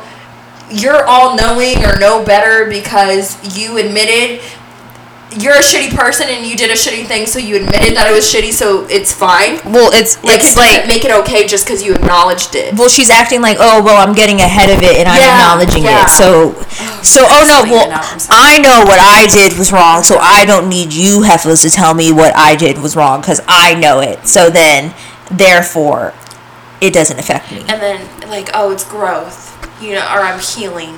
You're 0.70 1.04
all 1.04 1.36
knowing 1.36 1.84
or 1.84 1.98
know 1.98 2.24
better 2.24 2.70
because 2.70 3.36
you 3.56 3.76
admitted 3.76 4.40
you're 5.32 5.54
a 5.54 5.64
shitty 5.64 5.94
person 5.96 6.28
and 6.28 6.46
you 6.46 6.56
did 6.56 6.70
a 6.70 6.74
shitty 6.74 7.06
thing, 7.06 7.26
so 7.26 7.38
you 7.38 7.56
admitted 7.56 7.96
that 7.96 8.06
it 8.08 8.14
was 8.14 8.24
shitty, 8.24 8.52
so 8.52 8.86
it's 8.88 9.12
fine. 9.12 9.58
well, 9.64 9.90
it's 9.92 10.22
Like, 10.22 10.36
it's 10.40 10.56
like 10.56 10.86
make 10.86 11.04
it 11.04 11.10
okay 11.22 11.46
just 11.46 11.66
because 11.66 11.82
you 11.82 11.94
acknowledged 11.94 12.54
it. 12.54 12.74
well, 12.78 12.88
she's 12.88 13.10
acting 13.10 13.40
like, 13.42 13.56
oh, 13.58 13.82
well, 13.82 13.96
I'm 14.06 14.14
getting 14.14 14.40
ahead 14.40 14.70
of 14.70 14.82
it 14.82 14.96
and 14.96 15.08
I'm 15.08 15.18
Yeah, 15.18 15.34
acknowledging 15.34 15.84
yeah. 15.84 16.04
it. 16.06 16.10
So, 16.10 16.54
oh, 16.54 17.00
so, 17.02 17.20
oh 17.26 17.44
no, 17.50 17.70
well. 17.70 17.88
I 18.30 18.58
know 18.60 18.84
what 18.86 18.98
I 19.00 19.26
did 19.26 19.58
was 19.58 19.72
wrong, 19.72 20.02
so 20.04 20.18
I 20.18 20.44
don't 20.44 20.68
need 20.68 20.92
you 20.92 21.22
heifers 21.22 21.62
to 21.62 21.70
tell 21.70 21.94
me 21.94 22.12
what 22.12 22.34
I 22.36 22.54
did 22.54 22.78
was 22.78 22.94
wrong 22.94 23.20
because 23.20 23.40
I 23.48 23.74
know 23.74 24.00
it. 24.00 24.26
So 24.28 24.50
then 24.50 24.94
therefore 25.30 26.12
it 26.80 26.92
doesn't 26.92 27.18
affect 27.18 27.50
me. 27.50 27.60
and 27.60 27.80
then 27.80 28.28
like 28.28 28.50
oh 28.54 28.70
it's 28.70 28.84
growth 28.88 29.43
you 29.84 29.92
know 29.92 30.04
or 30.14 30.20
i'm 30.24 30.40
healing 30.40 30.96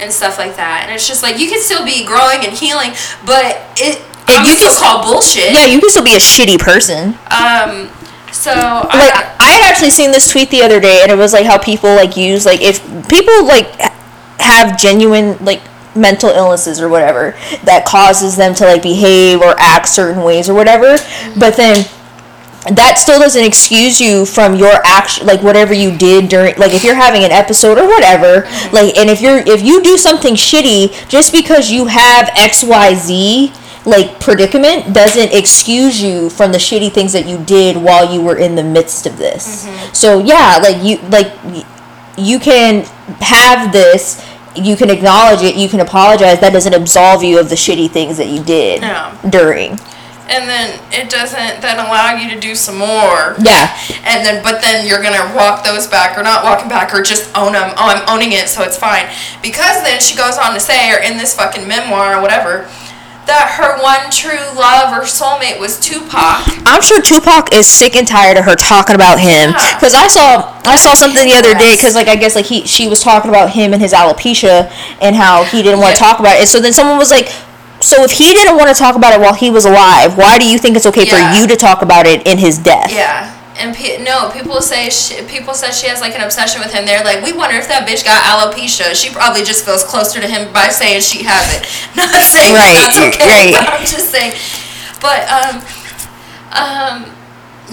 and 0.00 0.12
stuff 0.12 0.38
like 0.38 0.54
that 0.56 0.84
and 0.86 0.94
it's 0.94 1.06
just 1.08 1.22
like 1.22 1.38
you 1.38 1.48
can 1.50 1.60
still 1.60 1.84
be 1.84 2.06
growing 2.06 2.38
and 2.46 2.54
healing 2.56 2.90
but 3.26 3.58
it 3.76 3.98
And 4.28 4.38
I'm 4.40 4.46
you 4.46 4.56
can 4.56 4.70
call 4.78 5.02
bullshit 5.02 5.52
Yeah, 5.52 5.66
you 5.66 5.80
can 5.80 5.90
still 5.90 6.04
be 6.04 6.14
a 6.14 6.22
shitty 6.22 6.58
person. 6.58 7.18
um 7.34 7.90
so 8.30 8.52
like 8.52 9.10
I, 9.10 9.34
I 9.40 9.48
had 9.58 9.70
actually 9.72 9.90
seen 9.90 10.12
this 10.12 10.30
tweet 10.30 10.50
the 10.50 10.62
other 10.62 10.78
day, 10.78 11.00
and 11.02 11.10
it 11.10 11.16
was 11.16 11.32
like 11.32 11.46
how 11.46 11.58
people 11.58 11.90
like 11.96 12.16
use 12.16 12.44
like 12.46 12.60
if 12.60 12.78
people 13.08 13.44
like 13.46 13.66
have 14.38 14.78
genuine 14.78 15.42
like 15.44 15.60
mental 15.96 16.30
illnesses 16.30 16.80
or 16.80 16.88
whatever 16.88 17.32
that 17.64 17.84
causes 17.86 18.36
them 18.36 18.54
to 18.54 18.64
like 18.64 18.82
behave 18.82 19.40
or 19.40 19.54
act 19.58 19.88
certain 19.88 20.22
ways 20.22 20.48
or 20.48 20.54
whatever, 20.54 20.98
but 21.38 21.56
then 21.56 21.84
that 22.74 22.98
still 22.98 23.18
doesn't 23.20 23.44
excuse 23.44 24.00
you 24.00 24.26
from 24.26 24.54
your 24.56 24.80
action 24.84 25.26
like 25.26 25.42
whatever 25.42 25.72
you 25.72 25.96
did 25.96 26.28
during 26.28 26.54
like 26.56 26.74
if 26.74 26.82
you're 26.82 26.94
having 26.94 27.22
an 27.24 27.30
episode 27.30 27.78
or 27.78 27.86
whatever 27.86 28.42
like 28.72 28.96
and 28.98 29.08
if 29.08 29.20
you're 29.20 29.38
if 29.46 29.62
you 29.62 29.82
do 29.82 29.96
something 29.96 30.34
shitty 30.34 31.08
just 31.08 31.32
because 31.32 31.70
you 31.70 31.86
have 31.86 32.26
xyz 32.30 33.54
like 33.86 34.18
predicament 34.20 34.92
doesn't 34.92 35.32
excuse 35.32 36.02
you 36.02 36.28
from 36.30 36.52
the 36.52 36.58
shitty 36.58 36.92
things 36.92 37.12
that 37.12 37.26
you 37.26 37.42
did 37.44 37.76
while 37.76 38.12
you 38.12 38.20
were 38.20 38.36
in 38.36 38.54
the 38.54 38.62
midst 38.62 39.06
of 39.06 39.16
this. 39.16 39.64
Mm-hmm. 39.64 39.94
So 39.94 40.18
yeah 40.18 40.58
like 40.60 40.82
you 40.84 40.98
like 41.08 41.32
you 42.18 42.38
can 42.38 42.84
have 43.20 43.72
this 43.72 44.22
you 44.56 44.76
can 44.76 44.90
acknowledge 44.90 45.42
it 45.42 45.54
you 45.54 45.68
can 45.68 45.80
apologize 45.80 46.40
that 46.40 46.52
doesn't 46.52 46.74
absolve 46.74 47.22
you 47.22 47.38
of 47.38 47.48
the 47.48 47.54
shitty 47.54 47.88
things 47.90 48.16
that 48.16 48.26
you 48.26 48.42
did 48.42 48.80
No. 48.82 49.16
during 49.30 49.78
and 50.30 50.48
then 50.48 50.78
it 50.92 51.08
doesn't 51.10 51.60
then 51.62 51.78
allow 51.78 52.14
you 52.14 52.28
to 52.32 52.38
do 52.38 52.54
some 52.54 52.76
more 52.78 53.34
yeah 53.40 53.72
and 54.04 54.24
then 54.24 54.42
but 54.42 54.60
then 54.60 54.86
you're 54.86 55.02
gonna 55.02 55.24
walk 55.34 55.64
those 55.64 55.86
back 55.86 56.18
or 56.18 56.22
not 56.22 56.44
walking 56.44 56.68
back 56.68 56.92
or 56.94 57.02
just 57.02 57.24
own 57.36 57.52
them 57.52 57.70
oh 57.76 57.88
i'm 57.88 58.04
owning 58.08 58.32
it 58.32 58.48
so 58.48 58.62
it's 58.62 58.76
fine 58.76 59.06
because 59.42 59.82
then 59.82 59.98
she 60.00 60.16
goes 60.16 60.36
on 60.36 60.52
to 60.54 60.60
say 60.60 60.92
or 60.92 60.98
in 61.02 61.16
this 61.16 61.34
fucking 61.34 61.66
memoir 61.66 62.16
or 62.18 62.22
whatever 62.22 62.68
that 63.26 63.52
her 63.60 63.76
one 63.82 64.10
true 64.10 64.40
love 64.56 64.88
or 64.96 65.04
soulmate 65.04 65.60
was 65.60 65.78
tupac 65.80 66.44
I'm 66.70 66.80
sure 66.82 67.00
Tupac 67.00 67.52
is 67.52 67.66
sick 67.66 67.96
and 67.96 68.06
tired 68.06 68.36
of 68.36 68.44
her 68.44 68.54
talking 68.54 68.94
about 68.94 69.18
him. 69.18 69.50
Yeah. 69.50 69.80
Cause 69.80 69.94
I 69.94 70.06
saw 70.06 70.60
I 70.64 70.76
saw 70.76 70.92
something 70.94 71.26
the 71.26 71.34
other 71.34 71.54
day. 71.54 71.76
Cause 71.80 71.94
like 71.94 72.06
I 72.08 72.14
guess 72.14 72.34
like 72.36 72.44
he 72.44 72.66
she 72.66 72.88
was 72.88 73.00
talking 73.02 73.30
about 73.30 73.50
him 73.50 73.72
and 73.72 73.80
his 73.80 73.92
alopecia 73.94 74.70
and 75.00 75.16
how 75.16 75.44
he 75.44 75.62
didn't 75.62 75.80
want 75.80 75.96
to 75.96 76.02
Yeah. 76.02 76.08
talk 76.10 76.20
about 76.20 76.36
it. 76.36 76.40
And 76.40 76.48
so 76.48 76.60
then 76.60 76.74
someone 76.74 76.98
was 76.98 77.10
like, 77.10 77.32
so 77.80 78.02
if 78.04 78.10
he 78.12 78.32
didn't 78.34 78.56
want 78.56 78.68
to 78.68 78.74
talk 78.74 78.96
about 78.96 79.14
it 79.14 79.20
while 79.20 79.34
he 79.34 79.50
was 79.50 79.64
alive, 79.64 80.16
why 80.16 80.38
do 80.38 80.48
you 80.48 80.58
think 80.58 80.76
it's 80.76 80.86
okay 80.86 81.04
Yeah. 81.06 81.32
for 81.32 81.40
you 81.40 81.46
to 81.46 81.56
talk 81.56 81.82
about 81.82 82.06
it 82.06 82.26
in 82.26 82.38
his 82.38 82.58
death? 82.58 82.92
Yeah, 82.92 83.32
and 83.58 83.74
pe- 83.74 84.02
no, 84.02 84.30
people 84.30 84.60
say 84.60 84.90
she, 84.90 85.22
people 85.24 85.54
said 85.54 85.72
she 85.72 85.86
has 85.88 86.00
like 86.00 86.14
an 86.14 86.22
obsession 86.22 86.60
with 86.60 86.72
him. 86.72 86.86
They're 86.86 87.04
like, 87.04 87.22
we 87.24 87.32
wonder 87.32 87.56
if 87.56 87.68
that 87.68 87.86
bitch 87.88 88.04
got 88.04 88.22
alopecia. 88.22 88.94
She 88.94 89.10
probably 89.12 89.42
just 89.44 89.64
feels 89.64 89.84
closer 89.84 90.20
to 90.20 90.26
him 90.28 90.52
by 90.52 90.68
saying 90.68 91.00
she 91.02 91.22
has 91.24 91.44
it. 91.56 91.66
Not 91.96 92.10
saying 92.22 92.54
Right, 92.54 92.74
that's 92.74 92.98
okay, 93.16 93.52
right. 93.52 93.54
but 93.54 93.68
I'm 93.80 93.86
just 93.86 94.10
saying. 94.10 94.32
But 95.00 95.26
um, 95.30 95.54
um, 96.52 96.96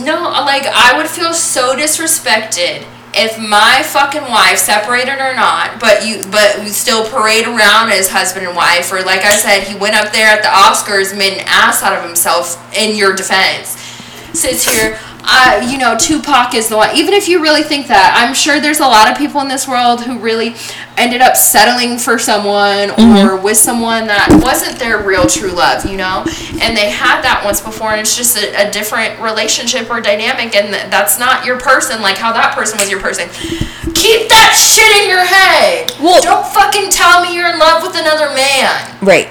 no, 0.03 0.29
like 0.45 0.65
I 0.67 0.93
would 0.97 1.07
feel 1.07 1.33
so 1.33 1.75
disrespected 1.75 2.85
if 3.15 3.39
my 3.39 3.81
fucking 3.83 4.23
wife, 4.23 4.57
separated 4.57 5.19
or 5.19 5.33
not, 5.33 5.79
but 5.79 6.05
you, 6.05 6.23
but 6.31 6.59
we 6.59 6.69
still 6.69 7.07
parade 7.09 7.47
around 7.47 7.91
as 7.91 8.09
husband 8.09 8.45
and 8.45 8.55
wife, 8.55 8.91
or 8.91 9.01
like 9.01 9.23
I 9.23 9.35
said, 9.35 9.63
he 9.63 9.77
went 9.77 9.95
up 9.95 10.11
there 10.11 10.27
at 10.27 10.43
the 10.43 10.49
Oscars, 10.49 11.17
made 11.17 11.33
an 11.33 11.45
ass 11.47 11.81
out 11.81 11.97
of 11.97 12.03
himself 12.03 12.59
in 12.75 12.95
your 12.95 13.15
defense 13.15 13.81
sits 14.35 14.69
here. 14.69 14.99
Uh, 15.27 15.67
you 15.71 15.77
know, 15.77 15.97
Tupac 15.97 16.53
is 16.53 16.69
the 16.69 16.77
one. 16.77 16.95
Even 16.95 17.13
if 17.13 17.27
you 17.27 17.41
really 17.41 17.63
think 17.63 17.87
that, 17.87 18.13
I'm 18.15 18.33
sure 18.33 18.59
there's 18.59 18.79
a 18.79 18.87
lot 18.87 19.09
of 19.11 19.17
people 19.17 19.41
in 19.41 19.47
this 19.47 19.67
world 19.67 20.01
who 20.03 20.19
really 20.19 20.55
ended 20.97 21.21
up 21.21 21.35
settling 21.35 21.97
for 21.97 22.17
someone 22.19 22.91
or 23.25 23.35
with 23.35 23.57
someone 23.57 24.07
that 24.07 24.29
wasn't 24.43 24.77
their 24.79 25.01
real 25.03 25.25
true 25.27 25.51
love, 25.51 25.85
you 25.85 25.97
know? 25.97 26.23
And 26.61 26.77
they 26.77 26.89
had 26.91 27.21
that 27.23 27.41
once 27.43 27.59
before, 27.59 27.91
and 27.91 27.99
it's 27.99 28.15
just 28.15 28.37
a, 28.37 28.67
a 28.69 28.71
different 28.71 29.19
relationship 29.19 29.89
or 29.89 29.99
dynamic, 29.99 30.55
and 30.55 30.73
th- 30.73 30.89
that's 30.91 31.17
not 31.19 31.45
your 31.45 31.59
person, 31.59 32.01
like 32.01 32.17
how 32.17 32.31
that 32.33 32.53
person 32.55 32.77
was 32.79 32.89
your 32.89 33.01
person. 33.01 33.27
Keep 33.93 34.29
that 34.29 34.53
shit 34.53 35.03
in 35.03 35.09
your 35.09 35.25
head. 35.25 35.91
Well- 35.99 36.21
don't 36.21 36.45
fucking 36.53 36.91
tell 36.91 37.23
me 37.23 37.35
you're 37.35 37.49
in 37.49 37.57
love 37.59 37.81
with 37.83 37.95
another 37.99 38.29
man. 38.35 38.97
Right. 39.01 39.27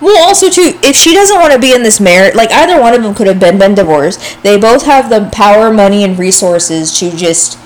Well, 0.00 0.26
also 0.26 0.48
too, 0.48 0.78
if 0.82 0.96
she 0.96 1.14
doesn't 1.14 1.38
want 1.38 1.52
to 1.52 1.58
be 1.58 1.74
in 1.74 1.82
this 1.82 2.00
marriage, 2.00 2.34
like 2.34 2.50
either 2.50 2.80
one 2.80 2.94
of 2.94 3.02
them 3.02 3.14
could 3.14 3.26
have 3.26 3.38
been 3.40 3.58
been 3.58 3.74
divorced. 3.74 4.42
They 4.42 4.58
both 4.58 4.84
have 4.86 5.10
the 5.10 5.28
power, 5.32 5.72
money, 5.72 6.04
and 6.04 6.18
resources 6.18 6.98
to 7.00 7.10
just 7.10 7.58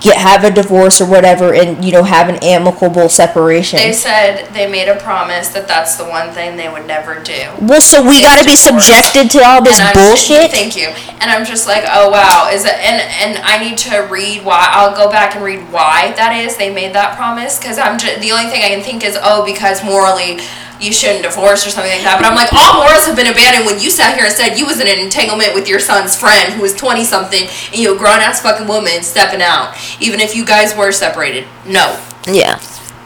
get 0.00 0.16
have 0.16 0.44
a 0.44 0.50
divorce 0.50 1.00
or 1.00 1.06
whatever, 1.06 1.54
and 1.54 1.84
you 1.84 1.92
know 1.92 2.02
have 2.02 2.28
an 2.28 2.36
amicable 2.42 3.08
separation. 3.08 3.78
They 3.78 3.92
said 3.92 4.52
they 4.52 4.70
made 4.70 4.88
a 4.88 4.98
promise 5.00 5.48
that 5.48 5.68
that's 5.68 5.96
the 5.96 6.04
one 6.04 6.30
thing 6.32 6.56
they 6.56 6.68
would 6.68 6.86
never 6.86 7.22
do. 7.22 7.48
well, 7.60 7.80
so 7.80 8.06
we 8.06 8.20
got 8.20 8.38
to 8.38 8.44
be 8.44 8.56
subjected 8.56 9.30
to 9.32 9.44
all 9.44 9.62
this 9.62 9.80
bullshit. 9.92 10.50
thank 10.50 10.76
you. 10.76 10.88
And 11.20 11.30
I'm 11.30 11.44
just 11.44 11.66
like, 11.66 11.84
oh 11.86 12.10
wow, 12.10 12.50
is 12.52 12.64
it? 12.64 12.74
And 12.74 13.00
and 13.22 13.44
I 13.44 13.62
need 13.62 13.78
to 13.78 14.08
read 14.10 14.44
why. 14.44 14.68
I'll 14.70 14.96
go 14.96 15.10
back 15.10 15.34
and 15.34 15.44
read 15.44 15.60
why 15.72 16.12
that 16.16 16.34
is. 16.36 16.56
They 16.56 16.72
made 16.72 16.94
that 16.94 17.16
promise 17.16 17.58
because 17.58 17.78
I'm 17.78 17.98
just 17.98 18.20
the 18.20 18.32
only 18.32 18.50
thing 18.50 18.62
I 18.62 18.68
can 18.68 18.82
think 18.82 19.04
is 19.04 19.18
oh 19.22 19.44
because 19.44 19.84
morally 19.84 20.40
you 20.80 20.92
shouldn't 20.92 21.22
divorce 21.22 21.66
or 21.66 21.70
something 21.70 21.92
like 21.92 22.02
that. 22.02 22.18
But 22.20 22.26
I'm 22.26 22.34
like, 22.34 22.52
all 22.52 22.82
morals 22.84 23.06
have 23.06 23.16
been 23.16 23.26
abandoned 23.30 23.66
when 23.66 23.80
you 23.80 23.90
sat 23.90 24.16
here 24.16 24.24
and 24.26 24.34
said 24.34 24.58
you 24.58 24.66
was 24.66 24.80
in 24.80 24.86
an 24.88 24.98
entanglement 24.98 25.54
with 25.54 25.68
your 25.68 25.78
son's 25.78 26.16
friend 26.16 26.52
who 26.54 26.62
was 26.62 26.74
20 26.74 27.04
something 27.04 27.42
and 27.72 27.76
you 27.76 27.94
a 27.94 27.98
grown 27.98 28.18
ass 28.20 28.40
fucking 28.42 28.66
woman 28.66 29.02
stepping 29.02 29.40
out, 29.42 29.74
even 30.00 30.20
if 30.20 30.34
you 30.34 30.44
guys 30.44 30.76
were 30.76 30.92
separated. 30.92 31.44
No. 31.66 31.98
yeah. 32.26 32.60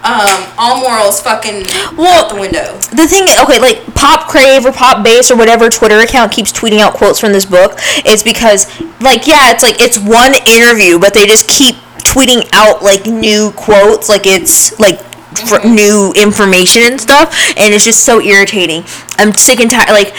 Um, 0.05 0.47
all 0.57 0.81
morals 0.81 1.21
fucking 1.21 1.65
Well- 1.97 2.25
out 2.25 2.31
the 2.31 2.41
window. 2.41 2.79
the 2.95 3.07
thing 3.07 3.27
okay 3.43 3.59
like 3.59 3.83
pop 3.97 4.29
crave 4.29 4.65
or 4.65 4.71
pop 4.73 5.03
base 5.05 5.29
or 5.29 5.37
whatever 5.37 5.69
twitter 5.69 5.99
account 5.99 6.31
keeps 6.31 6.53
tweeting 6.53 6.79
out 6.79 6.95
quotes 6.95 7.19
from 7.19 7.33
this 7.33 7.45
book 7.45 7.73
it's 8.07 8.23
because 8.23 8.69
like 9.01 9.27
yeah 9.27 9.51
it's 9.51 9.65
like 9.65 9.83
it's 9.83 9.99
one 9.99 10.35
interview 10.47 11.01
but 11.01 11.15
they 11.15 11.27
just 11.27 11.49
keep 11.49 11.75
tweeting 12.05 12.49
out 12.53 12.81
like 12.81 13.07
new 13.07 13.51
quotes 13.57 14.09
like 14.09 14.25
it's 14.25 14.79
like 14.79 15.01
fr- 15.47 15.67
new 15.67 16.13
information 16.17 16.83
and 16.83 17.01
stuff 17.01 17.33
and 17.57 17.75
it's 17.75 17.85
just 17.85 18.05
so 18.05 18.21
irritating 18.21 18.83
i'm 19.19 19.33
sick 19.35 19.61
and 19.61 19.71
tired 19.71 19.91
like 19.91 20.15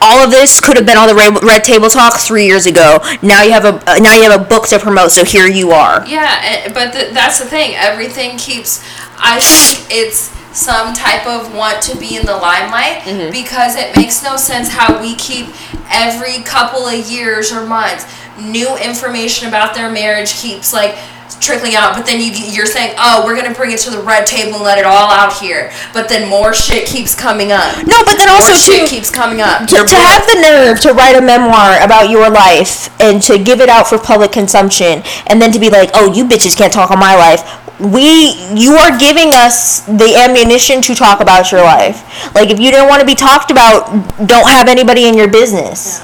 all 0.00 0.24
of 0.24 0.30
this 0.30 0.60
could 0.60 0.76
have 0.76 0.86
been 0.86 0.96
on 0.96 1.08
the 1.08 1.14
red, 1.14 1.42
red 1.42 1.64
table 1.64 1.88
talk 1.88 2.18
three 2.20 2.46
years 2.46 2.66
ago 2.66 2.98
now 3.20 3.42
you 3.42 3.50
have 3.50 3.64
a 3.64 3.82
uh, 3.90 3.96
now 3.98 4.14
you 4.14 4.22
have 4.30 4.40
a 4.40 4.44
book 4.44 4.66
to 4.68 4.78
promote 4.78 5.10
so 5.10 5.24
here 5.24 5.48
you 5.48 5.72
are 5.72 6.06
Yeah, 6.06 6.40
eh, 6.44 6.72
but 6.72 6.92
th- 6.92 7.12
that's 7.12 7.38
the 7.40 7.44
thing. 7.46 7.74
Everything 7.74 8.38
keeps. 8.38 8.84
I 9.18 9.40
think 9.40 9.86
it's 9.90 10.30
some 10.56 10.94
type 10.94 11.26
of 11.26 11.52
want 11.54 11.82
to 11.82 11.96
be 11.98 12.16
in 12.16 12.24
the 12.26 12.36
limelight 12.36 13.02
because 13.32 13.74
it 13.76 13.94
makes 13.96 14.22
no 14.22 14.36
sense 14.36 14.68
how 14.68 15.00
we 15.00 15.14
keep 15.16 15.48
every 15.90 16.42
couple 16.44 16.86
of 16.86 17.10
years 17.10 17.52
or 17.52 17.66
months 17.66 18.06
new 18.40 18.76
information 18.78 19.48
about 19.48 19.74
their 19.74 19.90
marriage 19.90 20.34
keeps 20.40 20.72
like 20.72 20.96
trickling 21.40 21.74
out 21.74 21.96
but 21.96 22.06
then 22.06 22.20
you 22.20 22.32
you're 22.32 22.66
saying 22.66 22.94
oh 22.98 23.22
we're 23.24 23.36
gonna 23.36 23.54
bring 23.54 23.72
it 23.72 23.78
to 23.78 23.90
the 23.90 24.00
red 24.00 24.26
table 24.26 24.54
and 24.56 24.64
let 24.64 24.78
it 24.78 24.84
all 24.84 25.10
out 25.10 25.32
here. 25.32 25.70
But 25.92 26.08
then 26.08 26.28
more 26.28 26.54
shit 26.54 26.86
keeps 26.86 27.14
coming 27.14 27.52
up. 27.52 27.76
No 27.86 28.04
but 28.04 28.16
then 28.16 28.28
also 28.28 28.52
more 28.52 28.58
too 28.58 28.72
shit 28.72 28.90
keeps 28.90 29.10
coming 29.10 29.40
up. 29.40 29.66
to, 29.68 29.76
to 29.76 29.96
have 29.96 30.26
the 30.26 30.40
nerve 30.40 30.80
to 30.80 30.92
write 30.92 31.16
a 31.16 31.22
memoir 31.22 31.82
about 31.82 32.10
your 32.10 32.30
life 32.30 32.88
and 33.00 33.22
to 33.22 33.38
give 33.38 33.60
it 33.60 33.68
out 33.68 33.86
for 33.86 33.98
public 33.98 34.32
consumption 34.32 35.02
and 35.26 35.40
then 35.40 35.52
to 35.52 35.58
be 35.58 35.70
like 35.70 35.90
oh 35.94 36.12
you 36.12 36.24
bitches 36.24 36.56
can't 36.56 36.72
talk 36.72 36.90
on 36.90 36.98
my 36.98 37.14
life. 37.14 37.42
We 37.80 38.34
you 38.54 38.74
are 38.74 38.98
giving 38.98 39.30
us 39.34 39.80
the 39.86 40.16
ammunition 40.18 40.82
to 40.82 40.94
talk 40.94 41.20
about 41.20 41.52
your 41.52 41.62
life. 41.62 42.34
Like 42.34 42.50
if 42.50 42.58
you 42.58 42.70
didn't 42.70 42.88
want 42.88 43.00
to 43.00 43.06
be 43.06 43.14
talked 43.14 43.50
about 43.50 43.86
don't 44.26 44.48
have 44.48 44.68
anybody 44.68 45.06
in 45.06 45.14
your 45.14 45.28
business 45.28 46.02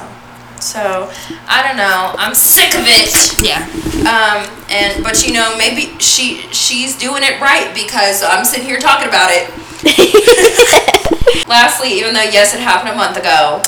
So 0.65 1.12
I 1.47 1.62
don't 1.62 1.77
know. 1.77 2.15
I'm 2.17 2.35
sick 2.35 2.73
of 2.75 2.85
it. 2.89 3.12
yeah 3.45 3.69
Um, 4.09 4.49
and 4.71 5.05
but 5.05 5.27
you 5.27 5.35
know 5.35 5.55
maybe 5.59 5.99
she 5.99 6.41
she's 6.53 6.97
doing 6.97 7.23
it 7.23 7.39
right 7.41 7.75
because 7.75 8.23
I'm 8.23 8.45
sitting 8.47 8.65
here 8.65 8.79
talking 8.81 9.07
about 9.09 9.29
it. 9.31 9.53
Lastly, 11.49 11.93
even 11.99 12.15
though 12.15 12.23
yes, 12.23 12.55
it 12.55 12.61
happened 12.61 12.91
a 12.91 12.97
month 12.97 13.19
ago. 13.19 13.62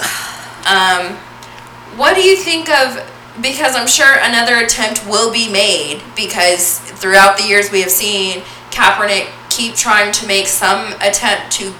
Um, 0.66 1.16
what 1.98 2.14
do 2.14 2.22
you 2.22 2.34
think 2.36 2.70
of? 2.70 3.04
Because 3.42 3.76
I'm 3.76 3.86
sure 3.86 4.16
another 4.22 4.56
attempt 4.56 5.06
will 5.06 5.30
be 5.30 5.50
made 5.52 6.00
because 6.16 6.78
throughout 6.80 7.36
the 7.36 7.44
years 7.44 7.70
we 7.70 7.82
have 7.82 7.90
seen 7.90 8.40
Kaepernick 8.70 9.28
keep 9.50 9.74
trying 9.74 10.12
to 10.12 10.26
make 10.26 10.46
some 10.46 10.94
attempt 11.02 11.52
to 11.52 11.72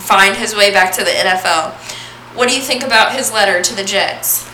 find 0.00 0.34
his 0.34 0.56
way 0.56 0.72
back 0.72 0.92
to 0.94 1.04
the 1.04 1.10
NFL. 1.10 1.72
What 2.34 2.48
do 2.48 2.54
you 2.56 2.62
think 2.62 2.82
about 2.82 3.12
his 3.14 3.32
letter 3.32 3.62
to 3.62 3.74
the 3.74 3.84
Jets? 3.84 4.45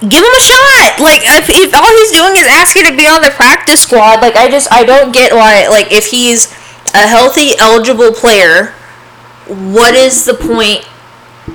Give 0.00 0.22
him 0.22 0.34
a 0.36 0.44
shot 0.44 1.00
like 1.00 1.20
if, 1.24 1.50
if 1.50 1.74
all 1.74 1.90
he's 1.98 2.12
doing 2.12 2.36
is 2.36 2.46
asking 2.46 2.84
to 2.84 2.96
be 2.96 3.06
on 3.06 3.20
the 3.22 3.30
practice 3.30 3.82
squad 3.82 4.20
like 4.20 4.36
i 4.36 4.48
just 4.48 4.70
i 4.72 4.84
don't 4.84 5.12
get 5.12 5.32
why 5.32 5.66
like 5.68 5.90
if 5.90 6.06
he's 6.06 6.52
a 6.94 7.06
healthy 7.06 7.58
eligible 7.58 8.12
player 8.12 8.74
what 9.48 9.94
is 9.94 10.24
the 10.24 10.34
point 10.34 10.86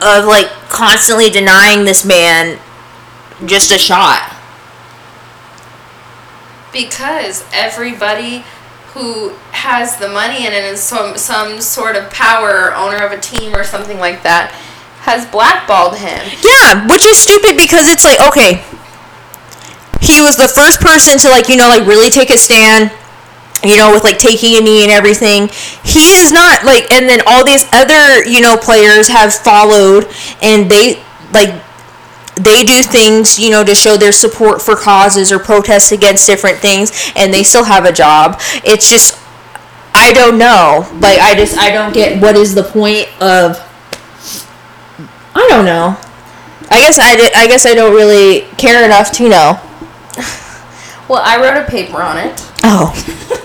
of 0.01 0.25
like 0.25 0.47
constantly 0.69 1.29
denying 1.29 1.85
this 1.85 2.03
man 2.03 2.59
just 3.45 3.71
a 3.71 3.77
shot? 3.77 4.35
Because 6.71 7.45
everybody 7.53 8.43
who 8.93 9.29
has 9.51 9.97
the 9.97 10.07
money 10.07 10.45
and 10.45 10.53
is 10.53 10.81
some 10.81 11.17
some 11.17 11.61
sort 11.61 11.95
of 11.95 12.09
power 12.09 12.69
or 12.69 12.75
owner 12.75 12.97
of 12.97 13.11
a 13.11 13.19
team 13.19 13.55
or 13.55 13.63
something 13.63 13.99
like 13.99 14.23
that 14.23 14.53
has 15.03 15.25
blackballed 15.27 15.97
him. 15.97 16.23
Yeah, 16.39 16.87
which 16.87 17.03
is 17.03 17.19
stupid 17.19 17.57
because 17.57 17.91
it's 17.91 18.05
like, 18.05 18.23
okay, 18.23 18.63
he 19.99 20.21
was 20.21 20.37
the 20.37 20.47
first 20.47 20.79
person 20.79 21.19
to 21.19 21.27
like, 21.29 21.49
you 21.49 21.57
know, 21.57 21.67
like 21.67 21.85
really 21.85 22.09
take 22.09 22.29
a 22.29 22.37
stand, 22.37 22.89
you 23.63 23.75
know, 23.75 23.91
with 23.91 24.05
like 24.05 24.17
taking 24.17 24.55
a 24.55 24.61
knee 24.61 24.83
and 24.83 24.91
everything. 24.91 25.49
He 25.83 26.23
is 26.23 26.31
not 26.31 26.63
like 26.63 26.89
and 26.91 27.09
then 27.09 27.19
all 27.27 27.43
these 27.43 27.67
other, 27.73 28.23
you 28.23 28.39
know, 28.39 28.55
players 28.55 29.09
have 29.09 29.33
followed 29.33 30.07
and 30.41 30.71
they 30.71 31.03
like 31.33 31.61
they 32.35 32.63
do 32.63 32.81
things, 32.81 33.37
you 33.37 33.51
know, 33.51 33.63
to 33.65 33.75
show 33.75 33.97
their 33.97 34.13
support 34.13 34.61
for 34.61 34.77
causes 34.77 35.33
or 35.33 35.37
protests 35.39 35.91
against 35.91 36.25
different 36.27 36.59
things 36.59 37.11
and 37.17 37.33
they 37.33 37.43
still 37.43 37.65
have 37.65 37.83
a 37.83 37.91
job. 37.91 38.39
It's 38.63 38.89
just 38.89 39.19
I 39.93 40.13
don't 40.13 40.37
know. 40.37 40.87
Like 41.01 41.19
I 41.19 41.35
just 41.35 41.57
I 41.57 41.71
don't 41.71 41.93
get 41.93 42.21
what 42.21 42.37
is 42.37 42.55
the 42.55 42.63
point 42.63 43.09
of 43.21 43.59
I 45.35 45.47
don't 45.49 45.65
know. 45.65 45.97
I 46.69 46.79
guess 46.79 46.97
I, 46.99 47.15
di- 47.15 47.31
I 47.35 47.47
guess 47.47 47.65
I 47.65 47.73
don't 47.73 47.93
really 47.93 48.41
care 48.57 48.83
enough 48.85 49.11
to 49.13 49.29
know. 49.29 49.59
Well, 51.09 51.21
I 51.21 51.35
wrote 51.37 51.61
a 51.61 51.69
paper 51.69 52.01
on 52.01 52.17
it. 52.17 52.33
Oh. 52.63 52.93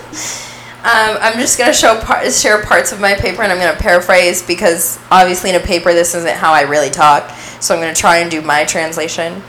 Um, 0.79 1.17
I'm 1.19 1.37
just 1.37 1.57
gonna 1.57 1.73
show 1.73 1.99
par- 1.99 2.31
share 2.31 2.63
parts 2.63 2.93
of 2.93 3.01
my 3.01 3.13
paper, 3.13 3.41
and 3.43 3.51
I'm 3.51 3.57
gonna 3.59 3.77
paraphrase 3.77 4.41
because 4.41 4.97
obviously 5.11 5.49
in 5.49 5.57
a 5.57 5.59
paper 5.59 5.93
this 5.93 6.15
isn't 6.15 6.35
how 6.37 6.53
I 6.53 6.61
really 6.61 6.89
talk. 6.89 7.29
So 7.59 7.75
I'm 7.75 7.81
gonna 7.81 7.93
try 7.93 8.19
and 8.19 8.31
do 8.31 8.41
my 8.41 8.63
translation 8.63 9.43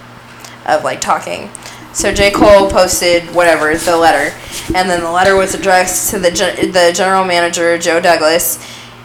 of 0.67 0.83
like 0.83 1.01
talking. 1.01 1.49
So 1.93 2.13
J 2.13 2.33
Cole 2.33 2.69
posted 2.69 3.33
whatever 3.33 3.73
the 3.77 3.97
letter, 3.97 4.37
and 4.75 4.91
then 4.91 5.03
the 5.03 5.11
letter 5.11 5.37
was 5.37 5.55
addressed 5.55 6.11
to 6.11 6.19
the 6.19 6.33
gen- 6.33 6.73
the 6.73 6.93
general 6.93 7.25
manager 7.25 7.79
Joe 7.79 8.01
Douglas. 8.01 8.57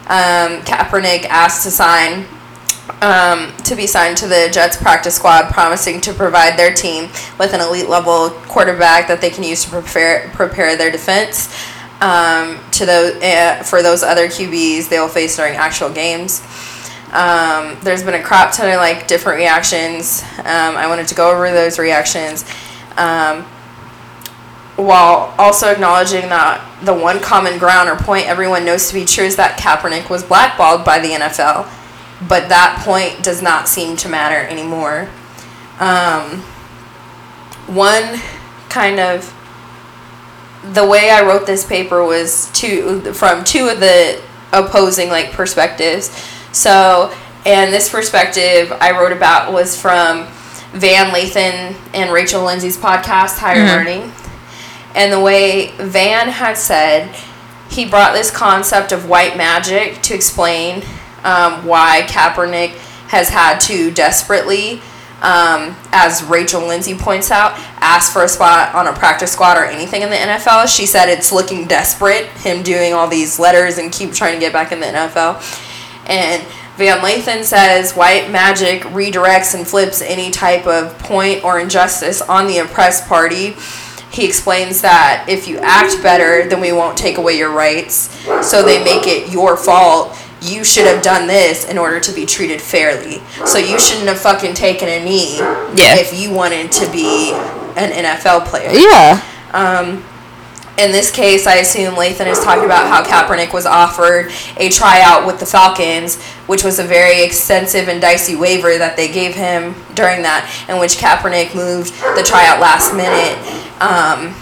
Um, 0.08 0.62
Kaepernick 0.62 1.26
asked 1.26 1.62
to 1.62 1.70
sign 1.70 2.26
um, 3.02 3.54
to 3.64 3.76
be 3.76 3.86
signed 3.86 4.16
to 4.18 4.26
the 4.26 4.48
Jets 4.52 4.76
practice 4.76 5.16
squad, 5.16 5.50
promising 5.52 6.00
to 6.02 6.12
provide 6.12 6.58
their 6.58 6.72
team 6.72 7.10
with 7.38 7.52
an 7.52 7.60
elite 7.60 7.88
level 7.88 8.30
quarterback 8.48 9.08
that 9.08 9.20
they 9.20 9.30
can 9.30 9.44
use 9.44 9.64
to 9.64 9.70
prepare 9.70 10.30
prepare 10.34 10.76
their 10.76 10.90
defense. 10.90 11.54
Um, 12.00 12.58
to 12.72 12.84
those 12.84 13.22
uh, 13.22 13.62
for 13.64 13.82
those 13.82 14.02
other 14.02 14.28
QBs 14.28 14.90
they 14.90 15.00
will 15.00 15.08
face 15.08 15.36
during 15.36 15.54
actual 15.54 15.90
games. 15.90 16.42
Um, 17.12 17.78
there's 17.82 18.02
been 18.02 18.14
a 18.14 18.22
crop 18.22 18.52
ton 18.52 18.68
of 18.68 18.76
like 18.76 19.06
different 19.06 19.38
reactions. 19.38 20.22
Um, 20.38 20.76
I 20.76 20.86
wanted 20.88 21.08
to 21.08 21.14
go 21.14 21.30
over 21.30 21.50
those 21.50 21.78
reactions. 21.78 22.44
Um, 22.96 23.44
while 24.76 25.34
also 25.38 25.72
acknowledging 25.72 26.28
that 26.28 26.60
the 26.82 26.92
one 26.92 27.20
common 27.20 27.58
ground 27.58 27.88
or 27.88 27.96
point 27.96 28.26
everyone 28.26 28.64
knows 28.64 28.88
to 28.88 28.94
be 28.94 29.04
true 29.06 29.24
is 29.24 29.36
that 29.36 29.58
Kaepernick 29.58 30.10
was 30.10 30.22
blackballed 30.22 30.84
by 30.84 30.98
the 30.98 31.08
NFL, 31.08 31.66
but 32.28 32.48
that 32.48 32.82
point 32.84 33.22
does 33.22 33.42
not 33.42 33.68
seem 33.68 33.96
to 33.98 34.08
matter 34.08 34.46
anymore. 34.48 35.08
Um, 35.78 36.40
one 37.66 38.20
kind 38.68 38.98
of 38.98 39.32
the 40.72 40.84
way 40.84 41.10
I 41.10 41.22
wrote 41.22 41.46
this 41.46 41.64
paper 41.64 42.04
was 42.04 42.50
two 42.52 43.12
from 43.12 43.44
two 43.44 43.68
of 43.68 43.80
the 43.80 44.20
opposing 44.52 45.08
like 45.08 45.32
perspectives. 45.32 46.08
So, 46.52 47.14
and 47.44 47.72
this 47.72 47.88
perspective 47.88 48.72
I 48.80 48.92
wrote 48.92 49.12
about 49.12 49.52
was 49.52 49.80
from 49.80 50.26
Van 50.72 51.12
Lathan 51.14 51.76
and 51.94 52.12
Rachel 52.12 52.44
Lindsay's 52.44 52.76
podcast, 52.76 53.38
Higher 53.38 53.64
Learning. 53.64 54.12
And 54.94 55.12
the 55.12 55.20
way 55.20 55.72
Van 55.76 56.28
had 56.28 56.56
said, 56.56 57.14
he 57.70 57.84
brought 57.84 58.14
this 58.14 58.30
concept 58.30 58.92
of 58.92 59.08
white 59.08 59.36
magic 59.36 60.02
to 60.02 60.14
explain 60.14 60.82
um, 61.24 61.64
why 61.66 62.04
Kaepernick 62.08 62.70
has 63.08 63.28
had 63.28 63.58
to 63.58 63.90
desperately, 63.90 64.80
um, 65.22 65.74
as 65.92 66.22
Rachel 66.24 66.66
Lindsay 66.66 66.94
points 66.94 67.30
out, 67.30 67.52
ask 67.80 68.12
for 68.12 68.24
a 68.24 68.28
spot 68.28 68.74
on 68.74 68.86
a 68.86 68.92
practice 68.92 69.32
squad 69.32 69.56
or 69.56 69.64
anything 69.64 70.02
in 70.02 70.10
the 70.10 70.16
NFL. 70.16 70.68
She 70.74 70.86
said 70.86 71.08
it's 71.08 71.32
looking 71.32 71.66
desperate, 71.66 72.26
him 72.26 72.62
doing 72.62 72.92
all 72.92 73.08
these 73.08 73.38
letters 73.38 73.78
and 73.78 73.92
keep 73.92 74.12
trying 74.12 74.34
to 74.34 74.40
get 74.40 74.52
back 74.52 74.72
in 74.72 74.80
the 74.80 74.86
NFL. 74.86 75.36
And 76.08 76.46
Van 76.76 76.98
Lathan 76.98 77.42
says 77.42 77.94
white 77.94 78.30
magic 78.30 78.82
redirects 78.82 79.54
and 79.54 79.66
flips 79.66 80.02
any 80.02 80.30
type 80.30 80.66
of 80.66 80.98
point 80.98 81.42
or 81.42 81.58
injustice 81.58 82.20
on 82.20 82.46
the 82.46 82.58
oppressed 82.58 83.06
party. 83.06 83.56
He 84.10 84.26
explains 84.26 84.82
that 84.82 85.24
if 85.28 85.48
you 85.48 85.58
act 85.58 86.02
better, 86.02 86.46
then 86.48 86.60
we 86.60 86.72
won't 86.72 86.96
take 86.96 87.16
away 87.16 87.38
your 87.38 87.50
rights. 87.50 88.14
So 88.46 88.62
they 88.62 88.84
make 88.84 89.06
it 89.06 89.32
your 89.32 89.56
fault. 89.56 90.16
You 90.46 90.64
should 90.64 90.86
have 90.86 91.02
done 91.02 91.26
this 91.26 91.68
in 91.68 91.78
order 91.78 92.00
to 92.00 92.12
be 92.12 92.24
treated 92.26 92.60
fairly. 92.60 93.20
So 93.44 93.58
you 93.58 93.78
shouldn't 93.78 94.08
have 94.08 94.18
fucking 94.20 94.54
taken 94.54 94.88
a 94.88 95.04
knee 95.04 95.38
Yeah. 95.38 95.96
if 95.96 96.12
you 96.18 96.30
wanted 96.30 96.70
to 96.72 96.90
be 96.90 97.32
an 97.76 97.90
NFL 97.92 98.46
player. 98.46 98.70
Yeah. 98.72 99.20
Um, 99.52 100.04
in 100.78 100.92
this 100.92 101.10
case, 101.10 101.46
I 101.46 101.54
assume 101.56 101.94
Lathan 101.94 102.26
is 102.26 102.38
talking 102.44 102.64
about 102.66 102.86
how 102.88 103.02
Kaepernick 103.02 103.52
was 103.54 103.64
offered 103.64 104.30
a 104.58 104.68
tryout 104.68 105.26
with 105.26 105.40
the 105.40 105.46
Falcons, 105.46 106.20
which 106.46 106.62
was 106.64 106.78
a 106.78 106.84
very 106.84 107.22
extensive 107.24 107.88
and 107.88 107.98
dicey 108.00 108.36
waiver 108.36 108.76
that 108.76 108.94
they 108.94 109.08
gave 109.08 109.34
him 109.34 109.74
during 109.94 110.20
that, 110.22 110.44
in 110.68 110.78
which 110.78 110.96
Kaepernick 110.98 111.54
moved 111.54 111.94
the 112.14 112.22
tryout 112.22 112.60
last 112.60 112.92
minute. 112.94 113.38
Um, 113.80 114.34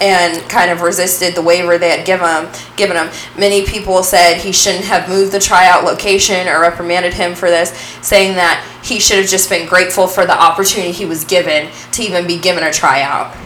and 0.00 0.42
kind 0.48 0.70
of 0.70 0.80
resisted 0.80 1.34
the 1.34 1.42
waiver 1.42 1.76
they 1.76 1.90
had 1.90 2.06
given 2.06 2.26
him. 2.26 2.48
Given 2.76 2.96
him, 2.96 3.10
many 3.38 3.64
people 3.66 4.02
said 4.02 4.38
he 4.38 4.52
shouldn't 4.52 4.84
have 4.86 5.08
moved 5.08 5.32
the 5.32 5.38
tryout 5.40 5.84
location 5.84 6.48
or 6.48 6.60
reprimanded 6.60 7.12
him 7.14 7.34
for 7.34 7.50
this, 7.50 7.70
saying 8.00 8.34
that 8.36 8.64
he 8.82 8.98
should 8.98 9.18
have 9.18 9.28
just 9.28 9.50
been 9.50 9.68
grateful 9.68 10.06
for 10.06 10.24
the 10.24 10.32
opportunity 10.38 10.90
he 10.90 11.04
was 11.04 11.24
given 11.24 11.68
to 11.92 12.02
even 12.02 12.26
be 12.26 12.38
given 12.38 12.64
a 12.64 12.72
tryout. 12.72 13.36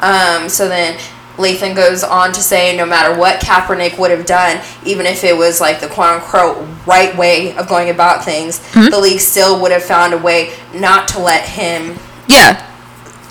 Um, 0.00 0.48
so 0.48 0.68
then 0.68 0.98
Lathan 1.36 1.74
goes 1.76 2.02
on 2.02 2.32
to 2.32 2.40
say 2.40 2.74
no 2.76 2.86
matter 2.86 3.14
what 3.18 3.40
Kaepernick 3.40 3.98
would 3.98 4.10
have 4.10 4.24
done, 4.26 4.60
even 4.84 5.04
if 5.06 5.22
it 5.24 5.36
was 5.36 5.60
like 5.60 5.80
the 5.80 5.88
quote 5.88 6.22
unquote 6.22 6.66
right 6.86 7.14
way 7.16 7.54
of 7.56 7.68
going 7.68 7.90
about 7.90 8.24
things, 8.24 8.58
the 8.72 8.98
league 8.98 9.20
still 9.20 9.60
would 9.60 9.72
have 9.72 9.82
found 9.84 10.14
a 10.14 10.18
way 10.18 10.54
not 10.74 11.08
to 11.08 11.18
let 11.18 11.44
him 11.46 11.98
Yeah. 12.26 12.66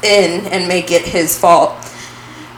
in 0.04 0.46
and 0.48 0.68
make 0.68 0.92
it 0.92 1.02
his 1.04 1.38
fault. 1.38 1.76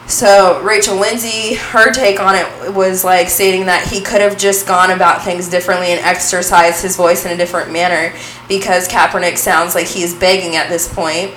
So 0.06 0.60
Rachel 0.62 0.96
Lindsay, 0.96 1.54
her 1.54 1.90
take 1.92 2.20
on 2.20 2.34
it 2.34 2.74
was 2.74 3.02
like 3.02 3.28
stating 3.28 3.66
that 3.66 3.86
he 3.86 4.00
could 4.00 4.20
have 4.20 4.36
just 4.36 4.66
gone 4.66 4.90
about 4.90 5.22
things 5.22 5.48
differently 5.48 5.88
and 5.88 6.00
exercised 6.00 6.82
his 6.82 6.96
voice 6.96 7.24
in 7.24 7.32
a 7.32 7.36
different 7.36 7.72
manner 7.72 8.14
because 8.48 8.88
Kaepernick 8.88 9.38
sounds 9.38 9.74
like 9.74 9.86
he's 9.86 10.14
begging 10.14 10.56
at 10.56 10.68
this 10.68 10.92
point. 10.92 11.32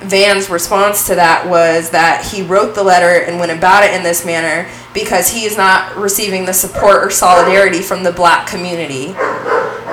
Van's 0.00 0.50
response 0.50 1.06
to 1.06 1.14
that 1.14 1.48
was 1.48 1.90
that 1.90 2.28
he 2.30 2.42
wrote 2.42 2.74
the 2.74 2.82
letter 2.82 3.24
and 3.24 3.38
went 3.38 3.52
about 3.52 3.82
it 3.82 3.94
in 3.94 4.02
this 4.02 4.26
manner 4.26 4.68
because 4.92 5.30
he 5.30 5.44
is 5.44 5.56
not 5.56 5.96
receiving 5.96 6.44
the 6.44 6.52
support 6.52 7.02
or 7.02 7.10
solidarity 7.10 7.80
from 7.80 8.02
the 8.02 8.12
black 8.12 8.46
community. 8.46 9.08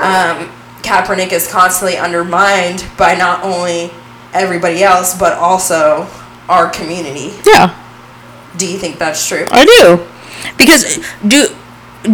Um, 0.01 0.49
Kaepernick 0.81 1.31
is 1.31 1.49
constantly 1.49 1.97
undermined 1.97 2.85
by 2.97 3.15
not 3.15 3.43
only 3.43 3.91
everybody 4.33 4.83
else 4.83 5.17
but 5.17 5.33
also 5.33 6.07
our 6.49 6.69
community. 6.69 7.33
Yeah. 7.45 7.79
Do 8.57 8.67
you 8.71 8.77
think 8.77 8.97
that's 8.99 9.27
true? 9.27 9.45
I 9.51 9.65
do. 9.65 10.05
Because 10.57 10.99
do 11.27 11.47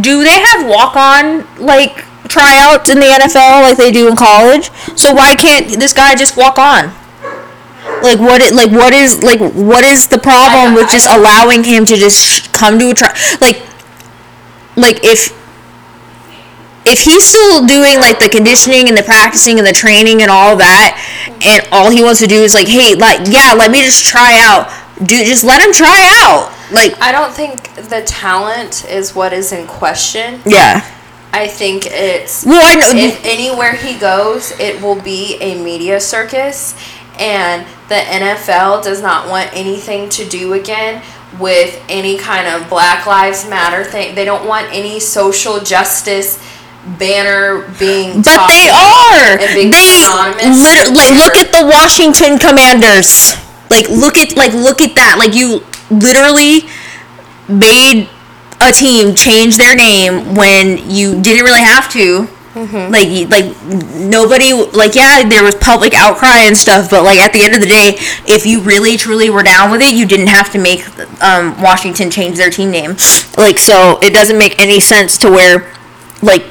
do 0.02 0.24
they 0.24 0.40
have 0.40 0.68
walk 0.68 0.96
on 0.96 1.46
like 1.58 2.06
tryouts 2.28 2.90
in 2.90 3.00
the 3.00 3.08
NFL 3.08 3.62
like 3.64 3.78
they 3.78 3.92
do 3.92 4.08
in 4.08 4.16
college? 4.16 4.70
So 4.98 5.14
why 5.14 5.36
can't 5.36 5.68
this 5.80 5.94
guy 5.94 6.16
just 6.16 6.38
walk 6.38 6.58
on? 6.60 6.94
Like 8.04 8.20
what? 8.20 8.42
It, 8.42 8.54
like 8.54 8.72
what 8.72 8.94
is 8.94 9.22
like 9.24 9.40
what 9.54 9.84
is 9.84 10.08
the 10.08 10.20
problem 10.20 10.74
I- 10.74 10.76
with 10.76 10.88
I 10.88 10.92
just 10.94 11.08
don't- 11.08 11.20
allowing 11.20 11.64
him 11.64 11.86
to 11.86 11.96
just 11.96 12.18
sh- 12.24 12.48
come 12.54 12.78
to 12.80 12.92
a 12.92 12.94
try? 12.94 13.14
Like 13.42 13.64
like 14.76 15.00
if 15.04 15.36
if 16.86 17.04
he's 17.04 17.24
still 17.26 17.66
doing 17.68 18.00
like 18.00 18.20
the 18.20 18.30
conditioning 18.30 18.88
and 18.88 18.98
the 18.98 19.04
practicing 19.04 19.58
and 19.58 19.68
the 19.68 19.74
training 19.74 20.22
and 20.22 20.32
all 20.32 20.56
that, 20.58 20.98
and 21.46 21.68
all 21.72 21.92
he 21.92 22.04
wants 22.04 22.20
to 22.22 22.28
do 22.28 22.36
is 22.42 22.54
like, 22.54 22.68
hey, 22.68 22.96
like 22.96 23.28
yeah, 23.28 23.54
let 23.58 23.72
me 23.72 23.82
just 23.84 24.06
try 24.06 24.36
out. 24.40 24.70
Do 25.00 25.24
just 25.24 25.44
let 25.44 25.62
him 25.66 25.74
try 25.74 26.08
out. 26.24 26.52
Like 26.72 27.00
I 27.02 27.12
don't 27.12 27.34
think 27.34 27.74
the 27.90 28.02
talent 28.06 28.86
is 28.90 29.16
what 29.16 29.34
is 29.34 29.52
in 29.52 29.68
question. 29.68 30.42
yeah. 30.46 30.86
I 31.32 31.48
think 31.48 31.84
it's 31.86 32.44
Well, 32.44 32.60
I 32.64 32.74
know. 32.74 32.90
if 33.00 33.24
anywhere 33.24 33.74
he 33.76 34.00
goes, 34.00 34.52
it 34.60 34.82
will 34.82 35.00
be 35.00 35.38
a 35.40 35.64
media 35.64 36.00
circus, 36.00 36.74
and 37.20 37.68
the 37.88 37.96
NFL 37.96 38.84
does 38.84 39.00
not 39.02 39.30
want 39.30 39.52
anything 39.54 40.10
to 40.10 40.26
do 40.28 40.54
again 40.54 41.04
with 41.40 41.80
any 41.88 42.18
kind 42.18 42.48
of 42.48 42.68
Black 42.68 43.06
Lives 43.06 43.48
Matter 43.48 43.84
thing. 43.84 44.16
They 44.16 44.26
don't 44.26 44.48
want 44.48 44.74
any 44.74 45.00
social 45.00 45.60
justice 45.60 46.40
banner 46.98 47.68
being. 47.80 48.22
But 48.22 48.48
tossed 48.48 48.54
they 48.54 48.70
are. 48.70 49.40
and 49.40 49.54
being 49.54 49.72
They 49.72 50.02
synonymous 50.02 50.64
literally 50.64 50.96
like 50.96 51.12
look 51.18 51.36
at 51.38 51.52
the 51.52 51.66
Washington 51.66 52.38
Commanders. 52.40 53.36
Like 53.70 53.90
look 53.90 54.18
at 54.18 54.36
like 54.36 54.54
look 54.54 54.82
at 54.82 54.96
that. 54.96 55.18
Like 55.20 55.36
you 55.36 55.64
literally 55.90 56.70
made 57.48 58.10
a 58.62 58.72
team 58.72 59.16
change 59.16 59.58
their 59.58 59.76
name 59.76 60.36
when 60.36 60.90
you 60.90 61.22
didn't 61.22 61.44
really 61.44 61.62
have 61.62 61.92
to. 61.94 62.28
Mm-hmm. 62.54 62.92
Like 62.92 63.30
like 63.30 63.56
nobody 63.96 64.54
like 64.54 64.96
yeah 64.96 65.28
there 65.30 65.44
was 65.44 65.54
public 65.56 65.94
outcry 65.94 66.40
and 66.40 66.58
stuff 66.58 66.90
but 66.90 67.04
like 67.04 67.20
at 67.20 67.32
the 67.32 67.44
end 67.44 67.54
of 67.54 67.62
the 67.62 67.68
day 67.68 67.94
if 68.28 68.44
you 68.44 68.60
really 68.62 68.98
truly 68.98 69.30
were 69.30 69.44
down 69.44 69.70
with 69.70 69.82
it 69.82 69.94
you 69.94 70.08
didn't 70.08 70.28
have 70.28 70.52
to 70.54 70.58
make 70.58 70.82
um, 71.22 71.62
Washington 71.62 72.10
change 72.10 72.38
their 72.38 72.50
team 72.50 72.72
name 72.72 72.98
like 73.38 73.60
so 73.60 74.00
it 74.02 74.16
doesn't 74.16 74.38
make 74.38 74.60
any 74.60 74.80
sense 74.80 75.16
to 75.20 75.30
where 75.30 75.72
like 76.24 76.44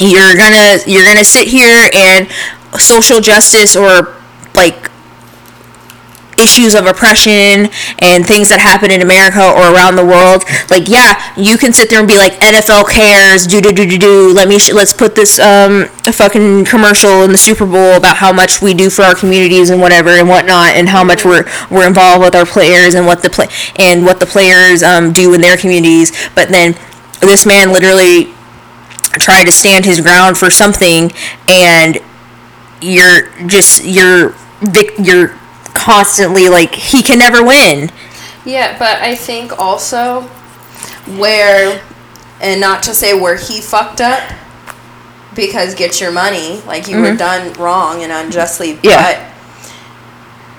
you're 0.00 0.34
gonna 0.34 0.78
you're 0.86 1.04
gonna 1.04 1.24
sit 1.24 1.46
here 1.46 1.88
and 1.94 2.28
social 2.80 3.20
justice 3.20 3.76
or 3.76 4.16
like 4.54 4.90
issues 6.40 6.74
of 6.74 6.86
oppression 6.86 7.68
and 8.00 8.24
things 8.26 8.48
that 8.48 8.58
happen 8.58 8.90
in 8.90 9.02
America 9.02 9.44
or 9.44 9.74
around 9.74 9.96
the 9.96 10.04
world 10.04 10.42
like 10.70 10.88
yeah 10.88 11.20
you 11.36 11.58
can 11.58 11.72
sit 11.72 11.90
there 11.90 11.98
and 11.98 12.08
be 12.08 12.16
like 12.16 12.32
NFL 12.40 12.88
cares 12.88 13.46
do 13.46 13.60
do 13.60 13.70
do 13.72 13.86
do 13.86 13.98
do 13.98 14.32
let 14.32 14.48
me 14.48 14.58
sh- 14.58 14.72
let's 14.72 14.92
put 14.92 15.14
this 15.14 15.38
um 15.38 15.84
fucking 16.08 16.64
commercial 16.64 17.22
in 17.22 17.30
the 17.32 17.38
Super 17.38 17.66
Bowl 17.66 17.96
about 17.96 18.16
how 18.16 18.32
much 18.32 18.62
we 18.62 18.72
do 18.72 18.88
for 18.88 19.02
our 19.02 19.14
communities 19.14 19.68
and 19.70 19.80
whatever 19.80 20.10
and 20.10 20.28
whatnot 20.28 20.70
and 20.74 20.88
how 20.88 21.04
much 21.04 21.24
we're 21.24 21.44
we're 21.70 21.86
involved 21.86 22.24
with 22.24 22.34
our 22.34 22.46
players 22.46 22.94
and 22.94 23.06
what 23.06 23.22
the 23.22 23.30
play 23.30 23.46
and 23.76 24.04
what 24.04 24.18
the 24.18 24.26
players 24.26 24.82
um, 24.82 25.12
do 25.12 25.34
in 25.34 25.40
their 25.40 25.56
communities. 25.56 26.10
But 26.34 26.48
then 26.48 26.74
this 27.20 27.44
man 27.44 27.72
literally 27.72 28.32
tried 29.18 29.44
to 29.44 29.52
stand 29.52 29.84
his 29.84 30.00
ground 30.00 30.38
for 30.38 30.50
something 30.50 31.12
and 31.48 31.98
you're 32.80 33.28
just 33.46 33.84
you're 33.84 34.30
vic- 34.62 34.98
you're 34.98 35.36
constantly 35.74 36.48
like 36.48 36.74
he 36.74 37.02
can 37.02 37.18
never 37.18 37.44
win 37.44 37.90
Yeah, 38.44 38.78
but 38.78 39.02
I 39.02 39.14
think 39.16 39.58
also 39.58 40.22
where, 41.18 41.82
and 42.40 42.60
not 42.60 42.82
to 42.84 42.94
say 42.94 43.18
where 43.18 43.36
he 43.36 43.60
fucked 43.60 44.00
up, 44.00 44.22
because 45.34 45.74
get 45.74 46.00
your 46.00 46.10
money, 46.10 46.60
like 46.66 46.88
you 46.88 46.98
were 46.98 47.08
mm-hmm. 47.08 47.16
done 47.16 47.52
wrong 47.54 48.02
and 48.02 48.12
unjustly, 48.12 48.78
Yeah. 48.82 49.30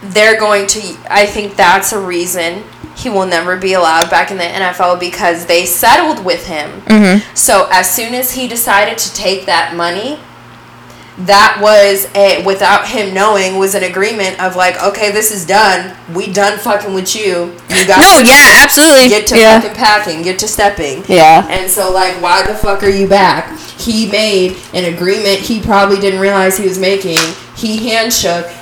but 0.02 0.12
they're 0.14 0.40
going 0.40 0.68
to, 0.68 0.98
I 1.10 1.26
think 1.26 1.56
that's 1.56 1.92
a 1.92 2.00
reason 2.00 2.64
he 2.96 3.10
will 3.10 3.26
never 3.26 3.58
be 3.58 3.74
allowed 3.74 4.10
back 4.10 4.32
in 4.32 4.38
the 4.38 4.44
NFL 4.44 5.00
because 5.00 5.46
they 5.46 5.66
settled 5.66 6.24
with 6.24 6.48
him. 6.48 6.82
Mm-hmm. 6.82 7.36
So 7.36 7.68
as 7.72 7.90
soon 7.90 8.14
as 8.14 8.34
he 8.34 8.48
decided 8.48 8.98
to 8.98 9.14
take 9.14 9.46
that 9.46 9.76
money, 9.76 10.20
that 11.18 11.60
was 11.62 12.08
a 12.16 12.44
without 12.46 12.88
him 12.88 13.14
knowing 13.14 13.58
was 13.58 13.76
an 13.76 13.84
agreement 13.84 14.42
of 14.42 14.56
like 14.56 14.82
okay 14.82 15.12
this 15.12 15.32
is 15.32 15.46
done. 15.46 15.96
We 16.14 16.32
done 16.32 16.58
fucking 16.58 16.94
with 16.94 17.16
you. 17.16 17.54
You 17.70 17.88
got 17.88 18.00
no 18.00 18.24
yeah 18.26 18.64
absolutely. 18.64 19.10
get 19.10 19.28
to 19.28 19.38
yeah. 19.38 19.60
fucking 19.60 19.76
packing 19.76 20.22
get 20.22 20.40
to 20.40 20.48
stepping. 20.48 21.04
Yeah. 21.08 21.46
And 21.50 21.70
so 21.70 21.92
like 21.92 22.22
why 22.22 22.46
the 22.48 22.56
fuck 22.56 22.82
are 22.82 22.90
you 22.90 23.08
back? 23.08 23.60
He 23.78 24.10
made 24.10 24.58
an 24.74 24.94
agreement 24.94 25.40
he 25.40 25.62
probably 25.62 26.00
didn't 26.00 26.22
realize 26.22 26.58
he 26.58 26.68
was 26.68 26.80
making. 26.80 27.18
He 27.56 27.90
handshook 27.90 28.58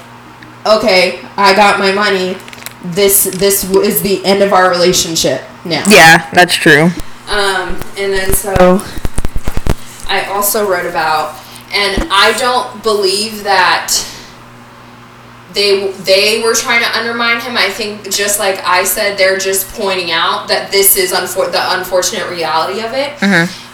okay 0.65 1.21
i 1.37 1.55
got 1.55 1.79
my 1.79 1.91
money 1.91 2.35
this 2.83 3.25
this 3.37 3.63
is 3.71 4.01
the 4.01 4.23
end 4.25 4.41
of 4.41 4.53
our 4.53 4.69
relationship 4.69 5.41
now 5.65 5.83
yeah 5.89 6.29
that's 6.31 6.53
true 6.55 6.89
um, 7.27 7.75
and 7.97 8.11
then 8.13 8.33
so 8.33 8.81
I 10.07 10.25
also 10.29 10.67
wrote 10.67 10.87
about, 10.87 11.35
and 11.71 12.07
I 12.11 12.35
don't 12.39 12.81
believe 12.81 13.43
that 13.43 13.93
they 15.53 15.91
they 15.91 16.41
were 16.43 16.55
trying 16.55 16.81
to 16.83 16.97
undermine 16.97 17.39
him. 17.41 17.55
I 17.57 17.69
think 17.69 18.09
just 18.11 18.39
like 18.39 18.59
I 18.65 18.83
said, 18.83 19.17
they're 19.19 19.37
just 19.37 19.67
pointing 19.75 20.09
out 20.11 20.47
that 20.47 20.71
this 20.71 20.97
is 20.97 21.11
unfor- 21.11 21.51
the 21.51 21.61
unfortunate 21.77 22.27
reality 22.29 22.81
of 22.81 22.93
it. 22.93 23.13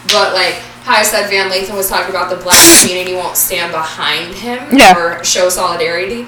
But 0.08 0.34
like 0.34 0.54
how 0.84 0.94
I 0.96 1.02
said, 1.02 1.28
Van 1.30 1.50
Lathan 1.50 1.74
was 1.76 1.88
talking 1.88 2.10
about 2.10 2.28
the 2.28 2.36
black 2.36 2.62
community 2.82 3.14
won't 3.14 3.36
stand 3.36 3.72
behind 3.72 4.34
him 4.34 4.76
Yeah. 4.76 4.96
or 4.98 5.24
show 5.24 5.48
solidarity. 5.48 6.26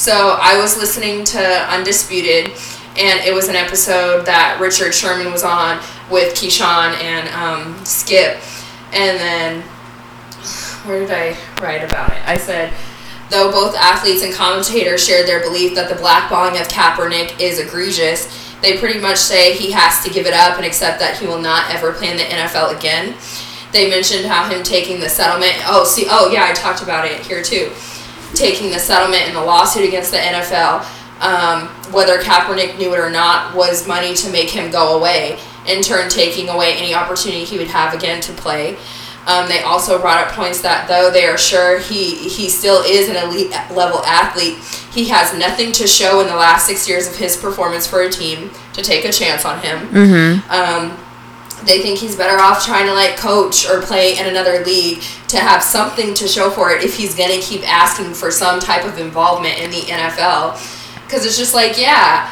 So 0.00 0.38
I 0.40 0.58
was 0.58 0.78
listening 0.78 1.24
to 1.24 1.38
Undisputed, 1.74 2.52
and 2.96 3.20
it 3.20 3.34
was 3.34 3.48
an 3.50 3.54
episode 3.54 4.24
that 4.24 4.56
Richard 4.58 4.94
Sherman 4.94 5.30
was 5.30 5.44
on 5.44 5.76
with 6.10 6.32
Keyshawn 6.32 6.94
and 7.02 7.28
um, 7.34 7.84
Skip, 7.84 8.40
and 8.94 9.18
then 9.18 9.60
where 10.86 11.00
did 11.00 11.10
I 11.10 11.36
write 11.60 11.84
about 11.84 12.12
it? 12.12 12.26
I 12.26 12.38
said. 12.38 12.72
Though 13.28 13.52
both 13.52 13.76
athletes 13.76 14.22
and 14.22 14.32
commentators 14.32 15.04
shared 15.04 15.28
their 15.28 15.40
belief 15.40 15.74
that 15.74 15.90
the 15.90 15.96
blackballing 15.96 16.58
of 16.58 16.68
Kaepernick 16.68 17.38
is 17.38 17.58
egregious, 17.58 18.56
they 18.62 18.78
pretty 18.78 19.00
much 19.00 19.18
say 19.18 19.52
he 19.52 19.70
has 19.72 20.02
to 20.02 20.08
give 20.08 20.24
it 20.24 20.32
up 20.32 20.56
and 20.56 20.64
accept 20.64 20.98
that 21.00 21.18
he 21.18 21.26
will 21.26 21.42
not 21.42 21.70
ever 21.70 21.92
play 21.92 22.10
in 22.10 22.16
the 22.16 22.22
NFL 22.22 22.74
again. 22.74 23.14
They 23.70 23.90
mentioned 23.90 24.24
how 24.24 24.48
him 24.48 24.62
taking 24.62 24.98
the 24.98 25.10
settlement. 25.10 25.62
Oh, 25.66 25.84
see, 25.84 26.06
oh 26.10 26.32
yeah, 26.32 26.46
I 26.48 26.54
talked 26.54 26.82
about 26.82 27.04
it 27.04 27.20
here 27.20 27.42
too. 27.42 27.70
Taking 28.40 28.70
the 28.70 28.78
settlement 28.78 29.24
and 29.26 29.36
the 29.36 29.44
lawsuit 29.44 29.86
against 29.86 30.12
the 30.12 30.16
NFL, 30.16 30.80
um, 31.20 31.68
whether 31.92 32.18
Kaepernick 32.18 32.78
knew 32.78 32.94
it 32.94 32.98
or 32.98 33.10
not, 33.10 33.54
was 33.54 33.86
money 33.86 34.14
to 34.14 34.30
make 34.30 34.48
him 34.48 34.70
go 34.70 34.96
away. 34.96 35.38
In 35.66 35.82
turn, 35.82 36.08
taking 36.08 36.48
away 36.48 36.72
any 36.72 36.94
opportunity 36.94 37.44
he 37.44 37.58
would 37.58 37.66
have 37.66 37.92
again 37.92 38.22
to 38.22 38.32
play. 38.32 38.78
Um, 39.26 39.46
they 39.46 39.60
also 39.60 40.00
brought 40.00 40.26
up 40.26 40.32
points 40.32 40.62
that 40.62 40.88
though 40.88 41.10
they 41.10 41.26
are 41.26 41.36
sure 41.36 41.78
he 41.78 42.14
he 42.14 42.48
still 42.48 42.82
is 42.82 43.10
an 43.10 43.16
elite 43.16 43.50
level 43.70 44.02
athlete, 44.04 44.56
he 44.90 45.08
has 45.08 45.34
nothing 45.34 45.72
to 45.72 45.86
show 45.86 46.20
in 46.20 46.26
the 46.26 46.34
last 46.34 46.66
six 46.66 46.88
years 46.88 47.06
of 47.06 47.16
his 47.16 47.36
performance 47.36 47.86
for 47.86 48.00
a 48.00 48.10
team 48.10 48.50
to 48.72 48.80
take 48.80 49.04
a 49.04 49.12
chance 49.12 49.44
on 49.44 49.60
him. 49.60 49.86
Mm-hmm. 49.88 50.50
Um, 50.50 50.98
they 51.64 51.82
think 51.82 51.98
he's 51.98 52.16
better 52.16 52.40
off 52.40 52.64
trying 52.64 52.86
to 52.86 52.92
like 52.94 53.16
coach 53.16 53.68
or 53.68 53.80
play 53.82 54.18
in 54.18 54.26
another 54.26 54.64
league 54.64 55.02
to 55.28 55.38
have 55.38 55.62
something 55.62 56.14
to 56.14 56.26
show 56.26 56.50
for 56.50 56.70
it 56.72 56.82
if 56.82 56.96
he's 56.96 57.14
gonna 57.14 57.38
keep 57.40 57.62
asking 57.70 58.14
for 58.14 58.30
some 58.30 58.60
type 58.60 58.84
of 58.84 58.98
involvement 58.98 59.58
in 59.58 59.70
the 59.70 59.80
NFL. 59.82 60.58
Because 61.06 61.26
it's 61.26 61.36
just 61.36 61.54
like, 61.54 61.78
yeah, 61.78 62.30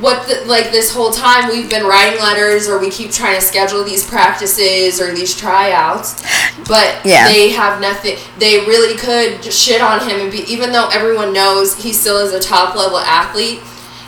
what 0.00 0.28
the, 0.28 0.44
like 0.44 0.70
this 0.72 0.92
whole 0.92 1.10
time 1.10 1.48
we've 1.48 1.70
been 1.70 1.86
writing 1.86 2.20
letters 2.20 2.68
or 2.68 2.78
we 2.78 2.90
keep 2.90 3.10
trying 3.12 3.34
to 3.34 3.40
schedule 3.40 3.82
these 3.82 4.06
practices 4.06 5.00
or 5.00 5.14
these 5.14 5.34
tryouts, 5.34 6.22
but 6.68 6.98
Yeah. 7.04 7.26
they 7.28 7.48
have 7.50 7.80
nothing. 7.80 8.18
They 8.38 8.58
really 8.66 8.96
could 8.98 9.42
just 9.42 9.58
shit 9.58 9.80
on 9.80 10.00
him 10.06 10.20
and 10.20 10.30
be 10.30 10.40
even 10.52 10.70
though 10.70 10.88
everyone 10.88 11.32
knows 11.32 11.74
he 11.82 11.92
still 11.94 12.18
is 12.18 12.32
a 12.34 12.40
top 12.40 12.74
level 12.76 12.98
athlete. 12.98 13.60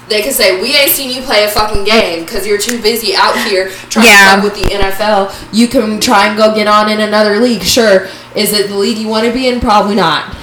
They 0.08 0.22
could 0.22 0.32
say, 0.32 0.60
"We 0.60 0.74
ain't 0.74 0.90
seen 0.92 1.10
you 1.10 1.22
play 1.22 1.44
a 1.44 1.48
fucking 1.48 1.84
game 1.84 2.24
because 2.24 2.46
you're 2.46 2.58
too 2.58 2.80
busy 2.80 3.14
out 3.14 3.36
here 3.46 3.70
trying 3.90 4.06
Yeah. 4.06 4.36
to 4.36 4.42
fuck 4.42 4.44
with 4.44 4.62
the 4.62 4.74
NFL. 4.74 5.32
You 5.52 5.68
can 5.68 6.00
try 6.00 6.28
and 6.28 6.36
go 6.36 6.54
get 6.54 6.66
on 6.66 6.88
in 6.90 7.00
another 7.00 7.38
league. 7.40 7.62
Sure, 7.62 8.08
is 8.34 8.52
it 8.52 8.68
the 8.68 8.76
league 8.76 8.98
you 8.98 9.08
want 9.08 9.26
to 9.26 9.32
be 9.32 9.48
in? 9.48 9.60
Probably 9.60 9.94
not. 9.94 10.34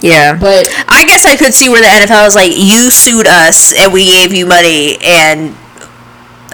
yeah 0.00 0.34
But 0.34 0.68
I 0.88 1.06
guess 1.06 1.24
I 1.24 1.36
could 1.36 1.54
see 1.54 1.68
where 1.70 1.80
the 1.80 1.86
NFL 1.86 2.26
is 2.26 2.34
like, 2.34 2.52
you 2.54 2.90
sued 2.90 3.26
us 3.26 3.72
and 3.72 3.92
we 3.92 4.04
gave 4.06 4.34
you 4.34 4.44
money 4.44 4.98
and 5.02 5.54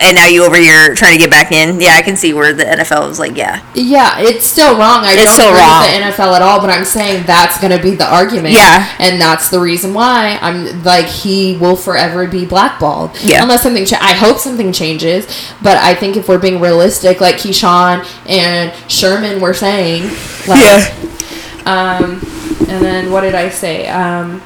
and 0.01 0.17
now 0.17 0.27
you 0.27 0.45
over 0.45 0.57
here 0.57 0.95
trying 0.95 1.13
to 1.13 1.19
get 1.19 1.31
back 1.31 1.53
in. 1.53 1.81
Yeah, 1.81 1.95
I 1.95 2.03
can 2.03 2.17
see 2.17 2.33
where 2.33 2.53
the 2.53 2.65
NFL 2.65 3.11
is 3.11 3.19
like, 3.19 3.37
yeah, 3.37 3.63
Yeah, 3.75 4.19
it's 4.21 4.47
still 4.47 4.73
wrong. 4.79 5.05
I 5.05 5.13
It's 5.13 5.25
don't 5.25 5.35
still 5.35 5.53
wrong. 5.53 5.83
the 5.83 6.07
NFL 6.13 6.35
at 6.37 6.43
all, 6.43 6.61
but 6.61 6.71
I'm 6.71 6.85
saying 6.85 7.27
that's 7.27 7.61
going 7.61 7.77
to 7.77 7.83
be 7.83 7.95
the 7.95 8.07
argument. 8.13 8.55
Yeah. 8.55 8.91
and 8.99 9.21
that's 9.21 9.51
the 9.51 9.61
reason 9.61 9.93
why 9.95 10.39
I'm 10.41 10.83
like 10.85 11.07
he 11.07 11.57
will 11.59 11.77
forever 11.77 12.27
be 12.27 12.47
blackballed. 12.47 13.11
Yeah. 13.23 13.43
unless 13.43 13.63
something. 13.63 13.85
Cha- 13.85 13.99
I 14.01 14.15
hope 14.15 14.39
something 14.39 14.73
changes, 14.73 15.27
but 15.63 15.77
I 15.77 15.95
think 15.95 16.17
if 16.17 16.29
we're 16.29 16.39
being 16.39 16.61
realistic, 16.61 17.21
like 17.21 17.37
Keyshawn 17.37 18.07
and 18.29 18.73
Sherman 18.91 19.41
were 19.41 19.55
saying, 19.55 20.05
like, 20.49 20.93
Um, 21.67 22.21
and 22.69 22.83
then 22.85 23.13
what 23.13 23.21
did 23.21 23.35
I 23.35 23.51
say? 23.51 23.87
Um, 23.89 24.41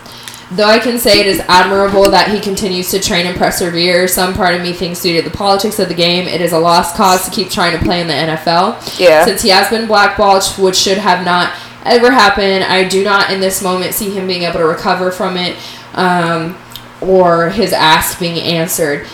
though 0.56 0.66
I 0.68 0.78
can 0.78 0.98
say 0.98 1.20
it 1.20 1.26
is 1.26 1.40
admirable 1.48 2.10
that 2.10 2.30
he 2.30 2.40
continues 2.40 2.90
to 2.90 3.00
train 3.00 3.26
and 3.26 3.36
persevere, 3.36 4.06
some 4.08 4.34
part 4.34 4.54
of 4.54 4.62
me 4.62 4.72
thinks 4.72 5.02
due 5.02 5.20
to 5.20 5.28
the 5.28 5.34
politics 5.36 5.78
of 5.78 5.88
the 5.88 5.94
game, 5.94 6.26
it 6.28 6.40
is 6.40 6.52
a 6.52 6.58
lost 6.58 6.96
cause 6.96 7.24
to 7.24 7.30
keep 7.30 7.50
trying 7.50 7.76
to 7.78 7.84
play 7.84 8.00
in 8.00 8.06
the 8.06 8.12
NFL. 8.14 8.98
Yeah. 8.98 9.24
Since 9.24 9.42
he 9.42 9.48
has 9.50 9.68
been 9.70 9.86
blackballed, 9.86 10.44
which 10.58 10.76
should 10.76 10.98
have 10.98 11.24
not 11.24 11.52
ever 11.84 12.10
happened, 12.10 12.64
I 12.64 12.86
do 12.88 13.02
not 13.04 13.30
in 13.30 13.40
this 13.40 13.62
moment 13.62 13.94
see 13.94 14.10
him 14.10 14.26
being 14.26 14.42
able 14.42 14.58
to 14.60 14.66
recover 14.66 15.10
from 15.10 15.36
it 15.36 15.56
um, 15.94 16.56
or 17.00 17.50
his 17.50 17.72
ask 17.72 18.18
being 18.18 18.38
answered. 18.38 19.06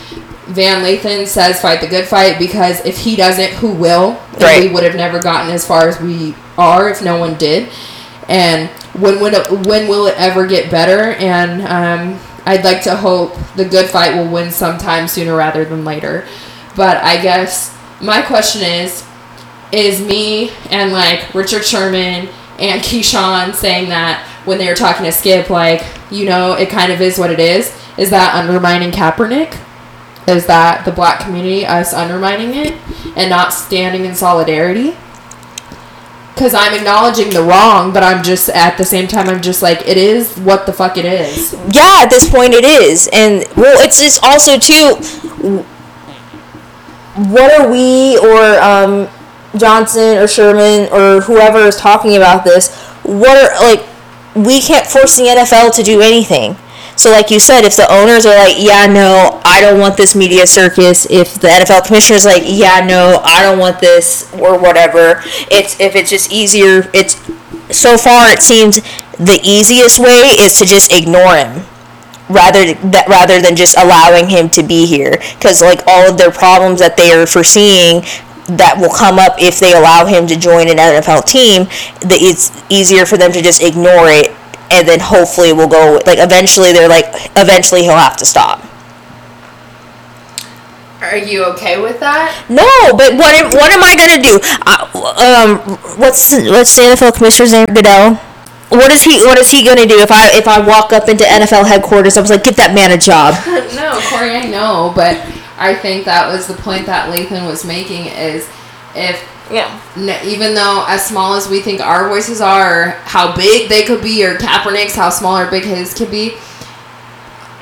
Van 0.47 0.82
Lathan 0.84 1.26
says 1.26 1.61
fight 1.61 1.80
the 1.80 1.86
good 1.86 2.07
fight 2.07 2.38
because 2.38 2.84
if 2.84 2.99
he 2.99 3.14
doesn't, 3.16 3.53
who 3.55 3.72
will? 3.72 4.20
And 4.32 4.43
Right. 4.43 4.62
we 4.62 4.68
would 4.68 4.82
have 4.82 4.97
never 4.97 5.22
gotten 5.22 5.51
as 5.53 5.64
far 5.66 5.88
as 5.88 6.01
we 6.01 6.34
are 6.59 6.88
if 6.91 7.03
no 7.05 7.18
one 7.18 7.34
did. 7.36 7.68
And 8.28 8.68
when 8.95 9.20
when 9.20 9.34
when 9.64 9.88
will 9.88 10.07
it 10.07 10.14
ever 10.18 10.47
get 10.47 10.70
better? 10.70 11.12
And 11.18 11.62
um, 11.62 12.20
I'd 12.45 12.64
like 12.64 12.82
to 12.84 12.97
hope 12.97 13.36
the 13.57 13.64
good 13.64 13.88
fight 13.88 14.14
will 14.16 14.30
win 14.30 14.51
sometime 14.51 15.07
sooner 15.07 15.36
rather 15.36 15.64
than 15.64 15.84
later. 15.84 16.26
But 16.76 16.99
I 16.99 17.20
guess 17.20 17.76
my 18.01 18.22
question 18.22 18.62
is, 18.62 19.05
is 19.72 20.01
me 20.05 20.51
and 20.70 20.93
like 20.93 21.34
Richard 21.34 21.64
Sherman 21.64 22.28
and 22.59 22.82
Keyshawn 22.82 23.55
saying 23.55 23.88
that 23.88 24.26
when 24.45 24.59
they 24.59 24.68
were 24.68 24.74
talking 24.74 25.05
to 25.05 25.12
Skip, 25.12 25.51
like, 25.51 25.84
you 26.11 26.26
know, 26.26 26.55
it 26.55 26.68
kind 26.68 26.93
of 26.93 27.01
is 27.01 27.18
what 27.18 27.30
it 27.30 27.41
is. 27.41 27.74
Is 27.99 28.11
that 28.11 28.34
undermining 28.34 28.91
Kaepernick? 28.91 29.59
Is 30.26 30.47
that 30.47 30.84
the 30.84 30.93
black 30.93 31.20
community, 31.20 31.66
us 31.66 31.93
undermining 31.93 32.55
it 32.55 32.72
and 33.16 33.30
not 33.30 33.53
standing 33.53 34.05
in 34.05 34.14
solidarity? 34.14 34.97
Because 36.41 36.55
I'm 36.55 36.72
acknowledging 36.72 37.28
the 37.28 37.43
wrong, 37.43 37.93
but 37.93 38.03
I'm 38.03 38.24
just, 38.24 38.49
at 38.49 38.78
the 38.78 38.84
same 38.86 39.07
time, 39.07 39.28
I'm 39.28 39.43
just 39.43 39.61
like, 39.61 39.86
it 39.86 39.99
is 39.99 40.38
what 40.38 40.64
the 40.64 40.72
fuck 40.72 40.97
it 40.97 41.05
is. 41.05 41.53
yeah, 41.70 42.01
at 42.01 42.07
this 42.09 42.30
point 42.30 42.55
it 42.55 42.64
is. 42.64 43.11
And 43.12 43.45
well, 43.59 43.78
it's 43.84 44.01
just 44.01 44.24
also 44.24 44.59
too. 44.59 44.97
What 47.30 47.61
are 47.61 47.70
we 47.70 48.16
or 48.16 48.59
um, 48.59 49.07
Johnson 49.59 50.16
or 50.16 50.26
Sherman 50.26 50.91
or 50.91 51.20
whoever 51.20 51.59
is 51.59 51.76
talking 51.76 52.16
about 52.16 52.43
this? 52.43 52.74
What 53.03 53.36
are 53.36 53.62
like? 53.62 53.86
We 54.34 54.62
can't 54.62 54.86
force 54.86 55.18
the 55.18 55.24
NFL 55.24 55.74
to 55.74 55.82
do 55.82 56.01
anything. 56.01 56.57
So, 57.01 57.11
like 57.11 57.30
you 57.30 57.40
said, 57.40 57.64
if 57.64 57.76
the 57.76 57.90
owners 57.90 58.26
are 58.26 58.36
like, 58.36 58.57
"Yeah, 58.59 58.84
no, 58.84 59.40
I 59.42 59.62
don't 59.62 59.80
want 59.80 59.96
this 59.96 60.14
media 60.14 60.46
circus," 60.46 61.07
if 61.09 61.40
the 61.40 61.48
NFL 61.48 61.80
commissioner 61.80 62.16
is 62.16 62.26
like, 62.26 62.42
"Yeah, 62.44 62.84
no, 62.84 63.22
I 63.24 63.40
don't 63.40 63.59
want 63.59 63.80
this," 63.80 64.26
or 64.38 64.59
whatever, 64.59 65.24
it's 65.51 65.80
if 65.80 65.96
it's 65.96 66.11
just 66.11 66.30
easier. 66.30 66.90
It's 66.92 67.16
so 67.70 67.96
far 67.96 68.28
it 68.28 68.42
seems 68.42 68.82
the 69.16 69.40
easiest 69.42 69.98
way 69.98 70.36
is 70.44 70.59
to 70.59 70.66
just 70.66 70.92
ignore 70.92 71.36
him 71.36 71.64
rather 72.28 72.74
that 72.92 73.09
rather 73.09 73.40
than 73.40 73.57
just 73.57 73.78
allowing 73.78 74.28
him 74.28 74.51
to 74.51 74.62
be 74.62 74.84
here 74.84 75.16
because 75.38 75.62
like 75.62 75.80
all 75.86 76.11
of 76.11 76.18
their 76.18 76.30
problems 76.30 76.80
that 76.80 76.98
they 76.98 77.12
are 77.12 77.26
foreseeing 77.26 78.03
that 78.46 78.76
will 78.76 78.92
come 78.92 79.18
up 79.18 79.36
if 79.38 79.59
they 79.59 79.72
allow 79.72 80.05
him 80.05 80.26
to 80.26 80.36
join 80.36 80.68
an 80.68 80.76
NFL 80.76 81.24
team 81.24 81.64
that 82.05 82.20
it's 82.20 82.53
easier 82.68 83.07
for 83.07 83.16
them 83.16 83.32
to 83.32 83.40
just 83.40 83.62
ignore 83.62 84.11
it 84.11 84.36
and 84.70 84.86
then 84.86 85.00
hopefully 85.00 85.52
we'll 85.52 85.68
go 85.68 86.00
like 86.06 86.18
eventually 86.18 86.72
they're 86.72 86.88
like 86.88 87.06
eventually 87.36 87.82
he'll 87.82 87.96
have 87.96 88.16
to 88.16 88.26
stop. 88.26 88.64
Are 91.00 91.16
you 91.16 91.44
okay 91.56 91.80
with 91.80 91.98
that? 92.00 92.44
no 92.48 92.68
but 92.96 93.14
what 93.16 93.34
am, 93.34 93.50
what 93.50 93.72
am 93.72 93.82
I 93.82 93.96
gonna 93.96 94.22
do? 94.22 94.38
Uh, 94.66 94.86
um 95.18 95.76
what's 95.98 96.32
what's 96.32 96.76
the 96.76 96.82
NFL 96.82 97.14
commissioner's 97.16 97.52
name 97.52 97.66
Goodell. 97.66 98.14
What 98.70 98.92
is 98.92 99.02
he 99.02 99.24
what 99.26 99.38
is 99.38 99.50
he 99.50 99.64
gonna 99.64 99.86
do 99.86 99.98
if 99.98 100.10
I 100.12 100.30
if 100.36 100.46
I 100.46 100.64
walk 100.64 100.92
up 100.92 101.08
into 101.08 101.24
NFL 101.24 101.66
headquarters? 101.66 102.16
I 102.16 102.20
was 102.20 102.30
like 102.30 102.44
get 102.44 102.56
that 102.56 102.74
man 102.74 102.92
a 102.92 102.98
job. 102.98 103.34
No, 103.80 103.98
Kori, 104.10 104.30
I 104.34 104.46
know, 104.50 104.92
but 104.94 105.16
I 105.56 105.74
think 105.74 106.04
that 106.04 106.26
was 106.30 106.46
the 106.46 106.54
point 106.54 106.86
that 106.86 107.08
Lathan 107.08 107.46
was 107.46 107.64
making 107.64 108.06
is 108.06 108.48
if 108.94 109.16
yeah 109.51 109.80
n- 109.96 110.26
even 110.26 110.55
though 110.55 110.84
as 110.88 111.05
small 111.05 111.34
as 111.34 111.48
we 111.48 111.61
think 111.61 111.80
our 111.80 112.09
voices 112.09 112.40
are, 112.40 112.90
how 113.05 113.34
big 113.34 113.68
they 113.68 113.82
could 113.84 114.03
be, 114.03 114.24
or 114.24 114.36
Kaepernick's, 114.36 114.94
how 114.94 115.11
small 115.11 115.36
or 115.38 115.51
big 115.51 115.64
his 115.64 115.92
could 115.94 116.11
be, 116.11 116.34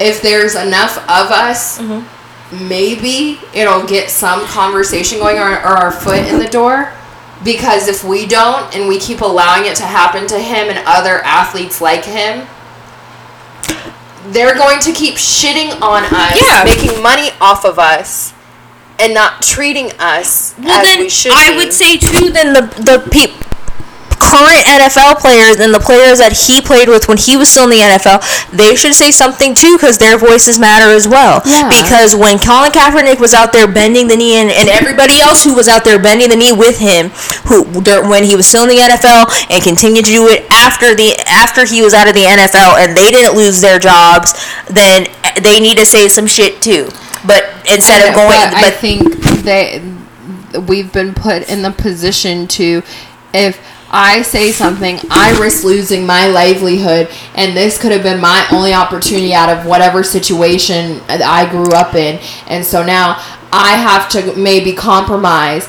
if 0.01 0.23
there's 0.23 0.55
enough 0.55 0.99
of 0.99 1.31
us, 1.33 1.79
mm-hmm. 1.79 2.69
maybe 2.69 3.41
it'll 3.55 3.87
get 3.87 4.11
some 4.11 4.45
conversation 4.47 5.19
going 5.19 5.39
or, 5.39 5.51
or 5.61 5.77
our 5.77 5.91
foot 5.91 6.27
in 6.29 6.39
the 6.39 6.49
door. 6.49 6.93
Because 7.45 7.87
if 7.87 8.03
we 8.03 8.27
don't 8.27 8.75
and 8.75 8.89
we 8.89 8.99
keep 8.99 9.21
allowing 9.21 9.65
it 9.67 9.77
to 9.77 9.85
happen 9.85 10.27
to 10.27 10.39
him 10.39 10.69
and 10.69 10.79
other 10.87 11.19
athletes 11.23 11.81
like 11.81 12.05
him, 12.05 12.47
they're 14.33 14.57
going 14.57 14.81
to 14.81 14.93
keep 14.93 15.15
shitting 15.15 15.81
on 15.81 16.05
us, 16.05 16.41
Yeah. 16.41 16.65
making 16.65 17.01
money 17.03 17.31
off 17.41 17.65
of 17.65 17.79
us, 17.79 18.33
and 18.99 19.15
not 19.15 19.43
treating 19.43 19.91
us 19.99 20.55
Well, 20.59 20.81
as 20.81 20.87
then 20.87 21.01
we 21.01 21.09
should. 21.09 21.33
I 21.35 21.51
be. 21.51 21.57
would 21.57 21.73
say 21.73 21.97
too. 21.99 22.31
Then 22.31 22.53
the 22.53 22.63
the 22.83 23.09
pe- 23.11 23.35
current 24.19 24.67
NFL 24.67 25.17
players 25.23 25.57
and 25.63 25.73
the 25.73 25.79
players 25.79 26.19
that 26.19 26.35
he 26.35 26.61
played 26.61 26.89
with 26.91 27.07
when 27.09 27.17
he 27.17 27.37
was 27.39 27.49
still 27.49 27.65
in 27.65 27.71
the 27.71 27.79
NFL, 27.81 28.19
they 28.51 28.75
should 28.75 28.93
say 28.93 29.11
something 29.15 29.55
too 29.55 29.79
because 29.79 29.97
their 29.97 30.19
voices 30.19 30.59
matter 30.59 30.91
as 30.93 31.07
well. 31.07 31.41
Yeah. 31.47 31.71
Because 31.71 32.19
when 32.19 32.37
Colin 32.43 32.75
Kaepernick 32.75 33.21
was 33.23 33.33
out 33.33 33.53
there 33.55 33.71
bending 33.71 34.09
the 34.11 34.17
knee, 34.19 34.37
and, 34.37 34.51
and 34.51 34.69
everybody 34.69 35.21
else 35.23 35.45
who 35.45 35.55
was 35.55 35.69
out 35.69 35.85
there 35.87 36.03
bending 36.03 36.29
the 36.29 36.37
knee 36.37 36.53
with 36.53 36.79
him, 36.83 37.09
who 37.47 37.63
when 38.11 38.25
he 38.25 38.35
was 38.35 38.47
still 38.47 38.65
in 38.67 38.75
the 38.75 38.83
NFL 38.83 39.31
and 39.49 39.63
continued 39.63 40.05
to 40.05 40.13
do 40.13 40.27
it 40.29 40.45
after 40.51 40.95
the 40.99 41.15
after 41.31 41.65
he 41.65 41.81
was 41.81 41.95
out 41.95 42.09
of 42.09 42.15
the 42.15 42.27
NFL 42.27 42.77
and 42.83 42.97
they 42.99 43.11
didn't 43.15 43.37
lose 43.39 43.61
their 43.63 43.79
jobs, 43.79 44.35
then 44.69 45.07
eh, 45.25 45.41
they 45.41 45.61
need 45.61 45.79
to 45.79 45.87
say 45.87 46.09
some 46.09 46.27
shit 46.27 46.61
too. 46.61 46.91
But 47.27 47.45
instead 47.71 48.09
of 48.09 48.15
going, 48.15 48.29
but, 48.29 48.55
I 48.55 48.71
think 48.71 49.03
that 49.43 49.83
we've 50.69 50.93
been 50.93 51.15
put 51.15 51.49
in 51.49 51.63
the 51.63 51.71
position 51.71 52.47
to 52.49 52.83
if 53.35 53.61
I 53.91 54.23
say 54.23 54.53
something, 54.53 54.99
I 55.11 55.39
risk 55.41 55.65
losing 55.65 56.05
my 56.05 56.29
livelihood, 56.29 57.09
and 57.35 57.57
this 57.57 57.81
could 57.81 57.93
have 57.93 58.03
been 58.03 58.21
my 58.21 58.47
only 58.53 58.75
opportunity 58.75 59.33
out 59.33 59.49
of 59.49 59.67
whatever 59.67 60.03
situation 60.03 61.01
I 61.09 61.49
grew 61.51 61.73
up 61.73 61.95
in. 61.95 62.21
And 62.47 62.65
so 62.65 62.85
now 62.85 63.23
I 63.51 63.77
have 63.77 64.09
to 64.11 64.37
maybe 64.37 64.75
compromise 64.75 65.67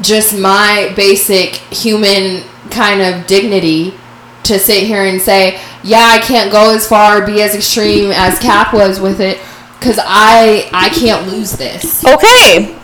just 0.00 0.38
my 0.38 0.92
basic 0.94 1.56
human 1.72 2.42
kind 2.70 3.00
of 3.00 3.26
dignity 3.26 3.94
to 4.42 4.58
sit 4.58 4.84
here 4.84 5.04
and 5.04 5.20
say, 5.20 5.58
yeah, 5.82 6.10
I 6.12 6.18
can't 6.18 6.52
go 6.52 6.74
as 6.74 6.86
far, 6.86 7.24
be 7.24 7.40
as 7.40 7.54
extreme 7.54 8.10
as 8.10 8.38
Cap 8.38 8.74
was 8.74 9.00
with 9.00 9.20
it, 9.20 9.38
because 9.78 9.98
I 10.02 10.70
I 10.72 10.88
can't 10.90 11.26
lose 11.28 11.52
this. 11.52 12.04
Okay. 12.04 12.78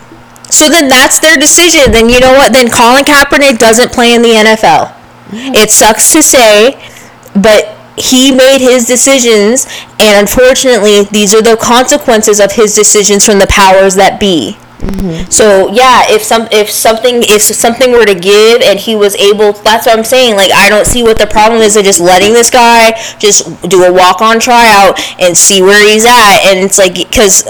So 0.50 0.68
then 0.68 0.88
that's 0.88 1.20
their 1.20 1.36
decision. 1.36 1.92
Then 1.92 2.08
you 2.08 2.20
know 2.20 2.32
what? 2.32 2.52
Then 2.52 2.70
Colin 2.70 3.04
Kaepernick 3.04 3.58
doesn't 3.58 3.92
play 3.92 4.14
in 4.14 4.22
the 4.22 4.30
NFL. 4.30 4.96
It 5.32 5.70
sucks 5.70 6.12
to 6.12 6.22
say, 6.22 6.74
but 7.34 7.76
he 7.96 8.32
made 8.34 8.58
his 8.58 8.86
decisions, 8.86 9.66
and 10.00 10.20
unfortunately, 10.20 11.04
these 11.04 11.34
are 11.34 11.42
the 11.42 11.56
consequences 11.56 12.40
of 12.40 12.52
his 12.52 12.74
decisions 12.74 13.24
from 13.24 13.38
the 13.38 13.46
powers 13.46 13.94
that 13.94 14.18
be. 14.18 14.56
Mm-hmm. 14.80 15.30
So 15.30 15.68
yeah, 15.68 16.08
if 16.08 16.22
some 16.22 16.48
if 16.50 16.70
something 16.70 17.20
if 17.28 17.42
something 17.42 17.92
were 17.92 18.06
to 18.06 18.14
give 18.14 18.62
and 18.62 18.78
he 18.78 18.96
was 18.96 19.14
able, 19.16 19.52
that's 19.52 19.84
what 19.84 19.98
I'm 19.98 20.04
saying. 20.04 20.36
Like 20.36 20.52
I 20.52 20.68
don't 20.70 20.86
see 20.86 21.02
what 21.02 21.18
the 21.18 21.26
problem 21.26 21.60
is 21.60 21.76
of 21.76 21.84
just 21.84 22.00
letting 22.00 22.32
this 22.32 22.48
guy 22.48 22.96
just 23.20 23.44
do 23.68 23.84
a 23.84 23.92
walk 23.92 24.22
on 24.22 24.40
tryout 24.40 24.98
and 25.20 25.36
see 25.36 25.60
where 25.60 25.80
he's 25.84 26.06
at. 26.06 26.48
And 26.48 26.64
it's 26.64 26.78
like 26.78 26.94
because 26.96 27.44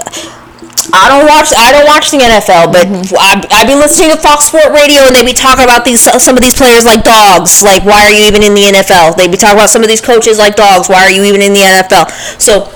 I 0.91 1.07
don't 1.07 1.23
watch 1.23 1.55
I 1.55 1.71
don't 1.71 1.87
watch 1.87 2.11
the 2.11 2.19
NFL, 2.19 2.75
but 2.75 2.91
mm-hmm. 2.91 3.15
I 3.15 3.39
I 3.47 3.63
be 3.63 3.79
listening 3.79 4.11
to 4.11 4.19
Fox 4.19 4.51
Sport 4.51 4.75
Radio 4.75 5.07
and 5.07 5.15
they 5.15 5.23
be 5.23 5.31
talking 5.31 5.63
about 5.63 5.87
these 5.87 6.03
some 6.03 6.35
of 6.35 6.43
these 6.43 6.55
players 6.55 6.83
like 6.83 7.07
dogs. 7.07 7.63
Like 7.63 7.87
why 7.87 8.11
are 8.11 8.11
you 8.11 8.27
even 8.27 8.43
in 8.43 8.51
the 8.59 8.67
NFL? 8.75 9.15
They 9.15 9.31
be 9.31 9.39
talking 9.39 9.55
about 9.55 9.71
some 9.71 9.83
of 9.83 9.87
these 9.87 10.03
coaches 10.03 10.35
like 10.35 10.59
dogs. 10.59 10.91
Why 10.91 11.07
are 11.07 11.13
you 11.13 11.23
even 11.23 11.39
in 11.39 11.55
the 11.55 11.63
NFL? 11.63 12.11
So 12.43 12.67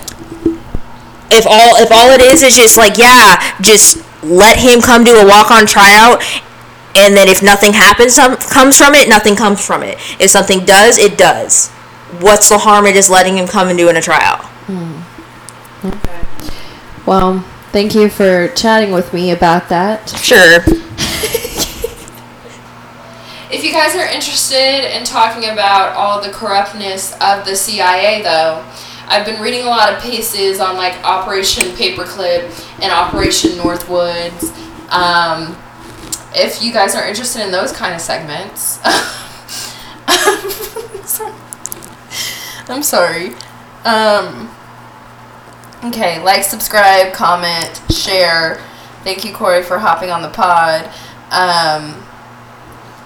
if 1.28 1.43
all 1.43 1.76
if 1.84 1.91
all 1.91 2.16
it 2.16 2.22
is 2.22 2.39
is 2.39 2.56
just 2.56 2.78
like 2.78 2.95
yeah, 2.95 3.36
just 3.60 4.05
let 4.26 4.59
him 4.59 4.82
come 4.82 5.03
do 5.03 5.15
a 5.15 5.26
walk 5.26 5.51
on 5.51 5.65
tryout. 5.65 6.23
And 6.95 7.15
then 7.15 7.28
if 7.28 7.43
nothing 7.43 7.73
happens 7.73 8.15
comes 8.17 8.78
from 8.78 8.95
it, 8.95 9.09
nothing 9.09 9.36
comes 9.36 9.65
from 9.65 9.84
it. 9.84 9.97
If 10.19 10.30
something 10.30 10.63
does, 10.65 10.97
it 10.97 11.17
does. 11.17 11.69
What's 12.19 12.49
the 12.49 12.57
harm 12.57 12.86
in 12.86 12.93
just 12.93 13.09
letting 13.09 13.38
him 13.38 13.47
come 13.47 13.67
and 13.67 13.78
doing 13.78 13.97
a 13.97 14.01
tryout? 14.01 14.45
Hmm. 14.67 15.88
Okay. 15.88 16.26
Well, 17.05 17.39
thank 17.71 17.93
you 17.93 18.09
for 18.09 18.47
chatting 18.49 18.91
with 18.91 19.13
me 19.13 19.32
about 19.32 19.69
that. 19.69 20.09
Sure. 20.09 20.63
If 23.55 23.63
you 23.63 23.71
guys 23.71 23.95
are 23.95 24.05
interested 24.05 24.97
in 24.97 25.05
talking 25.05 25.49
about 25.49 25.95
all 25.95 26.19
the 26.21 26.30
corruptness 26.30 27.13
of 27.21 27.45
the 27.45 27.55
CIA, 27.55 28.21
though, 28.21 28.65
I've 29.08 29.26
been 29.26 29.41
reading 29.41 29.62
a 29.62 29.70
lot 29.70 29.93
of 29.93 30.01
pieces 30.01 30.60
on 30.60 30.76
like 30.78 30.93
Operation 31.03 31.66
Paperclip 31.76 32.82
and 32.82 32.91
Operation 32.91 33.51
Northwoods. 33.51 34.51
Um, 34.91 35.56
if 36.34 36.62
you 36.62 36.74
guys 36.74 36.95
are 36.95 37.08
interested 37.08 37.43
in 37.43 37.51
those 37.51 37.72
kind 37.72 37.93
of 37.93 38.01
segments, 38.01 38.80
I'm 42.68 42.84
sorry. 42.84 43.34
Um, 43.84 44.49
okay, 45.84 46.22
like, 46.24 46.43
subscribe, 46.43 47.14
comment, 47.14 47.82
share. 47.91 48.60
Thank 49.03 49.24
you, 49.24 49.34
Kori, 49.34 49.62
for 49.62 49.78
hopping 49.78 50.10
on 50.10 50.24
the 50.24 50.30
pod. 50.30 50.86
Um, 51.32 52.03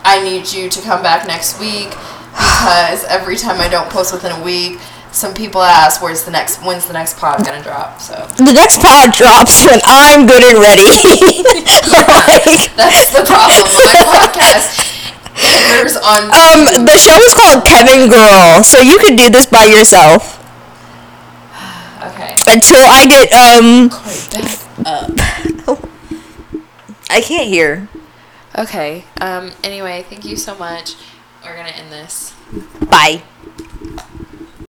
I 0.05 0.21
need 0.23 0.51
you 0.51 0.69
to 0.69 0.81
come 0.81 1.03
back 1.03 1.27
next 1.27 1.59
week 1.59 1.89
because 2.31 3.03
every 3.05 3.35
time 3.35 3.59
I 3.59 3.67
don't 3.67 3.89
post 3.89 4.13
within 4.13 4.31
a 4.31 4.43
week, 4.43 4.79
some 5.19 5.33
people 5.33 5.61
ask 5.61 6.01
where's 6.01 6.23
the 6.23 6.31
next 6.31 6.63
when's 6.63 6.87
the 6.87 6.93
next 6.93 7.17
pod 7.17 7.43
gonna 7.45 7.61
drop. 7.61 7.99
So 7.99 8.15
The 8.37 8.53
next 8.53 8.79
pod 8.79 9.11
drops 9.11 9.65
when 9.65 9.79
I'm 9.83 10.25
good 10.25 10.41
and 10.41 10.57
ready. 10.57 10.87
like, 11.91 12.71
that's 12.79 13.11
the 13.11 13.27
problem. 13.27 13.67
My 13.83 13.99
podcast 14.07 14.89
on 16.03 16.23
um, 16.31 16.85
the 16.85 16.97
show 16.97 17.15
is 17.15 17.33
called 17.33 17.63
Kevyn 17.65 18.09
Girl, 18.09 18.63
so 18.63 18.79
you 18.79 18.97
could 18.99 19.17
do 19.17 19.29
this 19.29 19.45
by 19.45 19.65
yourself 19.65 20.37
Okay. 22.03 22.35
until 22.47 22.79
I 22.87 23.05
get 23.05 23.31
um. 23.33 23.89
Back 25.15 25.67
up. 25.67 25.89
I 27.09 27.21
can't 27.21 27.47
hear. 27.47 27.89
Okay. 28.57 29.03
Um. 29.19 29.51
Anyway, 29.63 30.05
thank 30.09 30.23
you 30.25 30.37
so 30.37 30.55
much. 30.55 30.95
We're 31.43 31.55
gonna 31.55 31.69
end 31.69 31.91
this. 31.91 32.33
Bye. 32.89 33.21